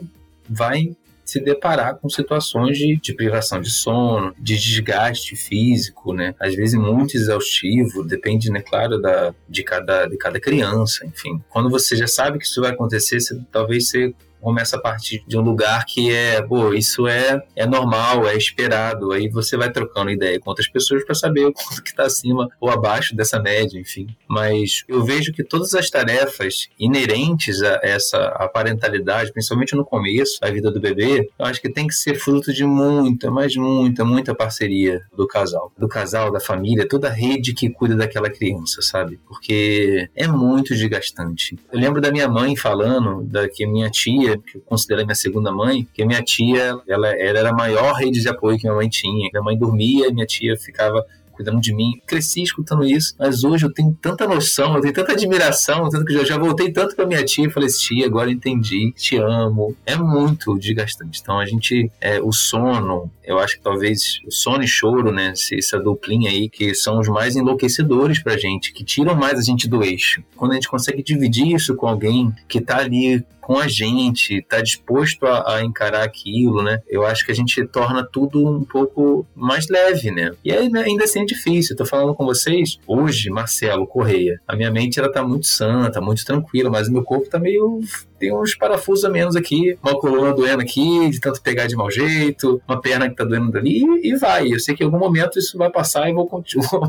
vai 0.50 0.94
se 1.32 1.40
deparar 1.40 1.96
com 1.96 2.10
situações 2.10 2.78
de, 2.78 2.98
de, 2.98 3.14
privação 3.14 3.62
de 3.62 3.70
sono, 3.70 4.34
de 4.38 4.56
desgaste 4.58 5.36
físico, 5.36 6.14
né? 6.14 6.36
Às 6.40 6.54
vezes 6.56 6.78
muito 6.78 7.16
exaustivo, 7.16 8.04
depende, 8.04 8.52
né, 8.52 8.62
claro, 8.62 9.02
da, 9.02 9.34
de, 9.48 9.64
cada, 9.64 10.06
de 10.08 10.18
cada 10.18 10.40
criança, 10.40 11.06
enfim. 11.06 11.42
Quando 11.50 11.70
você 11.70 11.96
já 11.96 12.08
sabe 12.08 12.38
que 12.38 12.46
isso 12.46 12.62
vai 12.62 12.72
acontecer, 12.72 13.20
você, 13.20 13.40
talvez 13.52 13.90
você 13.90 14.14
começa 14.42 14.76
a 14.76 14.80
partir 14.80 15.24
de 15.28 15.38
um 15.38 15.42
lugar 15.42 15.86
que 15.86 16.12
é, 16.14 16.42
pô, 16.42 16.74
isso 16.74 17.08
é, 17.08 17.42
é 17.56 17.66
normal, 17.66 18.28
é 18.28 18.36
esperado. 18.36 19.12
Aí 19.12 19.30
você 19.30 19.56
vai 19.56 19.72
trocando 19.72 20.10
ideia 20.10 20.40
com 20.40 20.50
outras 20.50 20.68
pessoas 20.68 21.06
para 21.06 21.16
saber 21.16 21.46
o 21.46 21.54
quanto 21.54 21.84
que 21.84 21.92
está 21.92 22.04
acima 22.04 22.50
ou 22.60 22.70
abaixo 22.70 23.16
dessa 23.16 23.40
média, 23.40 23.80
enfim. 23.80 24.08
Mas 24.28 24.84
eu 24.88 25.04
vejo 25.04 25.32
que 25.32 25.44
todas 25.44 25.74
as 25.74 25.90
tarefas 25.90 26.70
inerentes 26.80 27.62
a 27.62 27.80
essa 27.84 28.18
a 28.36 28.48
parentalidade, 28.48 29.32
principalmente 29.32 29.76
no 29.76 29.86
começo 29.86 30.40
da 30.42 30.50
vida 30.50 30.72
do 30.72 30.80
bebê, 30.80 31.30
eu 31.38 31.46
acho 31.46 31.62
que 31.62 31.70
tem 31.70 31.88
que 31.88 31.94
ser 31.94 32.16
fruto 32.16 32.54
de 32.54 32.66
muita, 32.66 33.30
mas 33.30 33.56
muita, 33.56 34.04
muita 34.04 34.36
parceria 34.36 35.02
do 35.16 35.28
casal. 35.28 35.72
Do 35.78 35.88
casal, 35.88 36.32
da 36.32 36.40
família, 36.40 36.88
toda 36.88 37.08
a 37.08 37.12
rede 37.12 37.54
que 37.54 37.70
cuida 37.70 37.96
daquela 37.96 38.30
criança, 38.30 38.82
sabe? 38.82 39.20
Porque 39.28 40.10
é 40.16 40.28
muito 40.28 40.74
desgastante. 40.74 41.58
Eu 41.72 41.80
lembro 41.80 42.02
da 42.02 42.12
minha 42.12 42.28
mãe 42.28 42.56
falando 42.56 43.24
da 43.24 43.48
que 43.48 43.66
minha 43.66 43.90
tia 43.90 44.31
tia, 44.32 44.38
que 44.38 44.58
eu 44.58 44.62
considero 44.62 45.04
minha 45.04 45.16
segunda 45.16 45.52
mãe, 45.52 45.88
que 45.94 46.06
minha 46.06 46.22
tia, 46.22 46.80
ela, 46.88 47.08
ela 47.08 47.40
era 47.40 47.50
a 47.50 47.54
maior 47.54 47.94
rede 47.94 48.22
de 48.22 48.30
apoio 48.30 48.58
que 48.58 48.64
minha 48.64 48.76
mãe 48.76 48.90
tinha. 48.90 49.30
Minha 49.32 49.44
mãe 49.44 49.58
dormia 49.58 50.08
e 50.08 50.14
minha 50.14 50.26
tia 50.26 50.58
ficava 50.58 51.06
cuidando 51.42 51.60
de 51.60 51.74
mim. 51.74 52.00
Cresci 52.06 52.44
escutando 52.44 52.86
isso, 52.86 53.16
mas 53.18 53.44
hoje 53.44 53.66
eu 53.66 53.74
tenho 53.74 53.98
tanta 54.00 54.28
noção, 54.28 54.76
eu 54.76 54.82
tenho 54.82 54.94
tanta 54.94 55.14
admiração, 55.14 55.90
tanto 55.90 56.06
que 56.06 56.14
eu 56.14 56.26
já 56.26 56.38
voltei 56.38 56.72
tanto 56.72 56.96
para 56.96 57.06
minha 57.06 57.24
tia 57.24 57.48
e 57.48 57.50
falei, 57.50 57.70
tia, 57.70 58.06
agora 58.06 58.32
entendi, 58.32 58.94
te 58.94 59.18
amo. 59.18 59.76
É 59.86 59.96
muito 59.96 60.58
desgastante. 60.58 61.20
Então 61.22 61.40
a 61.40 61.46
gente, 61.46 61.92
é, 62.00 62.22
o 62.22 62.32
sono, 62.32 63.12
eu 63.24 63.40
acho 63.40 63.58
que 63.58 63.64
talvez 63.64 64.20
o 64.26 64.32
sono 64.32 64.64
e 64.64 64.68
choro, 64.68 65.12
né, 65.12 65.34
essa 65.54 65.80
duplinha 65.80 66.30
aí, 66.30 66.50
que 66.50 66.74
são 66.76 67.00
os 67.00 67.08
mais 67.08 67.36
enlouquecedores 67.36 68.22
pra 68.22 68.38
gente, 68.38 68.74
que 68.74 68.84
tiram 68.84 69.16
mais 69.16 69.40
a 69.40 69.42
gente 69.42 69.68
do 69.68 69.84
eixo. 69.84 70.24
Quando 70.36 70.52
a 70.52 70.56
gente 70.56 70.68
consegue 70.68 71.04
dividir 71.04 71.54
isso 71.54 71.76
com 71.76 71.88
alguém 71.88 72.34
que 72.48 72.62
tá 72.62 72.78
ali 72.78 73.26
com 73.42 73.58
a 73.58 73.68
gente, 73.68 74.36
está 74.36 74.62
disposto 74.62 75.26
a, 75.26 75.56
a, 75.56 75.64
encarar 75.64 76.04
aquilo, 76.04 76.62
né? 76.62 76.80
Eu 76.88 77.06
acho 77.06 77.26
que 77.26 77.32
a 77.32 77.36
gente 77.36 77.66
torna 77.66 78.06
tudo 78.06 78.48
um 78.48 78.64
pouco 78.64 79.26
mais 79.36 79.68
leve, 79.68 80.12
né? 80.12 80.32
E 80.46 80.52
aí, 80.52 80.70
né, 80.70 80.84
ainda 80.84 81.04
assim 81.04 81.22
é 81.22 81.26
difícil. 81.34 81.76
Tô 81.76 81.86
falando 81.86 82.14
com 82.14 82.26
vocês 82.26 82.78
hoje, 82.88 83.30
Marcelo 83.30 83.88
Correia. 83.88 84.40
A 84.48 84.56
minha 84.56 84.72
mente 84.72 85.00
ela 85.00 85.12
tá 85.12 85.24
muito 85.24 85.48
santa, 85.48 86.02
muito 86.02 86.24
tranquila, 86.26 86.70
mas 86.70 86.88
o 86.88 86.94
meu 86.94 87.04
corpo 87.04 87.30
tá 87.30 87.40
meio 87.40 87.82
tem 88.22 88.32
uns 88.32 88.56
parafusos 88.56 89.04
a 89.04 89.10
menos 89.10 89.36
aqui, 89.36 89.76
uma 89.82 90.00
coluna 90.00 90.32
doendo 90.32 90.62
aqui, 90.62 91.10
de 91.10 91.20
tanto 91.20 91.42
pegar 91.42 91.66
de 91.66 91.76
mau 91.76 91.90
jeito, 91.90 92.62
uma 92.68 92.80
perna 92.80 93.10
que 93.10 93.16
tá 93.16 93.24
doendo 93.24 93.52
dali, 93.52 93.84
e, 94.04 94.16
vai. 94.16 94.54
Eu 94.54 94.60
sei 94.60 94.76
que 94.76 94.84
em 94.84 94.86
algum 94.86 95.00
momento 95.00 95.40
isso 95.40 95.58
vai 95.58 95.72
passar 95.72 96.08
e 96.08 96.14
vou, 96.14 96.30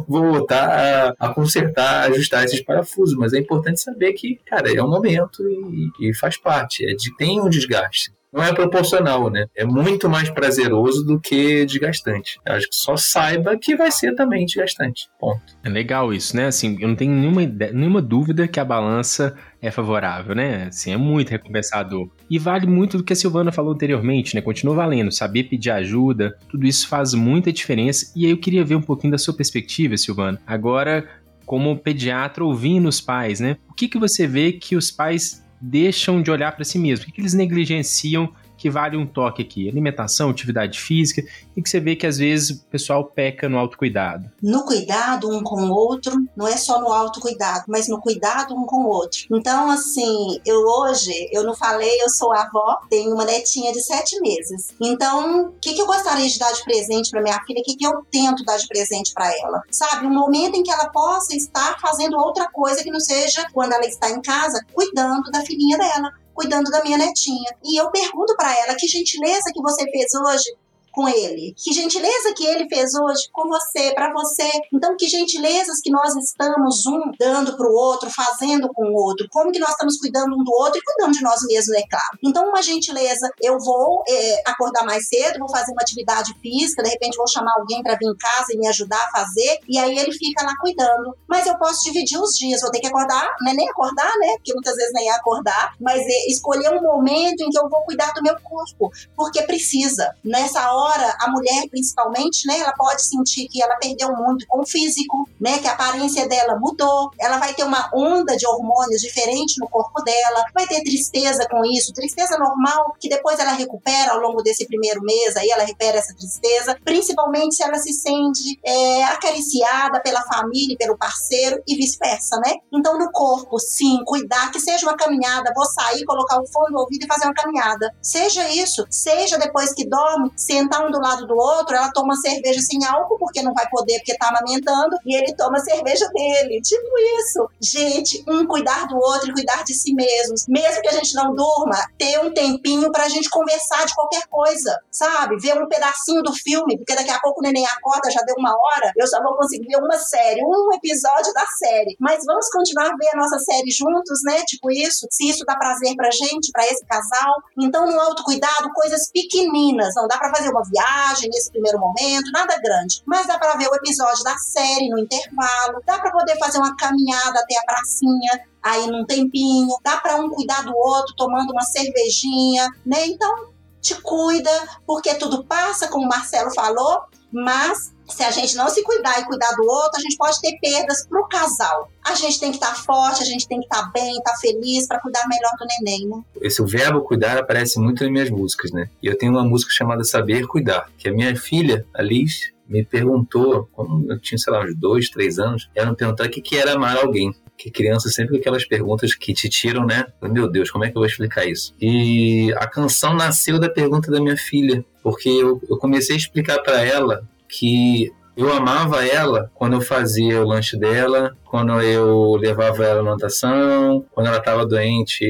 vou 0.07 0.33
voltar 0.33 1.15
a, 1.19 1.29
a 1.29 1.33
consertar, 1.33 2.11
ajustar 2.11 2.45
esses 2.45 2.63
parafusos, 2.63 3.17
mas 3.17 3.33
é 3.33 3.39
importante 3.39 3.81
saber 3.81 4.13
que, 4.13 4.39
cara, 4.45 4.71
é 4.71 4.83
um 4.83 4.91
momento 4.91 5.43
e, 5.49 6.11
e 6.11 6.15
faz 6.15 6.37
parte, 6.37 6.85
é 6.85 6.95
de, 6.95 7.17
tem 7.17 7.41
um 7.41 7.49
desgaste. 7.49 8.13
Não 8.33 8.42
é 8.42 8.53
proporcional, 8.55 9.29
né? 9.29 9.47
É 9.55 9.64
muito 9.64 10.09
mais 10.09 10.31
prazeroso 10.31 11.05
do 11.05 11.21
que 11.21 11.66
desgastante. 11.66 12.40
Eu 12.47 12.55
acho 12.55 12.68
que 12.68 12.75
só 12.75 12.97
saiba 12.97 13.57
que 13.59 13.77
vai 13.77 13.90
ser 13.90 14.14
também 14.14 14.47
desgastante. 14.47 15.09
Ponto. 15.21 15.42
É 15.62 15.68
legal 15.68 16.14
isso, 16.14 16.35
né? 16.35 16.47
Assim, 16.47 16.79
eu 16.81 16.88
não 16.88 16.97
tenho 16.97 17.12
nenhuma, 17.12 17.42
nenhuma 17.45 18.01
dúvida 18.01 18.49
que 18.49 18.59
a 18.59 18.64
balança 18.64 19.37
é 19.61 19.71
favorável, 19.71 20.35
né? 20.35 20.64
Assim, 20.68 20.92
é 20.92 20.97
muito 20.97 21.31
recompensador. 21.31 22.09
E 22.31 22.38
vale 22.38 22.66
muito 22.66 22.97
do 22.97 23.05
que 23.05 23.12
a 23.12 23.16
Silvana 23.16 23.53
falou 23.53 23.75
anteriormente, 23.75 24.35
né? 24.35 24.40
Continua 24.40 24.75
valendo, 24.75 25.12
saber 25.12 25.45
pedir 25.45 25.71
ajuda, 25.71 26.37
tudo 26.49 26.66
isso 26.66 26.88
faz 26.88 27.12
muita 27.12 27.53
diferença. 27.53 28.12
E 28.16 28.25
aí 28.25 28.31
eu 28.31 28.38
queria 28.38 28.64
ver 28.64 28.77
um 28.77 28.83
pouquinho 28.83 29.11
da 29.11 29.18
sua 29.18 29.35
perspectiva, 29.35 29.97
Silvana. 29.99 30.40
Agora, 30.47 31.07
como 31.45 31.77
pediatra 31.77 32.42
ouvindo 32.42 32.88
os 32.88 33.01
pais, 33.01 33.40
né? 33.40 33.57
O 33.68 33.75
que, 33.75 33.88
que 33.88 33.99
você 33.99 34.27
vê 34.27 34.53
que 34.53 34.75
os 34.75 34.90
pais 34.90 35.42
deixam 35.62 36.20
de 36.20 36.31
olhar 36.31 36.51
para 36.53 36.64
si 36.64 36.79
mesmos? 36.79 37.05
O 37.05 37.07
que, 37.07 37.12
que 37.12 37.20
eles 37.20 37.35
negligenciam 37.35 38.35
que 38.62 38.70
vale 38.70 38.96
um 38.96 39.05
toque 39.05 39.42
aqui? 39.42 39.68
Alimentação, 39.68 40.31
atividade 40.31 40.79
física, 40.79 41.20
e 41.57 41.61
que 41.61 41.68
você 41.68 41.81
vê 41.81 41.96
que 41.96 42.07
às 42.07 42.18
vezes 42.18 42.51
o 42.51 42.64
pessoal 42.66 43.05
peca 43.05 43.48
no 43.48 43.59
autocuidado. 43.59 44.31
No 44.40 44.64
cuidado 44.64 45.29
um 45.29 45.42
com 45.42 45.62
o 45.62 45.72
outro, 45.72 46.14
não 46.37 46.46
é 46.46 46.57
só 46.57 46.81
no 46.81 46.87
autocuidado, 46.87 47.64
mas 47.66 47.88
no 47.88 48.01
cuidado 48.01 48.55
um 48.55 48.64
com 48.64 48.85
o 48.85 48.88
outro. 48.88 49.22
Então, 49.33 49.68
assim, 49.68 50.40
eu 50.46 50.61
hoje, 50.61 51.12
eu 51.33 51.42
não 51.42 51.57
falei, 51.57 51.90
eu 52.01 52.09
sou 52.09 52.33
avó, 52.33 52.79
tenho 52.88 53.12
uma 53.12 53.25
netinha 53.25 53.72
de 53.72 53.83
sete 53.83 54.20
meses. 54.20 54.68
Então, 54.81 55.46
o 55.46 55.53
que, 55.61 55.75
que 55.75 55.83
eu 55.83 55.87
gostaria 55.87 56.29
de 56.29 56.38
dar 56.38 56.53
de 56.53 56.62
presente 56.62 57.11
para 57.11 57.20
minha 57.20 57.42
filha? 57.44 57.62
O 57.62 57.64
que, 57.64 57.75
que 57.75 57.85
eu 57.85 58.07
tento 58.12 58.44
dar 58.44 58.59
de 58.59 58.68
presente 58.68 59.12
para 59.12 59.29
ela? 59.40 59.61
Sabe, 59.72 60.07
um 60.07 60.14
momento 60.14 60.55
em 60.55 60.62
que 60.62 60.70
ela 60.70 60.88
possa 60.88 61.35
estar 61.35 61.81
fazendo 61.81 62.16
outra 62.16 62.48
coisa 62.48 62.81
que 62.81 62.92
não 62.92 63.01
seja 63.01 63.44
quando 63.53 63.72
ela 63.72 63.87
está 63.87 64.09
em 64.09 64.22
casa, 64.22 64.64
cuidando 64.72 65.33
da 65.33 65.40
filhinha 65.40 65.77
dela 65.77 66.12
cuidando 66.35 66.71
da 66.71 66.83
minha 66.83 66.99
netinha. 66.99 67.55
E 67.62 67.81
eu 67.81 67.90
pergunto 67.90 68.35
para 68.37 68.57
ela: 68.59 68.75
que 68.77 68.87
gentileza 68.87 69.53
que 69.53 69.62
você 69.62 69.85
fez 69.90 70.12
hoje 70.14 70.55
com 70.93 71.09
ele. 71.09 71.55
Que 71.57 71.73
gentileza 71.73 72.35
que 72.37 72.47
ele 72.47 72.69
fez 72.69 72.95
hoje 72.95 73.29
com 73.33 73.49
você, 73.49 73.93
para 73.95 74.13
você. 74.13 74.49
Então, 74.73 74.97
que 74.97 75.09
gentilezas 75.09 75.81
que 75.81 75.91
nós 75.91 76.15
estamos 76.17 76.87
um 76.87 77.01
dando 77.19 77.57
para 77.57 77.67
o 77.67 77.75
outro, 77.75 78.11
fazendo 78.11 78.69
com 78.73 78.85
o 78.85 78.95
outro. 78.95 79.27
Como 79.31 79.51
que 79.51 79.59
nós 79.59 79.71
estamos 79.71 79.99
cuidando 79.99 80.35
um 80.35 80.45
do 80.45 80.53
outro 80.53 80.79
e 80.79 80.85
cuidando 80.85 81.17
de 81.17 81.23
nós 81.23 81.41
mesmos, 81.47 81.77
é 81.77 81.83
claro. 81.89 82.19
Então, 82.23 82.49
uma 82.49 82.63
gentileza, 82.63 83.29
eu 83.41 83.59
vou 83.59 84.03
é, 84.07 84.43
acordar 84.47 84.85
mais 84.85 85.09
cedo, 85.09 85.39
vou 85.39 85.49
fazer 85.49 85.73
uma 85.73 85.83
atividade 85.83 86.35
física, 86.41 86.83
de 86.83 86.91
repente 86.91 87.17
vou 87.17 87.27
chamar 87.27 87.55
alguém 87.59 87.83
para 87.83 87.97
vir 87.97 88.07
em 88.07 88.17
casa 88.17 88.53
e 88.53 88.59
me 88.59 88.69
ajudar 88.69 89.03
a 89.03 89.11
fazer, 89.19 89.59
e 89.69 89.79
aí 89.79 89.99
ele 89.99 90.13
fica 90.13 90.45
lá 90.45 90.53
cuidando. 90.61 91.17
Mas 91.27 91.47
eu 91.47 91.57
posso 91.57 91.83
dividir 91.85 92.21
os 92.21 92.33
dias, 92.37 92.61
vou 92.61 92.71
ter 92.71 92.81
que 92.81 92.87
acordar, 92.87 93.35
não 93.41 93.53
é 93.53 93.55
nem 93.55 93.69
acordar, 93.69 94.13
né? 94.19 94.35
Porque 94.37 94.53
muitas 94.53 94.77
vezes 94.77 94.93
nem 94.93 95.09
é 95.09 95.13
acordar, 95.13 95.75
mas 95.81 96.01
é 96.01 96.31
escolher 96.31 96.77
um 96.77 96.83
momento 96.83 97.41
em 97.41 97.51
que 97.51 97.59
eu 97.59 97.69
vou 97.69 97.83
cuidar 97.83 98.13
do 98.13 98.23
meu 98.23 98.37
corpo, 98.43 98.91
porque 99.17 99.43
precisa. 99.43 100.15
Nessa 100.23 100.71
hora 100.73 100.82
hora 100.83 101.16
a 101.21 101.31
mulher, 101.31 101.68
principalmente, 101.71 102.47
né, 102.47 102.59
ela 102.59 102.73
pode 102.73 103.05
sentir 103.05 103.49
que 103.49 103.62
ela 103.62 103.77
perdeu 103.77 104.14
muito 104.14 104.47
com 104.47 104.61
o 104.61 104.66
físico, 104.66 105.29
né, 105.40 105.59
que 105.59 105.68
a 105.68 105.73
aparência 105.73 106.29
dela 106.29 106.59
mudou, 106.59 107.11
ela 107.18 107.38
vai 107.38 107.55
ter 107.55 107.64
uma 107.64 107.90
onda 107.95 108.37
de 108.37 108.47
hormônios 108.47 109.01
diferente 109.01 109.59
no 109.59 109.68
corpo 109.68 110.03
dela, 110.03 110.45
vai 110.55 110.66
ter 110.66 110.83
tristeza 110.83 111.47
com 111.49 111.64
isso, 111.64 111.92
tristeza 111.92 112.38
normal, 112.38 112.95
que 113.01 113.09
depois 113.09 113.38
ela 113.38 113.53
recupera 113.53 114.12
ao 114.12 114.21
longo 114.21 114.42
desse 114.42 114.66
primeiro 114.66 115.01
mês, 115.03 115.37
aí 115.37 115.49
ela 115.51 115.64
recupera 115.64 115.99
essa 115.99 116.14
tristeza, 116.14 116.77
principalmente 116.85 117.55
se 117.55 117.62
ela 117.62 117.79
se 117.79 117.92
sente 117.92 118.59
é, 118.64 119.05
acariciada 119.05 120.01
pela 120.03 120.23
família 120.23 120.77
pelo 120.83 120.97
parceiro 120.97 121.62
e 121.66 121.77
vice-versa, 121.77 122.37
né? 122.45 122.55
Então, 122.73 122.99
no 122.99 123.11
corpo, 123.12 123.59
sim, 123.59 124.03
cuidar, 124.05 124.51
que 124.51 124.61
seja 124.61 124.87
uma 124.87 124.97
caminhada, 124.97 125.53
vou 125.55 125.64
sair, 125.66 126.05
colocar 126.05 126.40
o 126.40 126.47
fone 126.47 126.73
no 126.73 126.81
ouvido 126.81 127.05
e 127.05 127.07
fazer 127.07 127.27
uma 127.27 127.35
caminhada. 127.35 127.95
Seja 128.01 128.49
isso, 128.49 128.85
seja 128.90 129.38
depois 129.38 129.73
que 129.73 129.88
dorme, 129.88 130.31
sentar 130.37 130.72
sentar 130.73 130.87
um 130.87 130.91
do 130.91 130.99
lado 130.99 131.27
do 131.27 131.35
outro, 131.37 131.77
ela 131.77 131.93
toma 131.93 132.17
cerveja 132.17 132.61
sem 132.61 132.85
álcool, 132.87 133.19
porque 133.19 133.43
não 133.43 133.53
vai 133.53 133.69
poder, 133.69 133.99
porque 133.99 134.17
tá 134.17 134.29
amamentando, 134.29 134.97
e 135.05 135.15
ele 135.15 135.35
toma 135.37 135.59
cerveja 135.59 136.09
dele. 136.09 136.61
Tipo 136.63 136.99
isso. 137.21 137.49
Gente, 137.61 138.25
um 138.27 138.47
cuidar 138.47 138.87
do 138.87 138.97
outro 138.97 139.31
e 139.31 139.33
cuidar 139.33 139.63
de 139.65 139.75
si 139.75 139.95
mesmos. 139.95 140.47
Mesmo 140.49 140.81
que 140.81 140.89
a 140.89 140.93
gente 140.93 141.15
não 141.15 141.35
durma, 141.35 141.77
ter 141.99 142.19
um 142.21 142.33
tempinho 142.33 142.91
pra 142.91 143.09
gente 143.09 143.29
conversar 143.29 143.85
de 143.85 143.95
qualquer 143.95 144.27
coisa, 144.29 144.79
sabe? 144.91 145.37
Ver 145.39 145.61
um 145.63 145.69
pedacinho 145.69 146.23
do 146.23 146.33
filme, 146.33 146.79
porque 146.79 146.95
daqui 146.95 147.11
a 147.11 147.21
pouco 147.21 147.41
o 147.41 147.43
neném 147.43 147.67
acorda, 147.67 148.11
já 148.11 148.21
deu 148.23 148.35
uma 148.39 148.51
hora, 148.51 148.93
eu 148.97 149.07
só 149.07 149.23
vou 149.23 149.37
conseguir 149.37 149.67
ver 149.67 149.77
uma 149.77 149.99
série, 149.99 150.43
um 150.45 150.73
episódio 150.73 151.33
da 151.35 151.45
série. 151.47 151.97
Mas 152.01 152.25
vamos 152.25 152.49
continuar 152.51 152.87
a 152.87 152.97
ver 152.97 153.09
a 153.13 153.17
nossa 153.17 153.39
série 153.39 153.71
juntos, 153.71 154.21
né? 154.25 154.43
Tipo 154.47 154.71
isso. 154.71 155.07
Se 155.11 155.29
isso 155.29 155.45
dá 155.45 155.57
prazer 155.57 155.95
pra 155.97 156.11
gente, 156.11 156.51
pra 156.53 156.65
esse 156.65 156.85
casal. 156.87 157.35
Então, 157.59 157.87
no 157.87 158.01
autocuidado, 158.01 158.73
coisas 158.75 159.11
pequeninas. 159.11 159.95
Não 159.97 160.07
dá 160.07 160.19
pra 160.19 160.35
fazer 160.35 160.51
uma 160.51 160.62
viagem 160.64 161.29
nesse 161.31 161.51
primeiro 161.51 161.79
momento, 161.79 162.31
nada 162.33 162.57
grande. 162.61 163.03
Mas 163.07 163.27
dá 163.27 163.38
para 163.38 163.57
ver 163.57 163.68
o 163.68 163.75
episódio 163.75 164.22
da 164.25 164.37
série 164.37 164.88
no 164.88 164.98
intervalo, 164.98 165.83
dá 165.87 165.98
para 165.98 166.11
poder 166.11 166.38
fazer 166.38 166.59
uma 166.59 166.77
caminhada 166.77 167.38
até 167.38 167.59
a 167.59 167.64
pracinha, 167.64 168.44
aí 168.62 168.87
num 168.87 169.05
tempinho, 169.05 169.77
dá 169.83 169.96
para 169.98 170.16
um 170.16 170.31
cuidar 170.31 170.62
do 170.64 170.77
outro 170.77 171.14
tomando 171.16 171.51
uma 171.51 171.62
cervejinha, 171.62 172.68
né? 172.85 173.07
Então, 173.07 173.53
te 173.81 174.01
cuida, 174.01 174.51
porque 174.87 175.14
tudo 175.16 175.44
passa, 175.44 175.88
como 175.88 176.07
o 176.07 176.09
Marcelo 176.09 176.55
falou, 176.55 177.03
mas 177.33 177.92
se 178.09 178.23
a 178.23 178.31
gente 178.31 178.55
não 178.57 178.68
se 178.68 178.83
cuidar 178.83 179.21
e 179.21 179.25
cuidar 179.25 179.53
do 179.57 179.64
outro, 179.64 179.99
a 179.99 180.01
gente 180.01 180.16
pode 180.16 180.40
ter 180.40 180.59
perdas 180.61 181.07
pro 181.07 181.27
casal. 181.29 181.90
A 182.05 182.14
gente 182.14 182.38
tem 182.38 182.51
que 182.51 182.57
estar 182.57 182.75
tá 182.75 182.75
forte, 182.75 183.23
a 183.23 183.27
gente 183.27 183.49
tem 183.49 183.59
que 183.59 183.64
estar 183.64 183.85
tá 183.85 183.90
bem, 183.92 184.18
estar 184.18 184.33
tá 184.33 184.37
feliz 184.38 184.87
para 184.87 185.01
cuidar 185.01 185.27
melhor 185.29 185.53
do 185.59 185.66
neném, 185.66 186.09
né? 186.09 186.23
Esse 186.40 186.61
o 186.61 186.66
verbo 186.66 187.01
cuidar 187.03 187.38
aparece 187.38 187.79
muito 187.81 188.03
nas 188.03 188.12
minhas 188.12 188.31
músicas, 188.31 188.71
né? 188.71 188.88
E 189.03 189.07
eu 189.07 189.16
tenho 189.16 189.33
uma 189.33 189.45
música 189.45 189.73
chamada 189.73 190.05
Saber 190.05 190.47
Cuidar, 190.47 190.90
que 190.99 191.09
a 191.09 191.12
minha 191.12 191.35
filha, 191.35 191.87
Alice, 191.95 192.53
me 192.68 192.85
perguntou, 192.85 193.68
quando 193.73 194.11
eu 194.11 194.21
tinha, 194.21 194.38
sei 194.38 194.53
lá, 194.53 194.64
uns 194.64 194.75
dois, 194.77 195.09
três 195.09 195.38
anos, 195.38 195.71
ela 195.75 195.90
me 195.90 195.97
perguntou 195.97 196.25
o 196.25 196.31
que, 196.31 196.40
que 196.40 196.57
era 196.57 196.75
amar 196.75 196.97
alguém 196.97 197.35
que 197.62 197.70
criança 197.70 198.09
sempre 198.09 198.33
com 198.33 198.40
aquelas 198.40 198.64
perguntas 198.64 199.14
que 199.14 199.33
te 199.33 199.48
tiram, 199.48 199.87
né? 199.87 200.05
Meu 200.20 200.51
Deus, 200.51 200.68
como 200.68 200.85
é 200.85 200.90
que 200.90 200.96
eu 200.96 201.01
vou 201.01 201.07
explicar 201.07 201.46
isso? 201.46 201.72
E 201.81 202.53
a 202.57 202.66
canção 202.66 203.14
nasceu 203.14 203.57
da 203.61 203.70
pergunta 203.70 204.11
da 204.11 204.20
minha 204.20 204.37
filha, 204.37 204.85
porque 205.01 205.29
eu, 205.29 205.62
eu 205.70 205.77
comecei 205.77 206.16
a 206.16 206.18
explicar 206.18 206.59
para 206.59 206.83
ela 206.85 207.22
que 207.48 208.11
eu 208.37 208.53
amava 208.53 209.07
ela 209.07 209.51
quando 209.55 209.75
eu 209.75 209.81
fazia 209.81 210.40
o 210.40 210.47
lanche 210.47 210.79
dela, 210.79 211.37
quando 211.45 211.79
eu 211.83 212.35
levava 212.37 212.85
ela 212.85 213.03
na 213.03 213.11
natação, 213.12 214.05
quando 214.11 214.27
ela 214.27 214.38
estava 214.38 214.66
doente, 214.66 215.27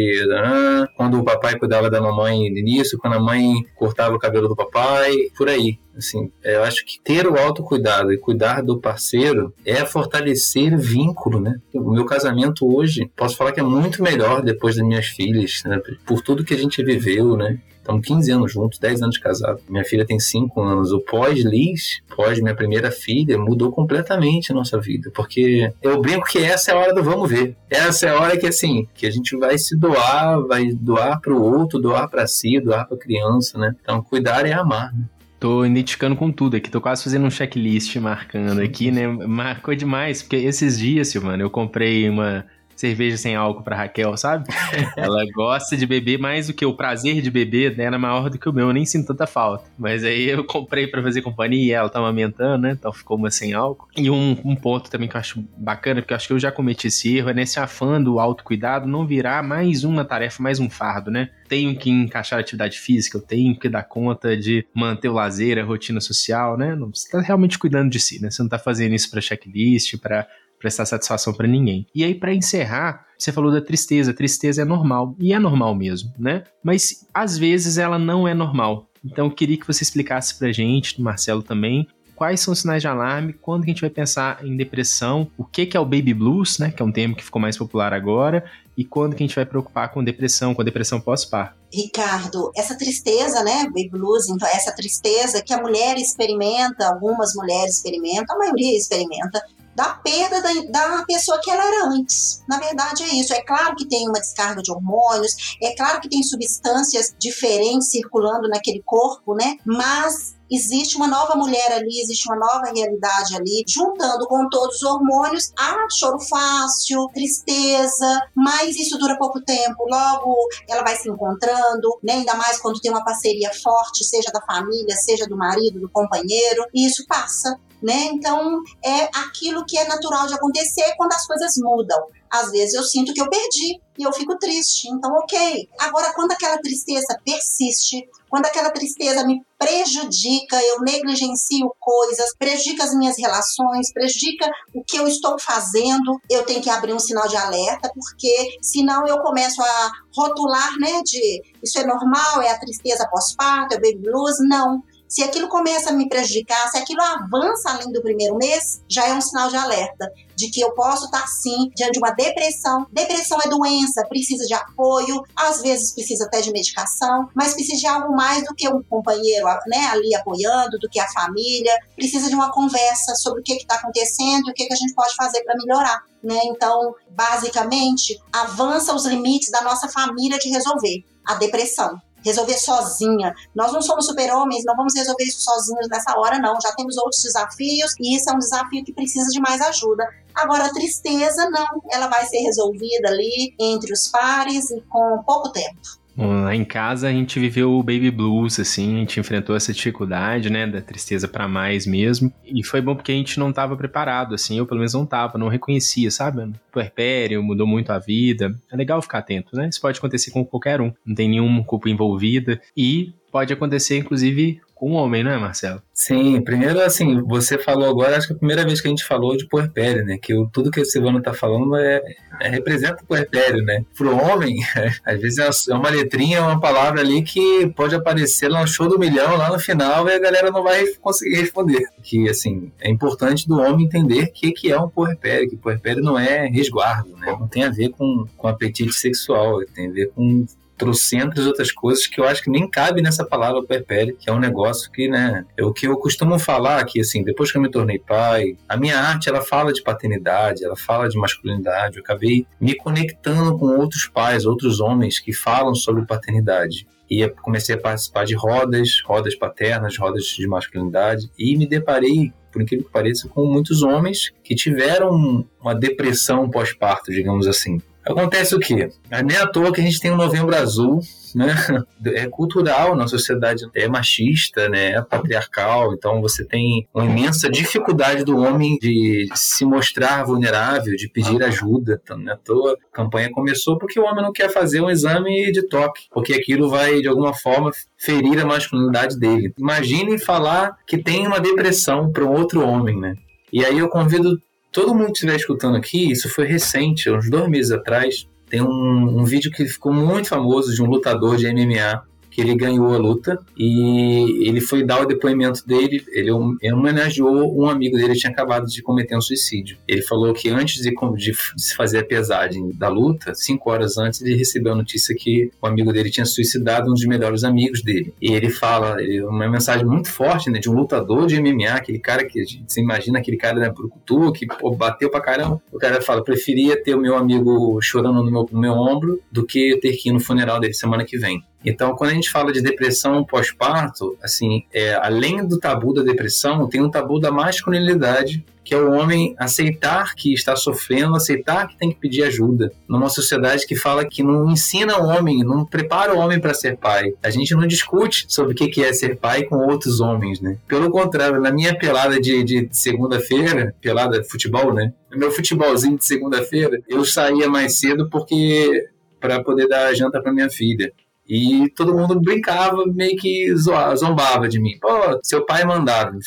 quando 0.96 1.18
o 1.18 1.24
papai 1.24 1.58
cuidava 1.58 1.90
da 1.90 2.00
mamãe 2.00 2.50
no 2.50 2.58
início, 2.58 2.98
quando 2.98 3.14
a 3.14 3.20
mãe 3.20 3.54
cortava 3.74 4.14
o 4.14 4.18
cabelo 4.18 4.48
do 4.48 4.56
papai, 4.56 5.12
por 5.36 5.48
aí. 5.48 5.78
Assim, 5.96 6.30
eu 6.42 6.62
acho 6.62 6.86
que 6.86 6.98
ter 7.02 7.26
o 7.26 7.36
autocuidado 7.36 8.12
e 8.12 8.18
cuidar 8.18 8.62
do 8.62 8.80
parceiro 8.80 9.52
é 9.66 9.84
fortalecer 9.84 10.78
vínculo, 10.78 11.38
né? 11.38 11.56
O 11.74 11.92
meu 11.92 12.06
casamento 12.06 12.72
hoje, 12.72 13.10
posso 13.14 13.36
falar 13.36 13.52
que 13.52 13.60
é 13.60 13.64
muito 13.64 14.02
melhor 14.02 14.42
depois 14.42 14.76
das 14.76 14.86
minhas 14.86 15.06
filhas, 15.06 15.62
né? 15.66 15.80
por 16.06 16.22
tudo 16.22 16.44
que 16.44 16.54
a 16.54 16.58
gente 16.58 16.82
viveu, 16.82 17.36
né? 17.36 17.58
Estamos 17.82 18.06
15 18.06 18.30
anos 18.30 18.52
juntos, 18.52 18.78
10 18.78 19.02
anos 19.02 19.16
de 19.16 19.20
casado. 19.20 19.60
Minha 19.68 19.84
filha 19.84 20.06
tem 20.06 20.18
5 20.18 20.62
anos. 20.62 20.92
O 20.92 21.00
pós-Liz, 21.00 22.00
pós 22.14 22.40
minha 22.40 22.54
primeira 22.54 22.92
filha, 22.92 23.36
mudou 23.36 23.72
completamente 23.72 24.52
a 24.52 24.54
nossa 24.54 24.80
vida. 24.80 25.10
Porque 25.12 25.72
eu 25.82 26.00
brinco 26.00 26.28
que 26.28 26.38
essa 26.38 26.70
é 26.70 26.74
a 26.74 26.78
hora 26.78 26.94
do 26.94 27.02
vamos 27.02 27.28
ver. 27.28 27.56
Essa 27.68 28.06
é 28.06 28.10
a 28.10 28.20
hora 28.20 28.38
que, 28.38 28.46
assim, 28.46 28.86
que 28.94 29.04
a 29.04 29.10
gente 29.10 29.36
vai 29.36 29.58
se 29.58 29.76
doar, 29.76 30.40
vai 30.46 30.70
doar 30.70 31.20
para 31.20 31.34
o 31.34 31.42
outro, 31.42 31.80
doar 31.80 32.08
para 32.08 32.24
si, 32.28 32.60
doar 32.60 32.86
para 32.86 32.96
a 32.96 33.00
criança, 33.00 33.58
né? 33.58 33.74
Então, 33.82 34.00
cuidar 34.00 34.46
é 34.46 34.52
amar, 34.52 34.94
né? 34.94 35.04
Tô 35.40 35.64
identificando 35.64 36.14
com 36.14 36.30
tudo 36.30 36.56
aqui, 36.56 36.70
tô 36.70 36.80
quase 36.80 37.02
fazendo 37.02 37.26
um 37.26 37.30
checklist 37.30 37.96
marcando 37.96 38.60
aqui, 38.60 38.92
né? 38.92 39.08
Marcou 39.08 39.74
demais, 39.74 40.22
porque 40.22 40.36
esses 40.36 40.78
dias, 40.78 41.08
Silvana, 41.08 41.42
eu 41.42 41.50
comprei 41.50 42.08
uma 42.08 42.46
cerveja 42.82 43.16
sem 43.16 43.36
álcool 43.36 43.62
para 43.62 43.76
Raquel, 43.76 44.16
sabe? 44.16 44.48
Ela 44.96 45.24
gosta 45.32 45.76
de 45.76 45.86
beber 45.86 46.18
mais 46.18 46.48
do 46.48 46.52
que 46.52 46.66
o 46.66 46.74
prazer 46.74 47.22
de 47.22 47.30
beber 47.30 47.76
dela 47.76 47.94
é 47.94 47.98
maior 47.98 48.28
do 48.28 48.36
que 48.36 48.48
o 48.48 48.52
meu, 48.52 48.66
eu 48.66 48.72
nem 48.72 48.84
sinto 48.84 49.06
tanta 49.06 49.24
falta. 49.24 49.64
Mas 49.78 50.02
aí 50.02 50.28
eu 50.28 50.42
comprei 50.44 50.88
para 50.88 51.00
fazer 51.00 51.22
companhia 51.22 51.62
e 51.62 51.70
ela 51.70 51.88
tá 51.88 52.00
amamentando, 52.00 52.62
né? 52.62 52.72
Então 52.72 52.92
ficou 52.92 53.16
uma 53.16 53.30
sem 53.30 53.52
álcool. 53.52 53.86
E 53.96 54.10
um, 54.10 54.36
um, 54.44 54.56
ponto 54.56 54.90
também 54.90 55.08
que 55.08 55.14
eu 55.14 55.20
acho 55.20 55.44
bacana, 55.56 56.02
porque 56.02 56.12
eu 56.12 56.16
acho 56.16 56.26
que 56.26 56.32
eu 56.32 56.40
já 56.40 56.50
cometi 56.50 56.88
esse 56.88 57.16
erro, 57.16 57.30
é 57.30 57.34
nesse 57.34 57.60
afã 57.60 58.02
do 58.02 58.18
autocuidado 58.18 58.88
não 58.88 59.06
virar 59.06 59.44
mais 59.44 59.84
uma 59.84 60.04
tarefa, 60.04 60.42
mais 60.42 60.58
um 60.58 60.68
fardo, 60.68 61.10
né? 61.10 61.30
Tenho 61.48 61.76
que 61.76 61.88
encaixar 61.88 62.40
atividade 62.40 62.80
física, 62.80 63.16
eu 63.16 63.22
tenho 63.22 63.56
que 63.56 63.68
dar 63.68 63.84
conta 63.84 64.36
de 64.36 64.66
manter 64.74 65.08
o 65.08 65.12
lazer, 65.12 65.58
a 65.58 65.64
rotina 65.64 66.00
social, 66.00 66.56
né? 66.56 66.76
Você 66.92 67.08
tá 67.08 67.20
realmente 67.20 67.58
cuidando 67.58 67.90
de 67.90 68.00
si, 68.00 68.20
né? 68.20 68.30
Você 68.30 68.42
não 68.42 68.48
tá 68.48 68.58
fazendo 68.58 68.94
isso 68.94 69.08
para 69.08 69.20
checklist, 69.20 69.98
para 69.98 70.26
prestar 70.62 70.87
satisfação 70.87 71.35
para 71.35 71.46
ninguém. 71.46 71.87
E 71.94 72.03
aí, 72.03 72.14
para 72.14 72.33
encerrar, 72.33 73.05
você 73.18 73.31
falou 73.31 73.53
da 73.53 73.61
tristeza. 73.61 74.14
Tristeza 74.14 74.62
é 74.62 74.64
normal. 74.64 75.14
E 75.18 75.33
é 75.33 75.38
normal 75.38 75.75
mesmo, 75.75 76.12
né? 76.18 76.44
Mas 76.62 77.07
às 77.12 77.37
vezes 77.37 77.77
ela 77.77 77.98
não 77.98 78.27
é 78.27 78.33
normal. 78.33 78.88
Então 79.05 79.27
eu 79.27 79.33
queria 79.33 79.59
que 79.59 79.66
você 79.66 79.83
explicasse 79.83 80.38
pra 80.38 80.53
gente, 80.53 81.03
Marcelo 81.03 81.42
também, 81.42 81.88
quais 82.14 82.40
são 82.40 82.53
os 82.53 82.61
sinais 82.61 82.81
de 82.81 82.87
alarme, 82.87 83.33
quando 83.33 83.64
a 83.64 83.66
gente 83.66 83.81
vai 83.81 83.90
pensar 83.90 84.44
em 84.44 84.57
depressão, 84.57 85.29
o 85.37 85.44
que, 85.44 85.66
que 85.66 85.77
é 85.77 85.81
o 85.81 85.85
baby 85.85 86.14
blues, 86.14 86.57
né, 86.57 86.70
que 86.70 86.81
é 86.81 86.85
um 86.85 86.92
termo 86.92 87.16
que 87.16 87.25
ficou 87.25 87.42
mais 87.42 87.57
popular 87.57 87.92
agora, 87.92 88.44
e 88.77 88.85
quando 88.85 89.16
que 89.16 89.25
a 89.25 89.27
gente 89.27 89.35
vai 89.35 89.44
preocupar 89.44 89.90
com 89.90 90.05
depressão, 90.05 90.55
com 90.55 90.62
a 90.62 90.64
depressão 90.64 91.01
pós-parto. 91.01 91.57
Ricardo, 91.72 92.53
essa 92.57 92.79
tristeza, 92.79 93.42
né, 93.42 93.64
baby 93.64 93.88
blues, 93.90 94.29
então 94.29 94.46
essa 94.48 94.72
tristeza 94.72 95.42
que 95.42 95.53
a 95.53 95.61
mulher 95.61 95.96
experimenta, 95.96 96.87
algumas 96.87 97.35
mulheres 97.35 97.77
experimentam, 97.79 98.37
a 98.37 98.38
maioria 98.38 98.79
experimenta, 98.79 99.42
da 99.74 99.94
perda 99.94 100.40
da, 100.42 100.52
da, 100.98 101.04
pessoa 101.04 101.40
que 101.40 101.50
ela 101.50 101.64
era 101.64 101.87
antes. 101.87 102.42
Na 102.48 102.58
verdade, 102.58 103.02
é 103.02 103.14
isso. 103.14 103.32
É 103.32 103.42
claro 103.42 103.74
que 103.76 103.88
tem 103.88 104.08
uma 104.08 104.20
descarga 104.20 104.62
de 104.62 104.70
hormônios, 104.70 105.56
é 105.62 105.74
claro 105.74 106.00
que 106.00 106.08
tem 106.08 106.22
substâncias 106.22 107.14
diferentes 107.18 107.90
circulando 107.90 108.48
naquele 108.48 108.82
corpo, 108.85 109.35
né? 109.35 109.56
Mas 109.64 110.35
existe 110.50 110.96
uma 110.96 111.08
nova 111.08 111.35
mulher 111.35 111.73
ali, 111.73 112.00
existe 112.02 112.29
uma 112.29 112.37
nova 112.37 112.70
realidade 112.75 113.35
ali, 113.35 113.64
juntando 113.66 114.27
com 114.27 114.48
todos 114.50 114.77
os 114.77 114.83
hormônios, 114.83 115.50
há 115.58 115.75
choro 115.98 116.20
fácil, 116.20 117.08
tristeza, 117.14 118.20
mas 118.35 118.77
isso 118.77 118.98
dura 118.98 119.16
pouco 119.16 119.40
tempo. 119.40 119.87
Logo 119.88 120.37
ela 120.68 120.83
vai 120.83 120.94
se 120.96 121.08
encontrando, 121.08 121.98
né? 122.02 122.14
ainda 122.14 122.35
mais 122.35 122.60
quando 122.60 122.81
tem 122.81 122.90
uma 122.90 123.04
parceria 123.04 123.50
forte, 123.62 124.04
seja 124.04 124.31
da 124.31 124.42
família, 124.42 124.94
seja 124.96 125.27
do 125.27 125.37
marido, 125.37 125.81
do 125.81 125.88
companheiro, 125.88 126.66
e 126.75 126.87
isso 126.87 127.06
passa 127.06 127.58
né? 127.83 128.10
Então, 128.12 128.62
é 128.85 129.04
aquilo 129.14 129.64
que 129.64 129.78
é 129.78 129.87
natural 129.87 130.26
de 130.26 130.35
acontecer 130.35 130.94
quando 130.96 131.12
as 131.12 131.26
coisas 131.26 131.54
mudam. 131.58 132.06
Às 132.30 132.50
vezes 132.50 132.74
eu 132.74 132.83
sinto 132.83 133.12
que 133.12 133.20
eu 133.20 133.28
perdi 133.28 133.78
e 133.98 134.04
eu 134.04 134.12
fico 134.12 134.38
triste. 134.38 134.88
Então, 134.88 135.10
ok. 135.12 135.68
Agora, 135.78 136.12
quando 136.14 136.33
aquela 136.33 136.56
tristeza 136.58 137.18
persiste, 137.24 138.08
quando 138.30 138.46
aquela 138.46 138.70
tristeza 138.70 139.26
me 139.26 139.44
prejudica, 139.58 140.58
eu 140.62 140.80
negligencio 140.80 141.70
coisas, 141.78 142.35
prejudica 142.38 142.85
as 142.85 142.94
minhas 142.94 143.18
relações, 143.18 143.92
prejudica 143.92 144.50
o 144.74 144.83
que 144.83 144.96
eu 144.96 145.06
estou 145.06 145.38
fazendo, 145.38 146.18
eu 146.30 146.42
tenho 146.42 146.62
que 146.62 146.70
abrir 146.70 146.94
um 146.94 146.98
sinal 146.98 147.28
de 147.28 147.37
alerta, 147.37 147.90
porque 147.94 148.56
senão 148.62 149.06
eu 149.06 149.18
começo 149.18 149.62
a 149.62 149.90
rotular, 150.16 150.78
né, 150.80 151.02
de 151.04 151.42
isso 151.62 151.78
é 151.78 151.87
normal, 151.87 152.40
é 152.40 152.50
a 152.50 152.58
tristeza 152.58 153.06
pós-parto, 153.10 153.74
é 153.74 153.76
o 153.76 153.80
baby 153.83 153.98
blues. 153.98 154.37
Não. 154.48 154.83
Se 155.13 155.23
aquilo 155.23 155.46
começa 155.46 155.90
a 155.90 155.92
me 155.92 156.08
prejudicar, 156.08 156.71
se 156.71 156.79
aquilo 156.79 157.02
avança 157.02 157.69
além 157.69 157.92
do 157.92 158.00
primeiro 158.00 158.35
mês, 158.35 158.81
já 158.88 159.06
é 159.06 159.13
um 159.13 159.21
sinal 159.21 159.50
de 159.50 159.56
alerta 159.56 160.10
de 160.35 160.48
que 160.48 160.58
eu 160.58 160.71
posso 160.71 161.04
estar 161.04 161.27
sim 161.27 161.71
diante 161.77 161.92
de 161.92 161.98
uma 161.98 162.13
depressão. 162.13 162.87
Depressão 162.90 163.38
é 163.44 163.46
doença, 163.46 164.06
precisa 164.08 164.46
de 164.46 164.54
apoio, 164.54 165.23
às 165.37 165.60
vezes 165.60 165.92
precisa 165.92 166.25
até 166.25 166.40
de 166.40 166.50
medicação, 166.50 167.29
mas 167.35 167.52
precisa 167.52 167.79
de 167.79 167.87
algo 167.87 168.17
mais 168.17 168.42
do 168.42 168.54
que 168.54 168.67
um 168.67 168.83
companheiro 168.85 169.44
né, 169.67 169.85
ali 169.90 170.15
apoiando, 170.15 170.79
do 170.79 170.88
que 170.88 170.98
a 170.98 171.13
família. 171.13 171.77
Precisa 171.94 172.31
de 172.31 172.35
uma 172.35 172.50
conversa 172.50 173.15
sobre 173.17 173.42
o 173.42 173.44
que 173.44 173.52
está 173.52 173.75
acontecendo 173.75 174.48
e 174.48 174.50
o 174.50 174.54
que, 174.54 174.65
que 174.65 174.73
a 174.73 174.77
gente 174.77 174.94
pode 174.94 175.15
fazer 175.15 175.44
para 175.44 175.58
melhorar. 175.58 176.00
Né? 176.25 176.40
Então, 176.46 176.94
basicamente, 177.10 178.19
avança 178.33 178.94
os 178.94 179.04
limites 179.04 179.50
da 179.50 179.60
nossa 179.60 179.90
família 179.90 180.38
de 180.38 180.48
resolver 180.48 181.04
a 181.27 181.35
depressão 181.35 182.00
resolver 182.25 182.58
sozinha. 182.58 183.35
Nós 183.54 183.73
não 183.73 183.83
somos 183.83 184.06
super-homens, 184.06 184.64
não 184.64 184.77
vamos 184.77 184.94
resolver 184.94 185.25
isso 185.25 185.42
sozinhos 185.42 185.88
nessa 185.88 186.18
hora, 186.18 186.38
não. 186.38 186.60
Já 186.60 186.73
temos 186.75 186.96
outros 186.96 187.23
desafios 187.23 187.94
e 188.00 188.16
isso 188.16 188.31
é 188.31 188.35
um 188.35 188.38
desafio 188.38 188.85
que 188.85 188.92
precisa 188.92 189.29
de 189.31 189.40
mais 189.40 189.60
ajuda. 189.60 190.06
Agora, 190.35 190.66
a 190.66 190.73
tristeza, 190.73 191.48
não. 191.50 191.83
Ela 191.90 192.08
vai 192.08 192.25
ser 192.27 192.38
resolvida 192.38 193.08
ali 193.08 193.54
entre 193.60 193.92
os 193.92 194.08
pares 194.08 194.70
e 194.70 194.81
com 194.83 195.23
pouco 195.25 195.50
tempo. 195.50 196.02
Lá 196.17 196.54
em 196.54 196.65
casa 196.65 197.08
a 197.08 197.13
gente 197.13 197.40
viveu 197.40 197.73
o 197.73 197.83
baby 197.83 198.10
blues, 198.10 198.60
assim, 198.60 198.96
a 198.96 198.98
gente 198.98 199.19
enfrentou 199.19 199.56
essa 199.56 199.73
dificuldade, 199.73 200.50
né, 200.50 200.67
da 200.67 200.81
tristeza 200.81 201.27
para 201.27 201.48
mais 201.48 201.87
mesmo. 201.87 202.33
E 202.44 202.63
foi 202.65 202.81
bom 202.81 202.94
porque 202.94 203.13
a 203.13 203.15
gente 203.15 203.38
não 203.38 203.50
estava 203.50 203.77
preparado, 203.77 204.35
assim, 204.35 204.58
eu 204.58 204.67
pelo 204.67 204.79
menos 204.79 204.94
não 204.94 205.06
tava, 205.06 205.38
não 205.38 205.48
reconhecia, 205.48 206.10
sabe? 206.10 206.52
Puerpério, 206.71 207.42
mudou 207.42 207.67
muito 207.67 207.90
a 207.90 207.98
vida. 207.98 208.54
É 208.71 208.77
legal 208.77 209.00
ficar 209.00 209.19
atento, 209.19 209.56
né? 209.56 209.69
Isso 209.69 209.81
pode 209.81 209.98
acontecer 209.98 210.31
com 210.31 210.44
qualquer 210.44 210.81
um, 210.81 210.92
não 211.04 211.15
tem 211.15 211.29
nenhuma 211.29 211.65
culpa 211.65 211.88
envolvida. 211.88 212.60
E 212.77 213.13
pode 213.31 213.52
acontecer, 213.52 213.96
inclusive, 213.96 214.60
um 214.83 214.94
homem, 214.94 215.22
não 215.22 215.30
é, 215.30 215.38
Marcelo? 215.38 215.80
Sim, 215.94 216.40
primeiro, 216.40 216.80
assim, 216.80 217.22
você 217.22 217.56
falou 217.56 217.88
agora, 217.88 218.16
acho 218.16 218.26
que 218.26 218.33
a 218.33 218.37
primeira 218.37 218.64
vez 218.64 218.80
que 218.80 218.88
a 218.88 218.90
gente 218.90 219.04
falou 219.04 219.37
de 219.37 219.46
puerpério, 219.46 220.04
né? 220.04 220.18
Que 220.20 220.35
o, 220.35 220.48
tudo 220.48 220.72
que 220.72 220.80
o 220.80 220.85
Silvano 220.85 221.18
está 221.18 221.33
falando 221.33 221.76
é, 221.76 222.02
é, 222.40 222.48
representa 222.48 223.00
o 223.02 223.06
puerpério, 223.06 223.62
né? 223.62 223.85
Pro 223.96 224.16
homem, 224.16 224.56
é, 224.76 224.90
às 225.06 225.20
vezes 225.20 225.68
é 225.68 225.74
uma 225.74 225.88
letrinha, 225.88 226.42
uma 226.42 226.58
palavra 226.58 227.00
ali 227.00 227.22
que 227.22 227.72
pode 227.76 227.94
aparecer 227.94 228.48
lá 228.48 228.62
no 228.62 228.66
show 228.66 228.88
do 228.88 228.98
milhão, 228.98 229.37
lá 229.37 229.50
no 229.50 229.58
final, 229.60 230.08
e 230.08 230.14
a 230.14 230.18
galera 230.18 230.50
não 230.50 230.64
vai 230.64 230.85
conseguir 231.00 231.37
responder. 231.37 231.87
Que, 232.02 232.28
assim, 232.28 232.72
é 232.80 232.90
importante 232.90 233.46
do 233.46 233.60
homem 233.60 233.87
entender 233.87 234.24
o 234.24 234.33
que, 234.33 234.50
que 234.50 234.72
é 234.72 234.80
um 234.80 234.88
puerpério, 234.88 235.48
que 235.48 235.56
puerpério 235.56 236.02
não 236.02 236.18
é 236.18 236.48
resguardo, 236.48 237.16
né? 237.16 237.37
Não 237.38 237.46
tem 237.46 237.62
a 237.62 237.70
ver 237.70 237.90
com, 237.90 238.26
com 238.37 238.48
apetite 238.48 238.92
sexual, 238.92 239.64
tem 239.66 239.88
a 239.88 239.92
ver 239.92 240.10
com 240.10 240.44
trocentas 240.83 241.46
outras 241.46 241.70
coisas 241.70 242.08
que 242.08 242.20
eu 242.20 242.24
acho 242.24 242.42
que 242.42 242.50
nem 242.50 242.68
cabe 242.68 243.00
nessa 243.00 243.24
palavra 243.24 243.62
puerpério, 243.62 244.16
que 244.18 244.28
é 244.28 244.33
um 244.33 244.40
negócio 244.40 244.90
que, 244.90 245.08
né, 245.08 245.44
é 245.56 245.64
o 245.64 245.72
que 245.72 245.87
eu 245.87 245.96
costumo 245.96 246.40
falar 246.40 246.80
aqui, 246.80 247.00
assim, 247.00 247.22
depois 247.22 247.52
que 247.52 247.56
eu 247.56 247.62
me 247.62 247.70
tornei 247.70 248.00
pai, 248.00 248.56
a 248.68 248.76
minha 248.76 248.98
arte, 248.98 249.28
ela 249.28 249.40
fala 249.40 249.72
de 249.72 249.80
paternidade, 249.80 250.64
ela 250.64 250.76
fala 250.76 251.08
de 251.08 251.16
masculinidade, 251.16 251.98
eu 251.98 252.02
acabei 252.02 252.44
me 252.60 252.74
conectando 252.74 253.56
com 253.56 253.66
outros 253.78 254.08
pais, 254.08 254.44
outros 254.44 254.80
homens 254.80 255.20
que 255.20 255.33
falam 255.33 255.72
sobre 255.72 256.04
paternidade 256.04 256.87
e 257.08 257.28
comecei 257.28 257.74
a 257.74 257.78
participar 257.78 258.24
de 258.24 258.35
rodas, 258.35 259.02
rodas 259.04 259.37
paternas, 259.37 259.98
rodas 259.98 260.24
de 260.24 260.48
masculinidade, 260.48 261.30
e 261.38 261.56
me 261.56 261.66
deparei, 261.66 262.33
por 262.50 262.62
incrível 262.62 262.87
que 262.87 262.92
pareça, 262.92 263.28
com 263.28 263.44
muitos 263.44 263.83
homens 263.83 264.33
que 264.42 264.54
tiveram 264.54 265.46
uma 265.60 265.74
depressão 265.74 266.48
pós-parto, 266.48 267.12
digamos 267.12 267.46
assim. 267.46 267.80
Acontece 268.05 268.55
o 268.55 268.59
quê? 268.59 268.90
É 269.11 269.23
nem 269.23 269.37
à 269.37 269.46
toa 269.46 269.73
que 269.73 269.81
a 269.81 269.85
gente 269.85 270.00
tem 270.00 270.11
o 270.11 270.15
um 270.15 270.17
Novembro 270.17 270.55
Azul, 270.57 271.00
né? 271.35 271.55
É 272.05 272.27
cultural, 272.27 272.96
na 272.96 273.07
sociedade 273.07 273.65
é 273.75 273.87
machista, 273.87 274.69
né? 274.69 274.90
É 274.90 275.00
patriarcal, 275.00 275.94
então 275.94 276.21
você 276.21 276.44
tem 276.44 276.88
uma 276.92 277.05
imensa 277.05 277.48
dificuldade 277.48 278.25
do 278.25 278.37
homem 278.37 278.77
de 278.81 279.29
se 279.35 279.65
mostrar 279.65 280.25
vulnerável, 280.25 280.96
de 280.96 281.09
pedir 281.09 281.40
ajuda. 281.44 282.00
Então, 282.03 282.19
não 282.19 282.33
é 282.33 282.35
à 282.35 282.37
toa, 282.37 282.73
a 282.73 282.96
campanha 282.96 283.31
começou 283.31 283.79
porque 283.79 284.00
o 284.00 284.05
homem 284.05 284.23
não 284.23 284.33
quer 284.33 284.50
fazer 284.50 284.81
um 284.81 284.90
exame 284.90 285.53
de 285.53 285.63
toque, 285.69 286.09
porque 286.11 286.33
aquilo 286.33 286.69
vai, 286.69 287.00
de 287.00 287.07
alguma 287.07 287.33
forma, 287.33 287.71
ferir 287.96 288.40
a 288.40 288.44
masculinidade 288.44 289.17
dele. 289.17 289.55
Imagine 289.57 290.19
falar 290.19 290.77
que 290.87 290.98
tem 290.98 291.25
uma 291.25 291.38
depressão 291.38 292.11
para 292.11 292.25
um 292.25 292.33
outro 292.33 292.67
homem, 292.67 292.98
né? 292.98 293.15
E 293.53 293.65
aí 293.65 293.79
eu 293.79 293.88
convido 293.88 294.40
todo 294.73 294.94
mundo 294.94 295.06
que 295.06 295.12
estiver 295.12 295.37
escutando 295.37 295.77
aqui, 295.77 296.10
isso 296.10 296.29
foi 296.29 296.46
recente, 296.46 297.10
uns 297.10 297.29
dois 297.29 297.48
meses 297.48 297.70
atrás, 297.70 298.27
tem 298.48 298.62
um, 298.62 299.20
um 299.20 299.25
vídeo 299.25 299.50
que 299.50 299.66
ficou 299.66 299.92
muito 299.92 300.29
famoso 300.29 300.75
de 300.75 300.83
um 300.83 300.87
lutador 300.87 301.37
de 301.37 301.46
MMA 301.52 302.02
que 302.33 302.40
ele 302.40 302.54
ganhou 302.54 302.92
a 302.92 302.96
luta 302.96 303.38
e 303.56 304.48
ele 304.48 304.60
foi 304.60 304.83
dar 304.83 305.02
o 305.02 305.06
depoimento 305.06 305.66
dele, 305.66 306.02
ele 306.10 306.30
homenageou 306.30 307.54
um 307.60 307.68
amigo 307.68 307.96
dele 307.96 308.14
que 308.14 308.20
tinha 308.20 308.33
acabado 308.33 308.66
de 308.66 308.83
cometer 308.83 309.16
um 309.16 309.20
suicídio. 309.20 309.76
Ele 309.87 310.02
falou 310.02 310.33
que 310.33 310.48
antes 310.48 310.83
de, 310.83 310.90
de 311.16 311.33
se 311.56 311.74
fazer 311.76 311.98
a 311.98 312.04
pesagem 312.04 312.70
da 312.74 312.88
luta, 312.88 313.35
cinco 313.35 313.70
horas 313.70 313.98
antes, 313.98 314.22
ele 314.22 314.35
recebeu 314.35 314.72
a 314.72 314.76
notícia 314.76 315.14
que 315.14 315.50
o 315.60 315.66
amigo 315.66 315.92
dele 315.92 316.10
tinha 316.10 316.24
suicidado 316.24 316.90
um 316.90 316.94
dos 316.94 317.04
melhores 317.04 317.44
amigos 317.44 317.83
dele. 317.83 318.14
E 318.20 318.33
ele 318.33 318.48
fala, 318.48 319.00
ele, 319.02 319.22
uma 319.22 319.48
mensagem 319.48 319.85
muito 319.85 320.10
forte, 320.10 320.50
né, 320.50 320.58
de 320.58 320.70
um 320.70 320.74
lutador 320.74 321.26
de 321.26 321.40
MMA, 321.40 321.74
aquele 321.74 321.98
cara 321.98 322.24
que 322.24 322.42
você 322.66 322.80
imagina 322.80 323.18
aquele 323.18 323.37
cara 323.37 323.60
né, 323.60 323.68
brucutu, 323.68 324.33
que 324.33 324.46
pô, 324.46 324.74
bateu 324.74 325.10
pra 325.10 325.20
caramba. 325.20 325.60
O 325.70 325.78
cara 325.78 326.00
fala, 326.00 326.24
preferia 326.24 326.83
ter 326.83 326.94
o 326.94 327.00
meu 327.00 327.14
amigo 327.14 327.78
chorando 327.83 328.22
no 328.22 328.30
meu, 328.30 328.48
no 328.50 328.60
meu 328.60 328.72
ombro 328.72 329.20
do 329.30 329.44
que 329.44 329.76
ter 329.78 329.92
que 329.92 330.08
ir 330.08 330.12
no 330.12 330.20
funeral 330.20 330.58
dele 330.58 330.72
semana 330.72 331.04
que 331.04 331.18
vem. 331.18 331.42
Então, 331.65 331.94
quando 331.94 332.10
a 332.10 332.15
gente 332.15 332.31
fala 332.31 332.52
de 332.52 332.60
depressão 332.60 333.25
pós-parto, 333.25 334.17
assim, 334.23 334.65
é, 334.73 334.94
além 334.94 335.46
do 335.46 335.58
tabu 335.58 335.92
da 335.92 336.02
depressão, 336.02 336.69
tem 336.69 336.83
um 336.83 336.90
tabu 336.90 337.21
da 337.21 337.31
masculinidade, 337.31 338.44
que 338.65 338.75
é 338.75 338.79
o 338.79 338.92
homem 338.92 339.35
aceitar 339.38 340.15
que 340.15 340.33
está 340.33 340.54
sofrendo, 340.54 341.17
aceitar 341.17 341.69
que 341.69 341.77
tem 341.77 341.90
que 341.90 341.98
pedir 341.98 342.23
ajuda. 342.23 342.73
Numa 342.88 343.08
sociedade 343.08 343.67
que 343.67 343.75
fala 343.75 344.04
que 344.04 344.23
não 344.23 344.50
ensina 344.50 344.98
o 344.98 345.06
homem, 345.06 345.40
não 345.40 345.65
prepara 345.65 346.15
o 346.15 346.19
homem 346.19 346.40
para 346.40 346.54
ser 346.54 346.77
pai. 346.77 347.13
A 347.23 347.31
gente 347.31 347.54
não 347.54 347.67
discute 347.67 348.25
sobre 348.29 348.52
o 348.52 348.54
que 348.54 348.83
é 348.83 348.92
ser 348.92 349.17
pai 349.17 349.44
com 349.44 349.56
outros 349.56 350.00
homens, 350.00 350.40
né? 350.40 350.58
Pelo 350.69 350.90
contrário, 350.90 351.40
na 351.40 351.50
minha 351.50 351.77
pelada 351.77 352.21
de, 352.21 352.44
de 352.44 352.69
segunda-feira, 352.71 353.75
pelada 353.81 354.21
de 354.21 354.29
futebol, 354.29 354.73
né? 354.73 354.92
No 355.10 355.19
meu 355.19 355.31
futebolzinho 355.31 355.98
de 355.98 356.04
segunda-feira, 356.04 356.81
eu 356.88 357.04
saía 357.04 357.48
mais 357.48 357.79
cedo 357.79 358.08
porque 358.08 358.88
para 359.21 359.42
poder 359.42 359.69
dar 359.69 359.94
janta 359.94 360.21
para 360.21 360.33
minha 360.33 360.50
filha. 360.50 360.92
E 361.35 361.70
todo 361.70 361.96
mundo 361.96 362.20
brincava, 362.20 362.85
meio 362.85 363.16
que 363.16 363.50
zombava 363.56 364.46
de 364.46 364.60
mim. 364.60 364.76
Pô, 364.78 365.18
seu 365.22 365.46
pai 365.46 365.64
mandado. 365.64 366.18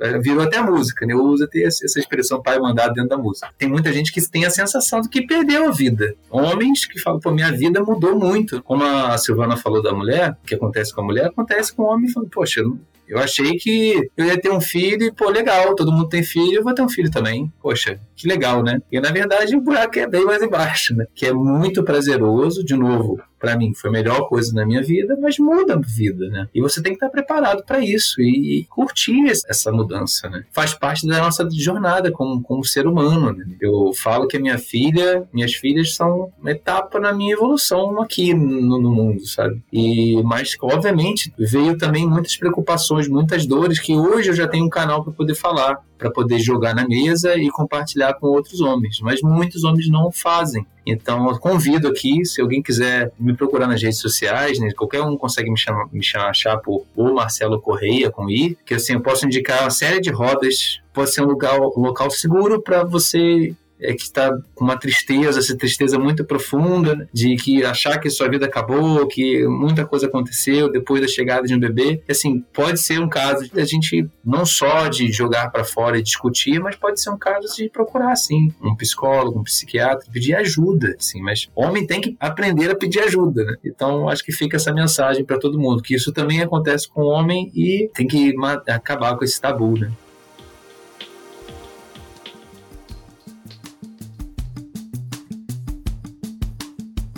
É, 0.00 0.16
virou 0.20 0.44
até 0.44 0.62
música, 0.62 1.04
né? 1.04 1.12
Eu 1.12 1.24
uso 1.24 1.42
até 1.42 1.62
essa 1.64 1.98
expressão 1.98 2.40
pai 2.40 2.56
mandado 2.60 2.94
dentro 2.94 3.08
da 3.10 3.18
música. 3.18 3.48
Tem 3.58 3.68
muita 3.68 3.92
gente 3.92 4.12
que 4.12 4.30
tem 4.30 4.44
a 4.44 4.50
sensação 4.50 5.00
de 5.00 5.08
que 5.08 5.26
perdeu 5.26 5.66
a 5.66 5.72
vida. 5.72 6.14
Homens 6.30 6.86
que 6.86 7.00
falam, 7.00 7.18
pô, 7.18 7.32
minha 7.32 7.50
vida 7.50 7.82
mudou 7.82 8.16
muito. 8.16 8.62
Como 8.62 8.84
a 8.84 9.18
Silvana 9.18 9.56
falou 9.56 9.82
da 9.82 9.92
mulher, 9.92 10.38
o 10.44 10.46
que 10.46 10.54
acontece 10.54 10.94
com 10.94 11.00
a 11.00 11.04
mulher, 11.04 11.26
acontece 11.26 11.74
com 11.74 11.82
o 11.82 11.86
homem 11.86 12.08
falando, 12.08 12.30
poxa, 12.30 12.62
eu 13.06 13.18
achei 13.18 13.56
que 13.56 14.08
eu 14.16 14.24
ia 14.24 14.40
ter 14.40 14.50
um 14.50 14.60
filho 14.60 15.02
e, 15.02 15.12
pô, 15.12 15.28
legal, 15.28 15.74
todo 15.74 15.92
mundo 15.92 16.08
tem 16.08 16.22
filho, 16.22 16.58
eu 16.58 16.64
vou 16.64 16.74
ter 16.74 16.82
um 16.82 16.88
filho 16.88 17.10
também. 17.10 17.52
Poxa, 17.60 18.00
que 18.16 18.26
legal, 18.26 18.62
né? 18.62 18.80
E 18.90 18.98
na 18.98 19.10
verdade 19.10 19.54
o 19.54 19.60
buraco 19.60 19.98
é 19.98 20.06
bem 20.06 20.24
mais 20.24 20.42
embaixo, 20.42 20.94
né? 20.94 21.06
Que 21.14 21.26
é 21.26 21.32
muito 21.32 21.82
prazeroso, 21.82 22.64
de 22.64 22.74
novo, 22.74 23.20
para 23.44 23.58
mim 23.58 23.74
foi 23.74 23.90
a 23.90 23.92
melhor 23.92 24.26
coisa 24.26 24.54
na 24.54 24.64
minha 24.64 24.82
vida, 24.82 25.18
mas 25.20 25.38
muda 25.38 25.74
a 25.74 25.78
vida, 25.78 26.28
né? 26.30 26.48
E 26.54 26.62
você 26.62 26.82
tem 26.82 26.92
que 26.92 26.96
estar 26.96 27.10
preparado 27.10 27.62
para 27.62 27.78
isso 27.78 28.22
e 28.22 28.66
curtir 28.70 29.30
essa 29.46 29.70
mudança, 29.70 30.30
né? 30.30 30.44
Faz 30.50 30.72
parte 30.72 31.06
da 31.06 31.18
nossa 31.18 31.46
jornada 31.52 32.10
como, 32.10 32.42
como 32.42 32.64
ser 32.64 32.86
humano. 32.86 33.32
Né? 33.34 33.44
Eu 33.60 33.92
falo 34.02 34.26
que 34.26 34.38
a 34.38 34.40
minha 34.40 34.56
filha, 34.56 35.28
minhas 35.30 35.52
filhas 35.52 35.94
são 35.94 36.32
uma 36.40 36.50
etapa 36.50 36.98
na 36.98 37.12
minha 37.12 37.34
evolução 37.34 38.00
aqui 38.00 38.32
no, 38.32 38.80
no 38.80 38.90
mundo, 38.90 39.26
sabe? 39.26 39.62
E 39.70 40.22
mas 40.22 40.56
obviamente 40.62 41.32
veio 41.38 41.76
também 41.76 42.08
muitas 42.08 42.36
preocupações, 42.36 43.08
muitas 43.08 43.44
dores 43.44 43.78
que 43.78 43.94
hoje 43.94 44.30
eu 44.30 44.34
já 44.34 44.48
tenho 44.48 44.64
um 44.64 44.70
canal 44.70 45.04
para 45.04 45.12
poder 45.12 45.34
falar, 45.34 45.84
para 46.04 46.10
poder 46.10 46.38
jogar 46.38 46.74
na 46.74 46.86
mesa 46.86 47.34
e 47.34 47.48
compartilhar 47.48 48.12
com 48.14 48.26
outros 48.26 48.60
homens, 48.60 49.00
mas 49.00 49.22
muitos 49.22 49.64
homens 49.64 49.88
não 49.88 50.12
fazem. 50.12 50.66
Então, 50.86 51.30
eu 51.30 51.38
convido 51.38 51.88
aqui, 51.88 52.26
se 52.26 52.42
alguém 52.42 52.62
quiser 52.62 53.10
me 53.18 53.34
procurar 53.34 53.66
nas 53.66 53.82
redes 53.82 54.00
sociais, 54.00 54.58
né, 54.58 54.70
qualquer 54.76 55.00
um 55.00 55.16
consegue 55.16 55.50
me 55.50 55.58
chamar, 55.58 55.88
me 55.90 56.04
chamar 56.04 56.28
achar 56.28 56.58
por 56.58 56.84
o 56.94 57.14
Marcelo 57.14 57.58
Correia 57.58 58.10
com 58.10 58.28
I, 58.28 58.54
que 58.66 58.74
assim, 58.74 58.92
eu 58.92 59.00
posso 59.00 59.24
indicar 59.24 59.62
uma 59.62 59.70
série 59.70 59.98
de 59.98 60.10
rodas, 60.10 60.82
pode 60.92 61.10
ser 61.10 61.22
um 61.22 61.26
lugar, 61.26 61.58
um 61.58 61.80
local 61.80 62.10
seguro 62.10 62.60
para 62.60 62.84
você 62.84 63.54
é 63.80 63.92
que 63.92 64.02
está 64.02 64.36
com 64.54 64.64
uma 64.64 64.78
tristeza, 64.78 65.38
essa 65.38 65.56
tristeza 65.56 65.98
muito 65.98 66.24
profunda, 66.24 67.08
de 67.12 67.36
que 67.36 67.64
achar 67.64 67.98
que 67.98 68.08
sua 68.10 68.28
vida 68.28 68.46
acabou, 68.46 69.06
que 69.06 69.46
muita 69.46 69.84
coisa 69.84 70.06
aconteceu 70.06 70.70
depois 70.70 71.00
da 71.00 71.08
chegada 71.08 71.46
de 71.46 71.54
um 71.54 71.58
bebê. 71.58 72.02
Assim, 72.08 72.44
pode 72.52 72.80
ser 72.80 73.00
um 73.00 73.08
caso 73.08 73.48
de 73.48 73.60
a 73.60 73.64
gente 73.64 74.08
não 74.24 74.46
só 74.46 74.88
de 74.88 75.10
jogar 75.12 75.50
para 75.50 75.64
fora 75.64 75.98
e 75.98 76.02
discutir, 76.02 76.60
mas 76.60 76.76
pode 76.76 77.00
ser 77.00 77.10
um 77.10 77.18
caso 77.18 77.54
de 77.56 77.68
procurar, 77.68 78.12
assim, 78.12 78.52
um 78.62 78.74
psicólogo, 78.74 79.40
um 79.40 79.44
psiquiatra, 79.44 80.06
pedir 80.12 80.34
ajuda, 80.34 80.94
assim. 80.98 81.20
Mas 81.20 81.48
homem 81.54 81.86
tem 81.86 82.00
que 82.00 82.16
aprender 82.18 82.70
a 82.70 82.76
pedir 82.76 83.00
ajuda, 83.00 83.44
né? 83.44 83.56
Então, 83.64 84.08
acho 84.08 84.24
que 84.24 84.32
fica 84.32 84.56
essa 84.56 84.72
mensagem 84.72 85.24
para 85.24 85.38
todo 85.38 85.58
mundo, 85.58 85.82
que 85.82 85.94
isso 85.94 86.12
também 86.12 86.40
acontece 86.40 86.88
com 86.88 87.02
o 87.02 87.08
homem 87.08 87.50
e 87.54 87.90
tem 87.94 88.06
que 88.06 88.34
acabar 88.68 89.16
com 89.16 89.24
esse 89.24 89.40
tabu, 89.40 89.78
né? 89.78 89.90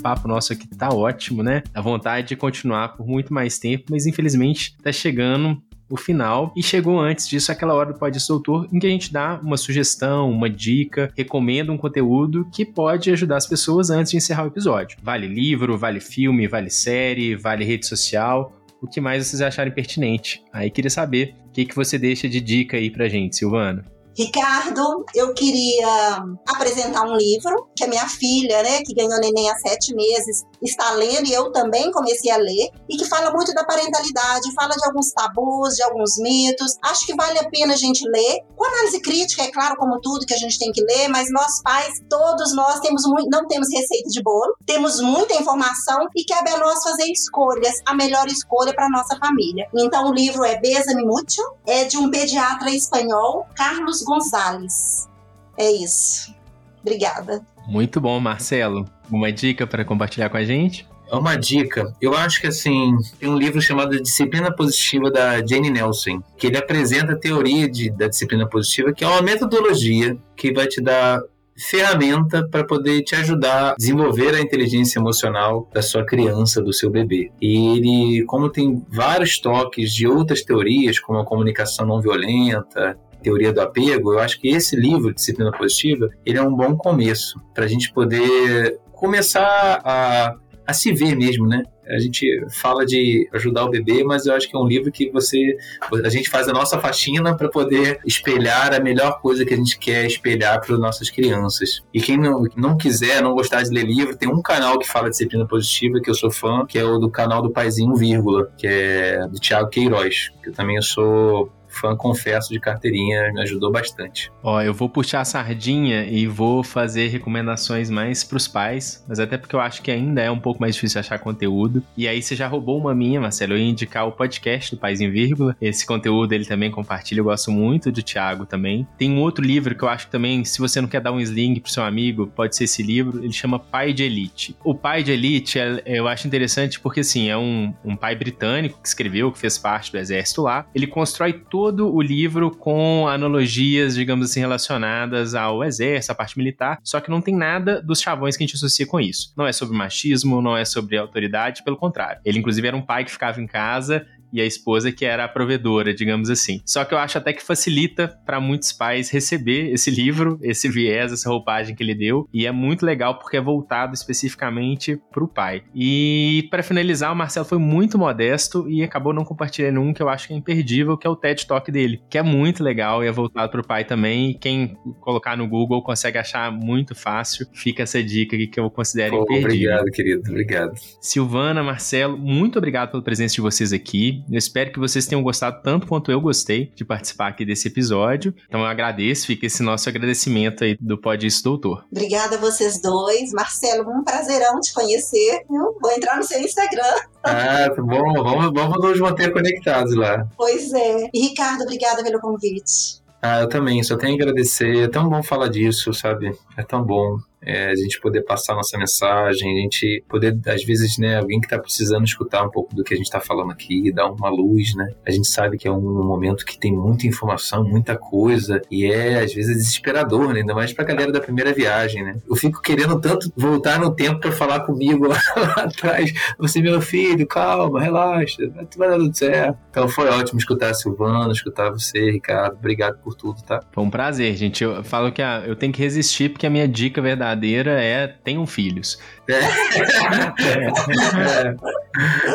Papo 0.07 0.29
nosso 0.29 0.53
aqui 0.53 0.69
tá 0.69 0.89
ótimo, 0.89 1.43
né? 1.43 1.65
A 1.75 1.81
vontade 1.81 2.29
de 2.29 2.37
continuar 2.37 2.91
por 2.91 3.05
muito 3.05 3.35
mais 3.35 3.59
tempo, 3.59 3.87
mas 3.91 4.07
infelizmente 4.07 4.77
tá 4.81 4.93
chegando 4.93 5.61
o 5.91 5.97
final. 5.97 6.53
E 6.57 6.63
chegou 6.63 7.01
antes 7.01 7.29
disso 7.29 7.51
aquela 7.51 7.75
hora 7.75 7.93
do 7.93 7.99
Pode 7.99 8.25
Doutor, 8.25 8.69
em 8.73 8.79
que 8.79 8.87
a 8.87 8.91
gente 8.91 9.13
dá 9.13 9.41
uma 9.43 9.57
sugestão, 9.57 10.31
uma 10.31 10.49
dica, 10.49 11.13
recomenda 11.17 11.73
um 11.73 11.77
conteúdo 11.77 12.49
que 12.53 12.65
pode 12.65 13.11
ajudar 13.11 13.37
as 13.37 13.49
pessoas 13.49 13.91
antes 13.91 14.13
de 14.13 14.17
encerrar 14.17 14.45
o 14.45 14.49
episódio. 14.49 14.97
Vale 15.03 15.27
livro, 15.27 15.77
vale 15.77 15.99
filme, 15.99 16.47
vale 16.47 16.71
série, 16.71 17.35
vale 17.35 17.65
rede 17.65 17.85
social. 17.85 18.53
O 18.81 18.87
que 18.87 19.01
mais 19.01 19.27
vocês 19.27 19.43
acharem 19.43 19.75
pertinente? 19.75 20.41
Aí 20.53 20.71
queria 20.71 20.91
saber 20.91 21.35
o 21.49 21.51
que, 21.51 21.65
que 21.65 21.75
você 21.75 21.99
deixa 21.99 22.29
de 22.29 22.41
dica 22.41 22.77
aí 22.77 22.91
pra 22.91 23.09
gente, 23.09 23.35
Silvana. 23.35 23.85
Ricardo, 24.17 25.05
eu 25.15 25.35
queria 25.35 26.25
apresentar 26.49 27.03
um 27.03 27.17
livro 27.17 27.69
que 27.77 27.85
a 27.85 27.89
minha 27.89 28.09
filha, 28.09 28.63
né, 28.63 28.83
que 28.83 28.95
ganhou 28.95 29.21
neném 29.21 29.51
há 29.51 29.55
sete 29.57 29.95
meses, 29.95 30.43
está 30.63 30.93
lendo 30.93 31.27
e 31.27 31.33
eu 31.33 31.51
também 31.53 31.91
comecei 31.91 32.31
a 32.31 32.37
ler 32.37 32.71
e 32.89 32.97
que 32.97 33.05
fala 33.05 33.31
muito 33.31 33.53
da 33.55 33.65
parentalidade, 33.65 34.55
fala 34.55 34.75
de 34.75 34.87
alguns 34.87 35.13
tabus, 35.13 35.75
de 35.75 35.83
alguns 35.83 36.19
mitos. 36.19 36.77
Acho 36.83 37.07
que 37.07 37.15
vale 37.15 37.39
a 37.39 37.49
pena 37.49 37.75
a 37.75 37.77
gente 37.77 38.07
ler. 38.09 38.41
Com 38.57 38.65
análise 38.65 39.01
crítica, 39.01 39.43
é 39.43 39.51
claro, 39.51 39.77
como 39.77 40.01
tudo 40.01 40.27
que 40.27 40.35
a 40.35 40.39
gente 40.39 40.59
tem 40.59 40.73
que 40.73 40.83
ler, 40.83 41.09
mas 41.09 41.29
nós 41.31 41.63
pais, 41.63 41.95
todos 42.09 42.55
nós 42.55 42.81
temos 42.81 43.03
muito, 43.07 43.29
não 43.31 43.47
temos 43.47 43.69
receita 43.73 44.09
de 44.09 44.23
bolo, 44.23 44.57
temos 44.65 45.01
muita 45.01 45.35
informação 45.35 46.07
e 46.15 46.25
cabe 46.25 46.51
a 46.51 46.59
nós 46.59 46.83
fazer 46.83 47.11
escolhas, 47.11 47.81
a 47.87 47.95
melhor 47.95 48.27
escolha 48.27 48.75
para 48.75 48.89
nossa 48.89 49.17
família. 49.19 49.69
Então 49.77 50.11
o 50.11 50.15
livro 50.15 50.45
é 50.45 50.59
Bésame 50.61 51.05
Mútil, 51.05 51.45
é 51.67 51.85
de 51.85 51.97
um 51.97 52.11
pediatra 52.11 52.71
espanhol, 52.71 53.47
Carlos 53.55 54.03
Gonzalez. 54.03 55.09
É 55.57 55.71
isso. 55.71 56.35
Obrigada. 56.83 57.45
Muito 57.67 58.01
bom, 58.01 58.21
Marcelo. 58.21 58.85
Uma 59.11 59.33
dica 59.33 59.67
para 59.67 59.85
compartilhar 59.85 60.29
com 60.29 60.37
a 60.37 60.45
gente? 60.45 60.87
É 61.11 61.15
uma 61.15 61.37
dica. 61.37 61.95
Eu 62.01 62.15
acho 62.17 62.41
que 62.41 62.49
assim, 62.49 62.97
tem 63.19 63.29
um 63.29 63.39
livro 63.39 63.61
chamado 63.61 64.01
Disciplina 64.01 64.55
Positiva 64.55 65.11
da 65.11 65.45
Jane 65.45 65.71
Nelson, 65.71 66.21
que 66.37 66.49
ele 66.49 66.57
apresenta 66.57 67.13
a 67.13 67.19
teoria 67.19 67.69
de, 67.69 67.91
da 67.91 68.09
disciplina 68.09 68.47
positiva, 68.49 68.93
que 68.93 69.05
é 69.05 69.07
uma 69.07 69.23
metodologia 69.23 70.17
que 70.35 70.53
vai 70.53 70.67
te 70.67 70.81
dar 70.81 71.23
ferramenta 71.57 72.47
para 72.47 72.65
poder 72.65 73.03
te 73.03 73.15
ajudar 73.15 73.71
a 73.71 73.75
desenvolver 73.77 74.35
a 74.35 74.41
inteligência 74.41 74.99
emocional 74.99 75.69
da 75.73 75.81
sua 75.81 76.05
criança, 76.05 76.61
do 76.61 76.73
seu 76.73 76.91
bebê. 76.91 77.31
E 77.41 77.77
ele, 77.77 78.25
como 78.27 78.51
tem 78.51 78.85
vários 78.89 79.39
toques 79.39 79.95
de 79.95 80.07
outras 80.07 80.43
teorias, 80.43 80.99
como 80.99 81.19
a 81.19 81.25
comunicação 81.25 81.87
não 81.87 82.01
violenta, 82.01 82.99
teoria 83.23 83.53
do 83.53 83.61
apego, 83.61 84.13
eu 84.13 84.19
acho 84.21 84.39
que 84.41 84.49
esse 84.49 84.77
livro, 84.77 85.13
Disciplina 85.13 85.51
Positiva, 85.51 86.09
ele 86.25 86.39
é 86.39 86.43
um 86.43 86.55
bom 86.55 86.77
começo 86.77 87.41
para 87.55 87.65
a 87.65 87.69
gente 87.69 87.93
poder 87.93 88.79
começar 88.97 89.81
a, 89.85 90.35
a 90.67 90.73
se 90.73 90.93
ver 90.93 91.15
mesmo, 91.15 91.47
né? 91.47 91.63
A 91.89 92.01
gente 92.01 92.27
fala 92.51 92.85
de 92.85 93.29
ajudar 93.33 93.65
o 93.65 93.71
bebê, 93.71 94.03
mas 94.03 94.27
eu 94.27 94.35
acho 94.35 94.49
que 94.49 94.57
é 94.57 94.59
um 94.59 94.67
livro 94.67 94.91
que 94.91 95.09
você 95.11 95.57
a 96.05 96.09
gente 96.09 96.29
faz 96.29 96.49
a 96.49 96.53
nossa 96.53 96.81
faxina 96.81 97.37
para 97.37 97.49
poder 97.49 98.01
espelhar 98.05 98.75
a 98.75 98.81
melhor 98.81 99.21
coisa 99.21 99.45
que 99.45 99.55
a 99.55 99.57
gente 99.57 99.79
quer 99.79 100.05
espelhar 100.05 100.61
para 100.61 100.75
as 100.75 100.81
nossas 100.81 101.11
crianças. 101.11 101.83
E 101.95 102.01
quem 102.01 102.19
não, 102.19 102.43
não 102.57 102.77
quiser, 102.77 103.23
não 103.23 103.35
gostar 103.35 103.63
de 103.63 103.71
ler 103.71 103.85
livro, 103.85 104.17
tem 104.17 104.29
um 104.29 104.43
canal 104.43 104.81
que 104.81 104.89
fala 104.89 105.09
disciplina 105.09 105.47
positiva 105.47 106.01
que 106.01 106.11
eu 106.11 106.15
sou 106.15 106.31
fã, 106.31 106.67
que 106.67 106.77
é 106.77 106.85
o 106.85 106.99
do 106.99 107.09
canal 107.09 107.41
do 107.41 107.53
Paizinho 107.53 107.95
Vírgula, 107.95 108.51
que 108.59 108.67
é 108.67 109.21
do 109.29 109.39
Thiago 109.39 109.71
Queiroz, 109.71 110.33
que 110.43 110.49
eu 110.49 110.53
também 110.53 110.83
sou 110.83 111.53
fã, 111.77 111.97
confesso, 111.97 112.53
de 112.53 112.61
carteirinha, 112.61 113.33
me 113.33 113.43
ajudou 113.43 113.71
bastante. 113.71 114.31
Ó, 114.43 114.61
eu 114.61 114.73
vou 114.73 114.89
puxar 114.89 115.21
a 115.21 115.25
sardinha 115.25 116.05
e 116.05 116.27
vou 116.27 116.63
fazer 116.63 117.09
recomendações 117.09 117.91
mais 117.91 118.25
pros 118.25 118.49
pais, 118.49 119.05
mas 119.09 119.21
até 119.21 119.37
porque 119.37 119.55
eu 119.55 119.61
acho 119.61 119.83
que 119.83 119.91
ainda 119.91 120.23
é 120.23 120.31
um 120.31 120.39
pouco 120.39 120.61
mais 120.61 120.75
difícil 120.75 121.01
achar 121.01 121.19
conteúdo. 121.19 121.83
E 121.97 122.09
aí 122.09 122.23
você 122.23 122.35
já 122.35 122.47
roubou 122.47 122.79
uma 122.79 122.95
minha, 122.95 123.21
Marcelo, 123.21 123.55
eu 123.55 123.59
ia 123.59 123.69
indicar 123.69 124.07
o 124.07 124.13
podcast 124.13 124.75
do 124.75 124.81
Pais 124.81 125.01
em 125.01 125.11
Vírgula. 125.11 125.57
Esse 125.61 125.87
conteúdo 125.87 126.33
ele 126.33 126.45
também 126.45 126.71
compartilha, 126.71 127.21
eu 127.21 127.25
gosto 127.25 127.51
muito 127.51 127.91
do 127.93 128.03
Thiago 128.03 128.47
também. 128.47 128.87
Tem 128.99 129.11
um 129.11 129.21
outro 129.21 129.45
livro 129.45 129.75
que 129.75 129.83
eu 129.83 129.89
acho 129.89 130.07
que 130.07 130.13
também, 130.13 130.45
se 130.45 130.59
você 130.59 130.81
não 130.81 130.89
quer 130.89 131.01
dar 131.01 131.13
um 131.13 131.21
sling 131.21 131.61
pro 131.61 131.71
seu 131.71 131.83
amigo, 131.83 132.27
pode 132.29 132.57
ser 132.57 132.65
esse 132.65 132.83
livro, 132.83 133.23
ele 133.23 133.33
chama 133.33 133.59
Pai 133.59 133.93
de 133.93 134.03
Elite. 134.03 134.57
O 134.65 134.75
Pai 134.75 135.03
de 135.03 135.13
Elite, 135.13 135.59
é, 135.59 135.83
eu 135.87 136.09
acho 136.09 136.27
interessante 136.27 136.81
porque, 136.81 137.01
assim, 137.01 137.29
é 137.29 137.37
um, 137.37 137.75
um 137.85 137.97
pai 137.97 138.15
britânico 138.15 138.81
que 138.81 138.89
escreveu, 138.89 139.33
que 139.33 139.39
fez 139.39 139.59
parte 139.59 139.91
do 139.91 139.99
exército 139.99 140.43
lá. 140.43 140.67
Ele 140.75 140.87
constrói 140.87 141.33
todo 141.33 141.66
todo 141.67 141.93
o 141.93 142.01
livro 142.01 142.49
com 142.53 143.09
analogias, 143.09 143.97
digamos 143.97 144.31
assim, 144.31 144.39
relacionadas 144.39 145.35
ao 145.35 145.65
exército, 145.65 146.13
à 146.13 146.15
parte 146.15 146.39
militar, 146.39 146.79
só 146.85 147.01
que 147.01 147.11
não 147.11 147.21
tem 147.21 147.35
nada 147.35 147.83
dos 147.83 148.01
chavões 148.01 148.37
que 148.37 148.45
a 148.45 148.47
gente 148.47 148.55
associa 148.55 148.87
com 148.87 149.01
isso. 149.01 149.33
Não 149.37 149.45
é 149.45 149.53
sobre 149.53 149.77
machismo, 149.77 150.41
não 150.41 150.57
é 150.57 150.65
sobre 150.65 150.97
autoridade, 150.97 151.65
pelo 151.65 151.77
contrário. 151.77 152.21
Ele, 152.25 152.39
inclusive, 152.39 152.69
era 152.69 152.77
um 152.77 152.83
pai 152.83 153.05
que 153.05 153.11
ficava 153.11 153.41
em 153.41 153.49
casa 153.49 154.07
e 154.37 154.41
a 154.41 154.45
esposa 154.45 154.93
que 154.93 155.05
era 155.05 155.25
a 155.25 155.29
provedora, 155.29 155.95
digamos 155.95 156.29
assim. 156.31 156.61
Só 156.65 156.85
que 156.85 156.95
eu 156.95 156.99
acho 156.99 157.19
até 157.19 157.33
que 157.33 157.43
facilita 157.43 158.19
para 158.25 158.41
muitos 158.41 158.73
pais 158.73 159.11
receber 159.11 159.73
esse 159.73 159.91
livro, 159.91 160.39
esse 160.43 160.69
viés, 160.69 161.13
essa 161.13 161.29
roupagem 161.29 161.75
que 161.75 161.83
ele 161.83 161.95
deu, 161.95 162.29
e 162.33 162.47
é 162.47 162.53
muito 162.53 162.85
legal 162.85 163.19
porque 163.19 163.37
é 163.37 163.41
voltado 163.41 163.95
especificamente 163.95 165.01
para 165.11 165.25
o 165.25 165.29
pai. 165.29 165.63
E 165.75 166.47
para 166.51 166.63
finalizar, 166.63 167.13
o 167.13 167.17
Marcelo 167.17 167.47
foi 167.47 167.59
muito 167.59 167.99
modesto 167.99 168.69
e 168.69 168.83
acabou 168.83 169.13
não 169.13 169.25
compartilhando 169.25 169.81
um 169.81 169.93
que 169.93 170.03
eu 170.03 170.09
acho 170.09 170.29
que 170.29 170.35
é 170.35 170.37
imperdível, 170.37 170.97
que 170.97 171.07
é 171.07 171.11
o 171.11 171.17
TED 171.17 171.47
Talk 171.47 171.71
dele, 171.73 172.03
que 172.11 172.19
é 172.19 172.23
muito 172.23 172.63
legal 172.63 173.03
e 173.03 173.07
é 173.07 173.13
voltado 173.13 173.51
para 173.51 173.61
o 173.61 173.67
pai 173.67 173.85
também. 173.85 174.31
E 174.31 174.35
quem 174.35 174.77
colocar 175.01 175.37
no 175.37 175.49
Google 175.49 175.83
consegue 175.83 176.19
achar 176.19 176.53
muito 176.53 176.95
fácil. 176.95 177.47
Fica 177.53 177.85
essa 177.85 178.03
dica 178.03 178.37
aqui 178.37 178.47
que 178.47 178.61
eu 178.61 178.71
considero 178.71 179.17
Pô, 179.17 179.23
imperdível. 179.23 179.47
Obrigado, 179.47 179.91
querido. 179.91 180.31
Obrigado. 180.31 180.73
Silvana, 181.01 181.63
Marcelo, 181.63 182.19
muito 182.19 182.59
obrigado 182.59 182.91
pela 182.91 183.03
presença 183.03 183.35
de 183.35 183.41
vocês 183.41 183.73
aqui. 183.73 184.25
Eu 184.31 184.39
espero 184.39 184.73
que 184.73 184.79
vocês 184.79 185.07
tenham 185.07 185.23
gostado 185.23 185.63
tanto 185.63 185.87
quanto 185.87 186.11
eu 186.11 186.21
gostei 186.21 186.73
de 186.75 186.85
participar 186.85 187.29
aqui 187.29 187.45
desse 187.45 187.69
episódio. 187.69 188.35
Então 188.49 188.61
eu 188.61 188.67
agradeço, 188.67 189.27
fica 189.27 189.47
esse 189.47 189.63
nosso 189.63 189.89
agradecimento 189.89 190.65
aí 190.65 190.77
do 190.81 190.99
Pode 190.99 191.27
Isso 191.27 191.45
Doutor. 191.45 191.85
Obrigada 191.91 192.37
a 192.37 192.39
vocês 192.39 192.81
dois. 192.81 193.33
Marcelo, 193.33 193.89
um 193.91 194.03
prazerão 194.03 194.61
te 194.61 194.75
conhecer. 194.75 195.45
Viu? 195.49 195.77
Vou 195.81 195.93
entrar 195.93 196.17
no 196.17 196.23
seu 196.25 196.41
Instagram. 196.41 196.95
Ah, 197.23 197.71
tá 197.71 197.83
bom. 197.83 198.23
Vamos, 198.23 198.53
vamos 198.53 198.79
nos 198.83 199.01
manter 199.01 199.33
conectados 199.33 199.95
lá. 199.95 200.27
Pois 200.37 200.73
é. 200.73 201.09
E 201.13 201.29
Ricardo, 201.29 201.63
obrigada 201.63 202.03
pelo 202.03 202.21
convite. 202.21 203.05
Ah, 203.23 203.41
eu 203.41 203.49
também, 203.49 203.83
só 203.83 203.97
tenho 203.97 204.13
a 204.13 204.23
agradecer. 204.23 204.85
É 204.85 204.89
tão 204.89 205.09
bom 205.09 205.23
falar 205.23 205.49
disso, 205.49 205.93
sabe? 205.93 206.37
É 206.57 206.63
tão 206.63 206.85
bom. 206.85 207.19
É, 207.47 207.71
a 207.71 207.77
gente 207.77 208.01
poder 208.01 208.23
passar 208.23 208.55
nossa 208.55 208.77
mensagem, 208.77 209.59
a 209.59 209.63
gente 209.63 210.05
poder, 210.09 210.37
às 210.47 210.65
vezes, 210.65 210.99
né, 210.99 211.19
alguém 211.19 211.39
que 211.39 211.47
está 211.47 211.59
precisando 211.59 212.05
escutar 212.05 212.45
um 212.45 212.51
pouco 212.51 212.75
do 212.75 212.83
que 212.83 212.93
a 212.93 212.97
gente 212.97 213.07
está 213.07 213.21
falando 213.21 213.53
aqui, 213.53 213.93
dar 213.93 214.11
uma 214.11 214.29
luz, 214.29 214.75
né? 214.75 214.93
A 215.07 215.11
gente 215.13 215.29
sabe 215.29 215.57
que 215.57 215.69
é 215.69 215.71
um 215.71 216.05
momento 216.05 216.45
que 216.45 216.59
tem 216.59 216.73
muita 216.73 217.07
informação, 217.07 217.63
muita 217.63 217.97
coisa, 217.97 218.61
e 218.71 218.85
é, 218.85 219.21
às 219.21 219.33
vezes, 219.33 219.57
desesperador, 219.57 220.33
né? 220.33 220.41
Ainda 220.41 220.55
mais 220.55 220.73
pra 220.73 220.85
galera 220.85 221.13
da 221.13 221.21
primeira 221.21 221.53
viagem, 221.53 222.03
né? 222.03 222.17
Eu 222.29 222.35
fico 222.35 222.61
querendo 222.61 223.01
tanto 223.01 223.33
voltar 223.37 223.79
no 223.79 223.95
tempo 223.95 224.21
para 224.21 224.33
falar 224.33 224.61
comigo 224.61 225.07
lá, 225.07 225.21
lá, 225.37 225.65
atrás. 225.65 226.13
Você, 226.39 226.61
meu 226.61 226.81
filho, 226.81 227.27
calma, 227.27 227.81
relaxa, 227.81 228.51
vai 228.77 228.89
dar 228.89 228.97
tudo 228.97 229.17
certo. 229.17 229.59
Então 229.71 229.89
foi 229.89 230.09
ótimo 230.09 230.39
escutar 230.39 230.71
a 230.71 230.75
Silvana, 230.75 231.33
escutar 231.33 231.71
você, 231.71 232.11
Ricardo. 232.11 232.55
Obrigado 232.55 232.99
por 232.99 233.15
tudo, 233.15 233.41
tá? 233.43 233.61
Foi 233.71 233.85
um 233.85 233.91
prazer, 233.91 234.35
gente. 234.35 234.65
Eu 234.65 234.83
falo 234.83 235.13
que 235.13 235.23
a, 235.23 235.45
eu 235.47 235.55
tenho 235.55 235.73
que 235.73 235.81
resistir 235.81 236.31
porque 236.31 236.47
a 236.47 236.51
minha 236.51 236.67
dica 236.67 237.01
verdadeira 237.37 237.81
é 237.81 238.07
tenham 238.07 238.47
filhos. 238.47 238.99
É. 239.29 239.35
é. 240.43 240.71